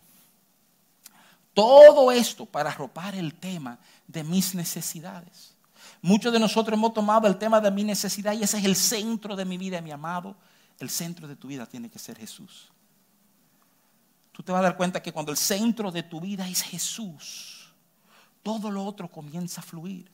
Todo 1.54 2.12
esto 2.12 2.44
para 2.44 2.70
arropar 2.70 3.14
el 3.14 3.34
tema 3.34 3.78
de 4.07 4.22
mis 4.22 4.54
necesidades. 4.54 5.54
Muchos 6.02 6.32
de 6.32 6.38
nosotros 6.38 6.76
hemos 6.76 6.92
tomado 6.92 7.26
el 7.26 7.38
tema 7.38 7.61
de 7.61 7.70
mi 7.70 7.82
necesidad 7.82 8.32
y 8.34 8.42
ese 8.42 8.59
es 8.59 8.64
el 8.64 8.76
centro 8.76 9.34
de 9.34 9.44
mi 9.44 9.57
vida, 9.57 9.80
mi 9.80 9.90
amado. 9.90 10.36
El 10.78 10.90
centro 10.90 11.26
de 11.26 11.36
tu 11.36 11.48
vida 11.48 11.64
tiene 11.64 11.88
que 11.88 11.98
ser 11.98 12.18
Jesús. 12.18 12.70
Tú 14.32 14.42
te 14.42 14.52
vas 14.52 14.59
a 14.59 14.64
dar 14.64 14.76
cuenta 14.76 15.02
que 15.02 15.12
cuando 15.12 15.32
el 15.32 15.38
centro 15.38 15.90
de 15.90 16.02
tu 16.02 16.20
vida 16.20 16.46
es 16.46 16.62
Jesús, 16.62 17.72
todo 18.42 18.70
lo 18.70 18.84
otro 18.84 19.11
comienza 19.11 19.62
a 19.62 19.64
fluir. 19.64 20.11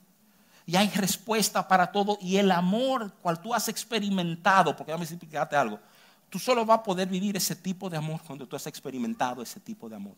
Y 0.64 0.76
hay 0.76 0.88
respuesta 0.90 1.66
para 1.66 1.90
todo. 1.90 2.18
Y 2.20 2.36
el 2.36 2.52
amor 2.52 3.12
cual 3.20 3.40
tú 3.40 3.52
has 3.52 3.68
experimentado, 3.68 4.76
porque 4.76 4.92
déjame 4.92 5.04
explicarte 5.04 5.56
algo. 5.56 5.80
Tú 6.32 6.38
solo 6.38 6.64
vas 6.64 6.78
a 6.78 6.82
poder 6.82 7.08
vivir 7.08 7.36
ese 7.36 7.54
tipo 7.54 7.90
de 7.90 7.98
amor 7.98 8.22
cuando 8.26 8.48
tú 8.48 8.56
has 8.56 8.66
experimentado 8.66 9.42
ese 9.42 9.60
tipo 9.60 9.86
de 9.86 9.96
amor. 9.96 10.14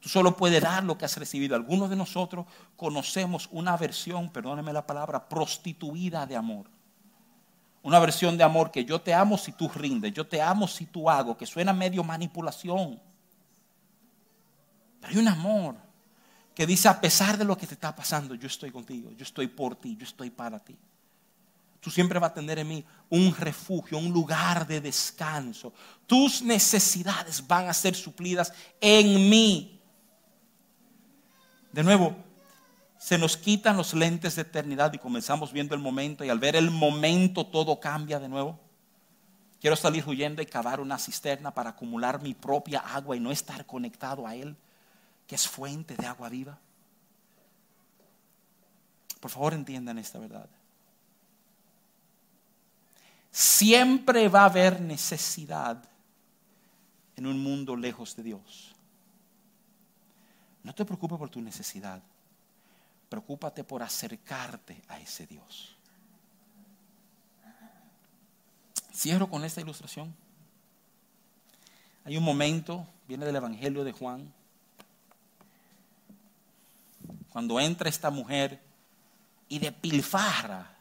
Tú 0.00 0.08
solo 0.08 0.36
puedes 0.36 0.60
dar 0.60 0.82
lo 0.82 0.98
que 0.98 1.04
has 1.04 1.16
recibido. 1.16 1.54
Algunos 1.54 1.88
de 1.88 1.94
nosotros 1.94 2.44
conocemos 2.76 3.48
una 3.52 3.76
versión, 3.76 4.30
perdóneme 4.30 4.72
la 4.72 4.84
palabra, 4.84 5.28
prostituida 5.28 6.26
de 6.26 6.34
amor. 6.34 6.66
Una 7.84 8.00
versión 8.00 8.36
de 8.36 8.42
amor 8.42 8.72
que 8.72 8.84
yo 8.84 9.00
te 9.00 9.14
amo 9.14 9.38
si 9.38 9.52
tú 9.52 9.68
rindes, 9.68 10.12
yo 10.12 10.26
te 10.26 10.42
amo 10.42 10.66
si 10.66 10.86
tú 10.86 11.08
hago, 11.08 11.36
que 11.36 11.46
suena 11.46 11.72
medio 11.72 12.02
manipulación. 12.02 13.00
Pero 14.98 15.12
hay 15.12 15.18
un 15.18 15.28
amor 15.28 15.76
que 16.52 16.66
dice, 16.66 16.88
a 16.88 17.00
pesar 17.00 17.38
de 17.38 17.44
lo 17.44 17.56
que 17.56 17.68
te 17.68 17.74
está 17.74 17.94
pasando, 17.94 18.34
yo 18.34 18.48
estoy 18.48 18.72
contigo, 18.72 19.12
yo 19.12 19.22
estoy 19.22 19.46
por 19.46 19.76
ti, 19.76 19.96
yo 19.96 20.02
estoy 20.02 20.30
para 20.30 20.58
ti. 20.58 20.76
Tú 21.80 21.90
siempre 21.90 22.18
vas 22.18 22.32
a 22.32 22.34
tener 22.34 22.58
en 22.58 22.68
mí 22.68 22.84
un 23.08 23.34
refugio, 23.34 23.96
un 23.96 24.12
lugar 24.12 24.66
de 24.66 24.80
descanso. 24.80 25.72
Tus 26.06 26.42
necesidades 26.42 27.46
van 27.46 27.68
a 27.68 27.74
ser 27.74 27.94
suplidas 27.94 28.52
en 28.80 29.30
mí. 29.30 29.80
De 31.72 31.82
nuevo, 31.82 32.16
se 32.98 33.16
nos 33.16 33.38
quitan 33.38 33.78
los 33.78 33.94
lentes 33.94 34.36
de 34.36 34.42
eternidad 34.42 34.92
y 34.92 34.98
comenzamos 34.98 35.52
viendo 35.52 35.74
el 35.74 35.80
momento 35.80 36.22
y 36.22 36.28
al 36.28 36.38
ver 36.38 36.54
el 36.54 36.70
momento 36.70 37.46
todo 37.46 37.80
cambia 37.80 38.20
de 38.20 38.28
nuevo. 38.28 38.60
Quiero 39.58 39.74
salir 39.74 40.06
huyendo 40.06 40.42
y 40.42 40.46
cavar 40.46 40.80
una 40.80 40.98
cisterna 40.98 41.52
para 41.52 41.70
acumular 41.70 42.20
mi 42.20 42.34
propia 42.34 42.80
agua 42.80 43.16
y 43.16 43.20
no 43.20 43.30
estar 43.30 43.64
conectado 43.64 44.26
a 44.26 44.34
Él, 44.34 44.54
que 45.26 45.34
es 45.34 45.48
fuente 45.48 45.96
de 45.96 46.06
agua 46.06 46.28
viva. 46.28 46.58
Por 49.20 49.30
favor 49.30 49.54
entiendan 49.54 49.98
esta 49.98 50.18
verdad. 50.18 50.48
Siempre 53.30 54.28
va 54.28 54.42
a 54.42 54.46
haber 54.46 54.80
necesidad 54.80 55.82
en 57.16 57.26
un 57.26 57.42
mundo 57.42 57.76
lejos 57.76 58.16
de 58.16 58.22
Dios. 58.22 58.74
No 60.62 60.74
te 60.74 60.84
preocupes 60.84 61.18
por 61.18 61.30
tu 61.30 61.40
necesidad. 61.40 62.02
Preocúpate 63.08 63.64
por 63.64 63.82
acercarte 63.82 64.82
a 64.88 65.00
ese 65.00 65.26
Dios. 65.26 65.76
Cierro 68.94 69.28
con 69.28 69.44
esta 69.44 69.60
ilustración. 69.60 70.14
Hay 72.04 72.16
un 72.16 72.24
momento, 72.24 72.86
viene 73.06 73.26
del 73.26 73.36
Evangelio 73.36 73.84
de 73.84 73.92
Juan, 73.92 74.32
cuando 77.30 77.60
entra 77.60 77.88
esta 77.88 78.10
mujer 78.10 78.60
y 79.48 79.58
de 79.58 79.72
pilfarra 79.72 80.79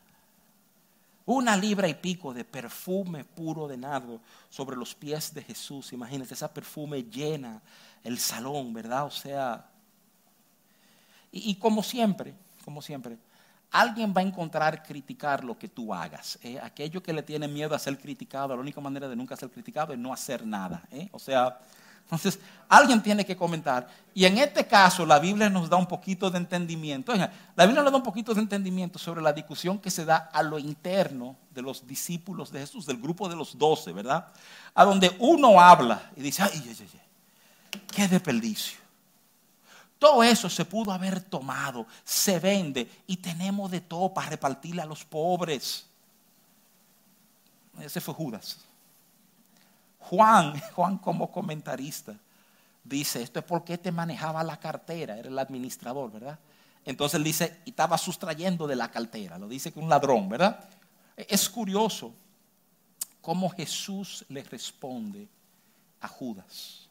una 1.36 1.56
libra 1.56 1.88
y 1.88 1.94
pico 1.94 2.34
de 2.34 2.44
perfume 2.44 3.24
puro 3.24 3.68
de 3.68 3.78
nardo 3.78 4.20
sobre 4.50 4.76
los 4.76 4.96
pies 4.96 5.34
de 5.34 5.44
Jesús. 5.44 5.94
Imagínate, 5.94 6.34
esa 6.34 6.54
perfume 6.54 7.04
llena 7.04 7.62
el 8.04 8.18
salón, 8.18 8.74
¿verdad? 8.74 9.06
O 9.06 9.12
sea, 9.12 9.70
y, 11.32 11.56
como 11.56 11.84
siempre, 11.84 12.34
como 12.66 12.82
siempre, 12.82 13.18
alguien 13.72 14.14
va 14.16 14.22
a 14.22 14.24
encontrar 14.24 14.82
criticar 14.82 15.44
lo 15.44 15.58
que 15.58 15.68
tú 15.68 15.94
hagas. 15.94 16.40
¿eh? 16.42 16.60
Aquello 16.62 17.04
que 17.04 17.14
le 17.14 17.22
tiene 17.22 17.48
miedo 17.48 17.76
a 17.76 17.80
ser 17.80 18.00
criticado, 18.00 18.56
la 18.56 18.62
única 18.62 18.82
manera 18.82 19.08
de 19.08 19.16
nunca 19.16 19.36
ser 19.36 19.52
criticado 19.52 19.94
es 19.94 20.00
no 20.00 20.12
hacer 20.12 20.46
nada. 20.46 20.84
¿eh? 20.92 21.10
O 21.12 21.20
sea, 21.20 21.60
entonces 22.12 22.40
alguien 22.68 23.04
tiene 23.04 23.24
que 23.24 23.38
comentar. 23.38 23.88
Y 24.16 24.26
en 24.26 24.40
este 24.40 24.66
caso 24.66 25.06
la 25.06 25.20
Biblia 25.20 25.48
nos 25.48 25.70
da 25.70 25.78
un 25.78 25.86
poquito 25.86 26.32
de 26.32 26.40
entendimiento. 26.40 27.14
la 27.14 27.66
Biblia 27.66 27.84
nos 27.84 27.92
da 27.92 27.98
un 27.98 28.04
poquito 28.04 28.34
de 28.34 28.42
entendimiento 28.42 28.98
sobre 28.98 29.22
la 29.22 29.32
discusión 29.32 29.78
que 29.78 29.92
se 29.92 30.06
da 30.06 30.30
a 30.34 30.42
lo 30.42 30.58
interno 30.58 31.36
de 31.52 31.62
los 31.62 31.86
discípulos 31.86 32.52
de 32.52 32.62
Jesús, 32.62 32.88
del 32.88 32.98
grupo 32.98 33.30
de 33.30 33.36
los 33.36 33.56
doce, 33.58 33.94
¿verdad? 33.94 34.28
A 34.74 34.86
donde 34.86 35.16
uno 35.20 35.62
habla 35.62 36.12
y 36.16 36.22
dice, 36.22 36.42
ay, 36.42 36.52
ay, 36.54 36.64
ay, 36.68 36.90
ay 36.94 37.00
qué 37.92 38.08
desperdicio. 38.08 38.80
Todo 40.00 40.24
eso 40.24 40.50
se 40.50 40.64
pudo 40.66 40.92
haber 40.92 41.22
tomado, 41.22 41.86
se 42.04 42.40
vende 42.40 42.90
y 43.06 43.18
tenemos 43.18 43.70
de 43.70 43.82
todo 43.82 44.14
para 44.14 44.30
repartirle 44.30 44.82
a 44.82 44.86
los 44.86 45.04
pobres. 45.04 45.86
Ese 47.80 48.00
fue 48.02 48.14
Judas. 48.14 48.69
Juan, 50.00 50.60
Juan 50.76 50.98
como 50.98 51.32
comentarista, 51.32 52.16
dice, 52.84 53.22
esto 53.22 53.40
es 53.40 53.46
porque 53.46 53.78
te 53.78 53.92
manejaba 53.92 54.44
la 54.44 54.60
cartera, 54.60 55.18
era 55.18 55.30
el 55.30 55.40
administrador, 55.40 56.12
¿verdad? 56.12 56.40
Entonces 56.86 57.24
dice, 57.24 57.62
y 57.66 57.72
estaba 57.72 57.98
sustrayendo 57.98 58.66
de 58.66 58.76
la 58.76 58.90
cartera, 58.90 59.38
lo 59.38 59.48
dice 59.48 59.72
que 59.72 59.80
un 59.80 59.90
ladrón, 59.90 60.30
¿verdad? 60.30 60.68
Es 61.16 61.50
curioso 61.50 62.14
cómo 63.22 63.50
Jesús 63.50 64.26
le 64.30 64.44
responde 64.44 65.28
a 66.02 66.08
Judas. 66.08 66.90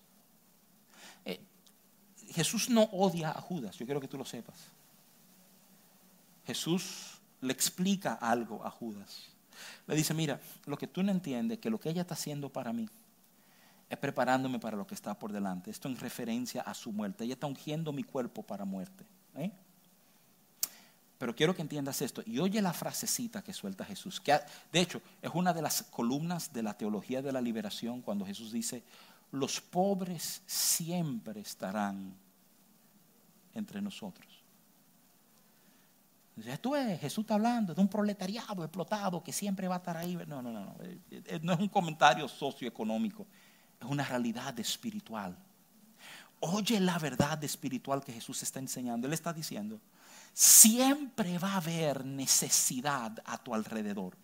Jesús 2.30 2.68
no 2.68 2.82
odia 2.82 3.30
a 3.30 3.40
Judas, 3.40 3.76
yo 3.76 3.86
quiero 3.86 4.00
que 4.00 4.08
tú 4.08 4.18
lo 4.18 4.24
sepas. 4.24 4.56
Jesús 6.46 7.18
le 7.40 7.52
explica 7.52 8.14
algo 8.14 8.64
a 8.64 8.70
Judas. 8.70 9.28
Le 9.86 9.96
dice, 9.96 10.14
mira, 10.14 10.40
lo 10.66 10.76
que 10.76 10.86
tú 10.86 11.02
no 11.02 11.10
entiendes, 11.10 11.58
que 11.58 11.70
lo 11.70 11.80
que 11.80 11.90
ella 11.90 12.02
está 12.02 12.14
haciendo 12.14 12.48
para 12.48 12.72
mí 12.72 12.88
es 13.88 13.98
preparándome 13.98 14.58
para 14.58 14.76
lo 14.76 14.86
que 14.86 14.94
está 14.94 15.18
por 15.18 15.32
delante. 15.32 15.70
Esto 15.70 15.88
en 15.88 15.96
referencia 15.96 16.62
a 16.62 16.74
su 16.74 16.92
muerte. 16.92 17.24
Ella 17.24 17.34
está 17.34 17.46
ungiendo 17.46 17.92
mi 17.92 18.04
cuerpo 18.04 18.42
para 18.42 18.64
muerte. 18.64 19.06
¿eh? 19.36 19.50
Pero 21.16 21.34
quiero 21.34 21.54
que 21.54 21.62
entiendas 21.62 22.02
esto. 22.02 22.22
Y 22.26 22.38
oye 22.38 22.60
la 22.60 22.72
frasecita 22.72 23.42
que 23.42 23.52
suelta 23.52 23.84
Jesús. 23.84 24.20
Que 24.20 24.38
de 24.72 24.80
hecho 24.80 25.00
es 25.22 25.30
una 25.34 25.52
de 25.52 25.62
las 25.62 25.82
columnas 25.84 26.52
de 26.52 26.62
la 26.62 26.74
teología 26.74 27.22
de 27.22 27.32
la 27.32 27.40
liberación 27.40 28.02
cuando 28.02 28.26
Jesús 28.26 28.52
dice, 28.52 28.84
los 29.32 29.60
pobres 29.60 30.42
siempre 30.46 31.40
estarán 31.40 32.14
entre 33.54 33.80
nosotros. 33.80 34.38
Tú 36.60 36.70
ves, 36.70 37.00
Jesús 37.00 37.22
está 37.22 37.34
hablando 37.34 37.74
de 37.74 37.80
un 37.80 37.88
proletariado 37.88 38.62
explotado 38.62 39.22
que 39.22 39.32
siempre 39.32 39.66
va 39.66 39.76
a 39.76 39.78
estar 39.78 39.96
ahí. 39.96 40.14
No, 40.26 40.40
no, 40.40 40.52
no, 40.52 40.64
no. 40.64 40.76
Eh, 40.82 41.00
eh, 41.10 41.40
no 41.42 41.52
es 41.52 41.58
un 41.58 41.68
comentario 41.68 42.28
socioeconómico, 42.28 43.26
es 43.80 43.86
una 43.86 44.04
realidad 44.04 44.58
espiritual. 44.58 45.36
Oye 46.40 46.78
la 46.80 46.98
verdad 46.98 47.42
espiritual 47.42 48.04
que 48.04 48.12
Jesús 48.12 48.42
está 48.42 48.58
enseñando. 48.58 49.06
Él 49.06 49.12
está 49.12 49.32
diciendo, 49.32 49.80
siempre 50.32 51.38
va 51.38 51.54
a 51.54 51.56
haber 51.56 52.04
necesidad 52.04 53.20
a 53.24 53.38
tu 53.38 53.54
alrededor. 53.54 54.16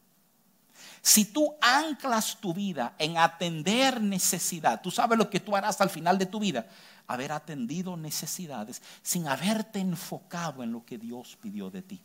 Si 1.02 1.26
tú 1.26 1.54
anclas 1.60 2.36
tu 2.40 2.54
vida 2.54 2.94
en 2.98 3.18
atender 3.18 4.00
necesidad, 4.00 4.80
tú 4.80 4.90
sabes 4.90 5.18
lo 5.18 5.28
que 5.28 5.40
tú 5.40 5.56
harás 5.56 5.80
al 5.80 5.90
final 5.90 6.18
de 6.18 6.26
tu 6.26 6.40
vida, 6.40 6.66
haber 7.06 7.32
atendido 7.32 7.96
necesidades 7.96 8.82
sin 9.02 9.28
haberte 9.28 9.80
enfocado 9.80 10.62
en 10.62 10.72
lo 10.72 10.84
que 10.84 10.98
Dios 10.98 11.36
pidió 11.40 11.70
de 11.70 11.82
ti. 11.82 12.00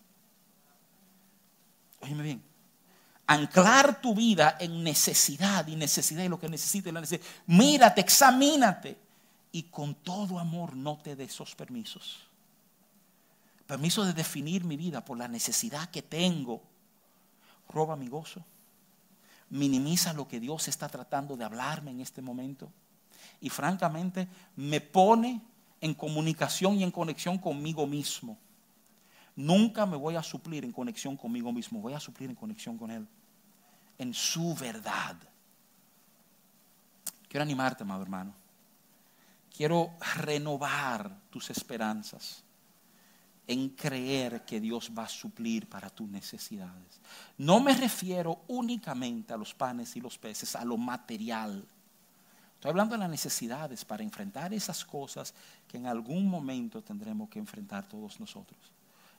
Óyeme 2.01 2.23
bien, 2.23 2.43
anclar 3.29 4.01
tu 4.01 4.15
vida 4.15 4.57
en 4.59 4.83
necesidad 4.83 5.67
y 5.67 5.75
necesidad 5.75 6.23
y 6.23 6.29
lo 6.29 6.39
que 6.39 6.49
necesites, 6.49 6.93
la 6.93 7.01
necesidad. 7.01 7.27
Mírate, 7.47 8.01
examínate 8.01 8.97
y 9.51 9.63
con 9.63 9.95
todo 9.95 10.39
amor 10.39 10.75
no 10.75 10.97
te 10.97 11.15
des 11.15 11.31
esos 11.31 11.55
permisos. 11.55 12.19
Permiso 13.67 14.03
de 14.03 14.13
definir 14.13 14.63
mi 14.63 14.77
vida 14.77 15.05
por 15.05 15.17
la 15.17 15.27
necesidad 15.27 15.89
que 15.89 16.01
tengo. 16.01 16.61
Roba 17.69 17.95
mi 17.95 18.07
gozo 18.07 18.43
minimiza 19.49 20.13
lo 20.13 20.27
que 20.27 20.39
Dios 20.39 20.67
está 20.67 20.87
tratando 20.89 21.35
de 21.35 21.43
hablarme 21.43 21.91
en 21.91 22.01
este 22.01 22.21
momento. 22.21 22.71
Y 23.41 23.49
francamente 23.49 24.27
me 24.55 24.81
pone 24.81 25.41
en 25.81 25.93
comunicación 25.93 26.75
y 26.75 26.83
en 26.83 26.91
conexión 26.91 27.37
conmigo 27.37 27.87
mismo. 27.87 28.37
Nunca 29.35 29.85
me 29.85 29.95
voy 29.95 30.15
a 30.15 30.23
suplir 30.23 30.65
en 30.65 30.71
conexión 30.71 31.15
conmigo 31.15 31.51
mismo, 31.51 31.79
voy 31.79 31.93
a 31.93 31.99
suplir 31.99 32.29
en 32.29 32.35
conexión 32.35 32.77
con 32.77 32.91
Él, 32.91 33.07
en 33.99 34.13
su 34.13 34.55
verdad. 34.55 35.15
Quiero 37.27 37.43
animarte, 37.43 37.83
amado 37.83 38.01
hermano. 38.01 38.33
Quiero 39.55 39.91
renovar 40.15 41.15
tus 41.29 41.49
esperanzas 41.51 42.43
en 43.45 43.69
creer 43.69 44.45
que 44.45 44.59
Dios 44.59 44.91
va 44.97 45.03
a 45.03 45.09
suplir 45.09 45.67
para 45.67 45.89
tus 45.89 46.07
necesidades. 46.07 47.01
No 47.37 47.59
me 47.59 47.73
refiero 47.73 48.43
únicamente 48.47 49.33
a 49.33 49.37
los 49.37 49.53
panes 49.53 49.95
y 49.95 50.01
los 50.01 50.17
peces, 50.17 50.55
a 50.55 50.63
lo 50.63 50.77
material. 50.77 51.65
Estoy 52.55 52.69
hablando 52.69 52.95
de 52.95 52.99
las 52.99 53.09
necesidades 53.09 53.85
para 53.85 54.03
enfrentar 54.03 54.53
esas 54.53 54.85
cosas 54.85 55.33
que 55.67 55.77
en 55.77 55.87
algún 55.87 56.27
momento 56.27 56.81
tendremos 56.81 57.29
que 57.29 57.39
enfrentar 57.39 57.87
todos 57.87 58.19
nosotros. 58.19 58.59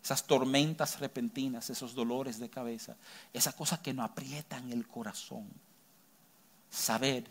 Esas 0.02 0.26
tormentas 0.26 0.98
repentinas, 0.98 1.68
esos 1.70 1.94
dolores 1.94 2.38
de 2.38 2.48
cabeza, 2.48 2.96
esas 3.32 3.54
cosas 3.54 3.80
que 3.80 3.92
nos 3.92 4.10
aprietan 4.10 4.72
el 4.72 4.86
corazón. 4.88 5.46
Saber, 6.70 7.24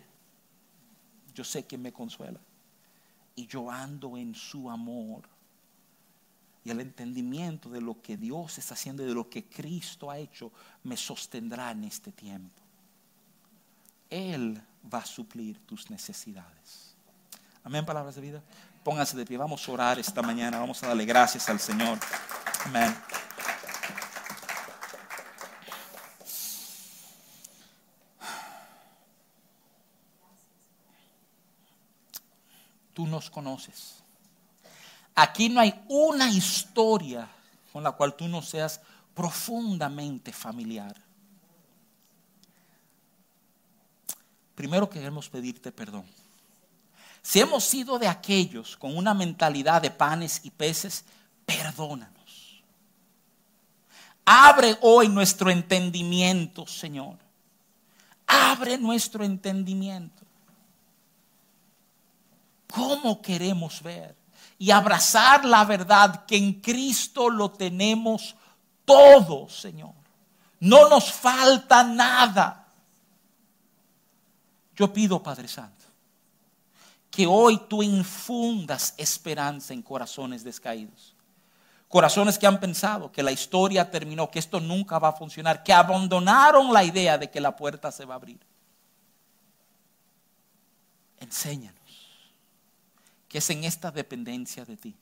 yo 1.34 1.44
sé 1.44 1.66
que 1.66 1.78
me 1.78 1.92
consuela 1.92 2.40
y 3.36 3.48
yo 3.48 3.72
ando 3.72 4.18
en 4.18 4.36
su 4.36 4.70
amor 4.70 5.24
y 6.64 6.70
el 6.70 6.82
entendimiento 6.82 7.70
de 7.70 7.82
lo 7.82 8.02
que 8.02 8.18
Dios 8.18 8.58
está 8.58 8.74
haciendo 8.74 9.04
y 9.04 9.08
de 9.08 9.14
lo 9.14 9.30
que 9.30 9.46
Cristo 9.46 10.12
ha 10.12 10.18
hecho 10.18 10.52
me 10.84 10.98
sostendrá 10.98 11.72
en 11.72 11.86
este 11.86 12.12
tiempo. 12.12 12.62
Él 14.10 14.62
va 14.94 15.00
a 15.00 15.06
suplir 15.06 15.58
tus 15.66 15.90
necesidades. 15.90 16.94
Amén, 17.64 17.86
palabras 17.86 18.16
de 18.16 18.22
vida. 18.22 18.44
Pónganse 18.84 19.16
de 19.16 19.26
pie, 19.26 19.38
vamos 19.38 19.68
a 19.68 19.72
orar 19.72 20.00
esta 20.00 20.22
mañana, 20.22 20.60
vamos 20.60 20.82
a 20.84 20.88
darle 20.88 21.06
gracias 21.06 21.50
al 21.50 21.60
Señor. 21.60 22.00
Amén. 22.66 22.96
Tú 32.94 33.08
nos 33.08 33.30
conoces 33.30 34.00
Aquí 35.20 35.50
no 35.50 35.60
hay 35.60 35.74
una 35.90 36.30
historia 36.30 37.28
con 37.74 37.84
la 37.84 37.92
cual 37.92 38.16
tú 38.16 38.30
no 38.30 38.42
seas 38.42 38.80
profundamente 39.14 40.32
familiar. 40.32 40.96
Primero 44.56 44.90
queremos 44.90 45.28
pedirte 45.28 45.74
perdón. 45.74 46.06
Si 47.22 47.42
hemos 47.42 47.66
sido 47.66 48.00
de 48.00 48.08
aquellos 48.08 48.78
con 48.78 48.96
una 48.96 49.14
mentalidad 49.14 49.82
de 49.82 49.92
panes 49.92 50.40
y 50.46 50.52
peces, 50.52 51.04
perdónanos. 51.46 52.19
Abre 54.32 54.78
hoy 54.82 55.08
nuestro 55.08 55.50
entendimiento, 55.50 56.68
Señor. 56.68 57.18
Abre 58.28 58.78
nuestro 58.78 59.24
entendimiento. 59.24 60.22
¿Cómo 62.72 63.24
queremos 63.24 63.82
ver 63.82 64.16
y 64.60 64.70
abrazar 64.70 65.46
la 65.46 65.66
verdad 65.66 66.28
que 66.28 66.38
en 66.38 66.54
Cristo 66.62 67.32
lo 67.32 67.50
tenemos 67.50 68.36
todo, 68.86 69.50
Señor? 69.50 69.96
No 70.60 70.88
nos 70.90 71.12
falta 71.12 71.84
nada. 71.84 72.68
Yo 74.76 74.94
pido, 74.94 75.24
Padre 75.24 75.48
Santo, 75.48 75.86
que 77.10 77.26
hoy 77.26 77.60
tú 77.68 77.82
infundas 77.82 78.94
esperanza 78.96 79.74
en 79.74 79.82
corazones 79.82 80.44
descaídos. 80.44 81.16
Corazones 81.90 82.40
que 82.40 82.48
han 82.48 82.60
pensado 82.62 83.12
que 83.12 83.24
la 83.24 83.32
historia 83.32 83.92
terminó, 83.92 84.32
que 84.32 84.40
esto 84.40 84.62
nunca 84.62 84.98
va 85.00 85.10
a 85.10 85.14
funcionar, 85.14 85.64
que 85.64 85.74
abandonaron 85.74 86.72
la 86.72 86.86
idea 86.86 87.18
de 87.18 87.30
que 87.30 87.42
la 87.42 87.56
puerta 87.56 87.92
se 87.92 88.06
va 88.06 88.14
a 88.14 88.18
abrir. 88.18 88.40
Enséñanos 91.18 91.80
que 93.30 93.38
es 93.38 93.50
en 93.52 93.64
esta 93.64 93.92
dependencia 93.92 94.66
de 94.66 94.76
ti. 94.76 94.96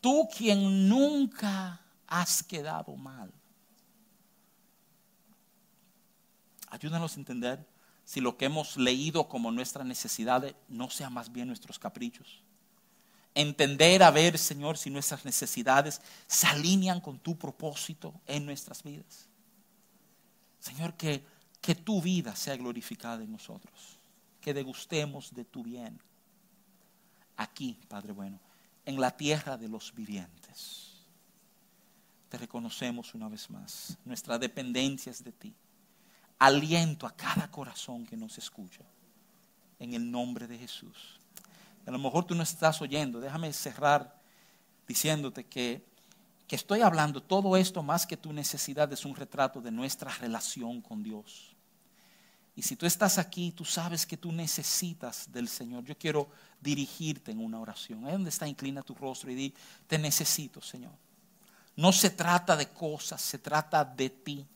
Tú 0.00 0.28
quien 0.34 0.88
nunca 0.88 1.80
has 2.06 2.42
quedado 2.42 2.96
mal. 2.96 3.30
Ayúdanos 6.68 7.14
a 7.14 7.20
entender 7.20 7.64
si 8.04 8.20
lo 8.20 8.36
que 8.36 8.46
hemos 8.46 8.78
leído 8.78 9.28
como 9.28 9.52
nuestra 9.52 9.84
necesidad 9.84 10.56
no 10.68 10.90
sea 10.90 11.10
más 11.10 11.30
bien 11.30 11.48
nuestros 11.48 11.78
caprichos. 11.78 12.42
Entender, 13.34 14.02
a 14.02 14.10
ver, 14.10 14.38
Señor, 14.38 14.76
si 14.76 14.90
nuestras 14.90 15.24
necesidades 15.24 16.00
se 16.26 16.46
alinean 16.46 17.00
con 17.00 17.18
tu 17.18 17.36
propósito 17.36 18.14
en 18.26 18.44
nuestras 18.44 18.82
vidas. 18.82 19.26
Señor, 20.60 20.94
que, 20.94 21.24
que 21.60 21.74
tu 21.74 22.02
vida 22.02 22.36
sea 22.36 22.56
glorificada 22.56 23.22
en 23.22 23.32
nosotros. 23.32 23.98
Que 24.40 24.52
degustemos 24.52 25.34
de 25.34 25.44
tu 25.44 25.62
bien 25.62 25.98
aquí, 27.36 27.78
Padre 27.88 28.12
bueno, 28.12 28.38
en 28.84 29.00
la 29.00 29.16
tierra 29.16 29.56
de 29.56 29.68
los 29.68 29.94
vivientes. 29.94 30.92
Te 32.28 32.38
reconocemos 32.38 33.14
una 33.14 33.28
vez 33.28 33.50
más. 33.50 33.98
Nuestra 34.04 34.38
dependencia 34.38 35.10
es 35.10 35.22
de 35.22 35.32
ti. 35.32 35.54
Aliento 36.38 37.06
a 37.06 37.14
cada 37.14 37.50
corazón 37.50 38.06
que 38.06 38.16
nos 38.16 38.38
escucha. 38.38 38.82
En 39.78 39.94
el 39.94 40.10
nombre 40.10 40.46
de 40.46 40.58
Jesús. 40.58 41.20
A 41.86 41.90
lo 41.90 41.98
mejor 41.98 42.24
tú 42.24 42.34
no 42.34 42.42
estás 42.42 42.80
oyendo. 42.80 43.20
Déjame 43.20 43.52
cerrar 43.52 44.20
diciéndote 44.86 45.44
que, 45.46 45.84
que 46.46 46.56
estoy 46.56 46.80
hablando 46.80 47.22
todo 47.22 47.56
esto 47.56 47.82
más 47.82 48.06
que 48.06 48.16
tu 48.16 48.32
necesidad 48.32 48.92
es 48.92 49.04
un 49.04 49.16
retrato 49.16 49.60
de 49.60 49.70
nuestra 49.70 50.10
relación 50.18 50.80
con 50.80 51.02
Dios. 51.02 51.52
Y 52.54 52.62
si 52.62 52.76
tú 52.76 52.84
estás 52.84 53.16
aquí, 53.18 53.52
tú 53.52 53.64
sabes 53.64 54.04
que 54.04 54.16
tú 54.16 54.30
necesitas 54.30 55.30
del 55.32 55.48
Señor. 55.48 55.84
Yo 55.84 55.96
quiero 55.96 56.28
dirigirte 56.60 57.30
en 57.30 57.40
una 57.40 57.58
oración. 57.58 58.04
Ahí 58.04 58.12
donde 58.12 58.28
está, 58.28 58.46
inclina 58.46 58.82
tu 58.82 58.94
rostro 58.94 59.30
y 59.30 59.34
di, 59.34 59.54
te 59.86 59.98
necesito, 59.98 60.60
Señor. 60.60 60.92
No 61.74 61.92
se 61.92 62.10
trata 62.10 62.54
de 62.54 62.68
cosas, 62.68 63.22
se 63.22 63.38
trata 63.38 63.84
de 63.84 64.10
ti. 64.10 64.46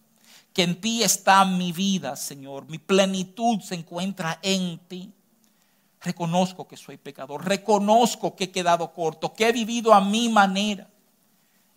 Que 0.53 0.65
en 0.65 0.81
ti 0.81 1.03
está 1.03 1.45
mi 1.47 1.73
vida, 1.73 2.17
Señor. 2.17 2.69
Mi 2.69 2.79
plenitud 2.79 3.61
se 3.61 3.75
encuentra 3.75 4.39
en 4.43 4.79
ti. 4.87 5.13
Reconozco 6.01 6.69
que 6.69 6.77
soy 6.77 6.97
pecador. 6.97 7.45
Reconozco 7.45 8.37
que 8.37 8.45
he 8.45 8.51
quedado 8.51 8.93
corto, 8.93 9.33
que 9.33 9.49
he 9.49 9.53
vivido 9.53 9.93
a 9.93 10.01
mi 10.01 10.29
manera. 10.29 10.89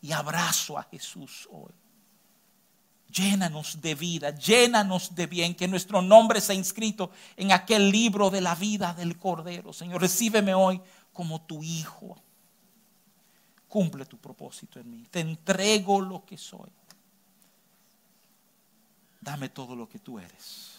Y 0.02 0.12
abrazo 0.12 0.78
a 0.78 0.84
Jesús 0.84 1.48
hoy. 1.52 1.74
Llénanos 3.12 3.82
de 3.82 3.96
vida, 3.96 4.30
llénanos 4.36 5.16
de 5.16 5.26
bien, 5.26 5.56
que 5.56 5.68
nuestro 5.68 6.02
nombre 6.02 6.42
sea 6.42 6.54
inscrito 6.54 7.10
en 7.36 7.52
aquel 7.52 7.90
libro 7.90 8.30
de 8.30 8.40
la 8.40 8.54
vida 8.54 8.94
del 8.94 9.18
Cordero. 9.18 9.74
Señor, 9.74 10.00
recíbeme 10.00 10.54
hoy 10.54 10.80
como 11.12 11.42
tu 11.42 11.64
Hijo. 11.64 12.22
Cumple 13.68 14.06
tu 14.06 14.18
propósito 14.18 14.80
en 14.80 14.92
mí. 14.92 15.08
Te 15.10 15.22
entrego 15.22 16.02
lo 16.02 16.24
que 16.24 16.38
soy. 16.38 16.70
Dame 19.22 19.50
todo 19.50 19.76
lo 19.76 19.90
que 19.90 20.00
tú 20.00 20.20
eres. 20.20 20.79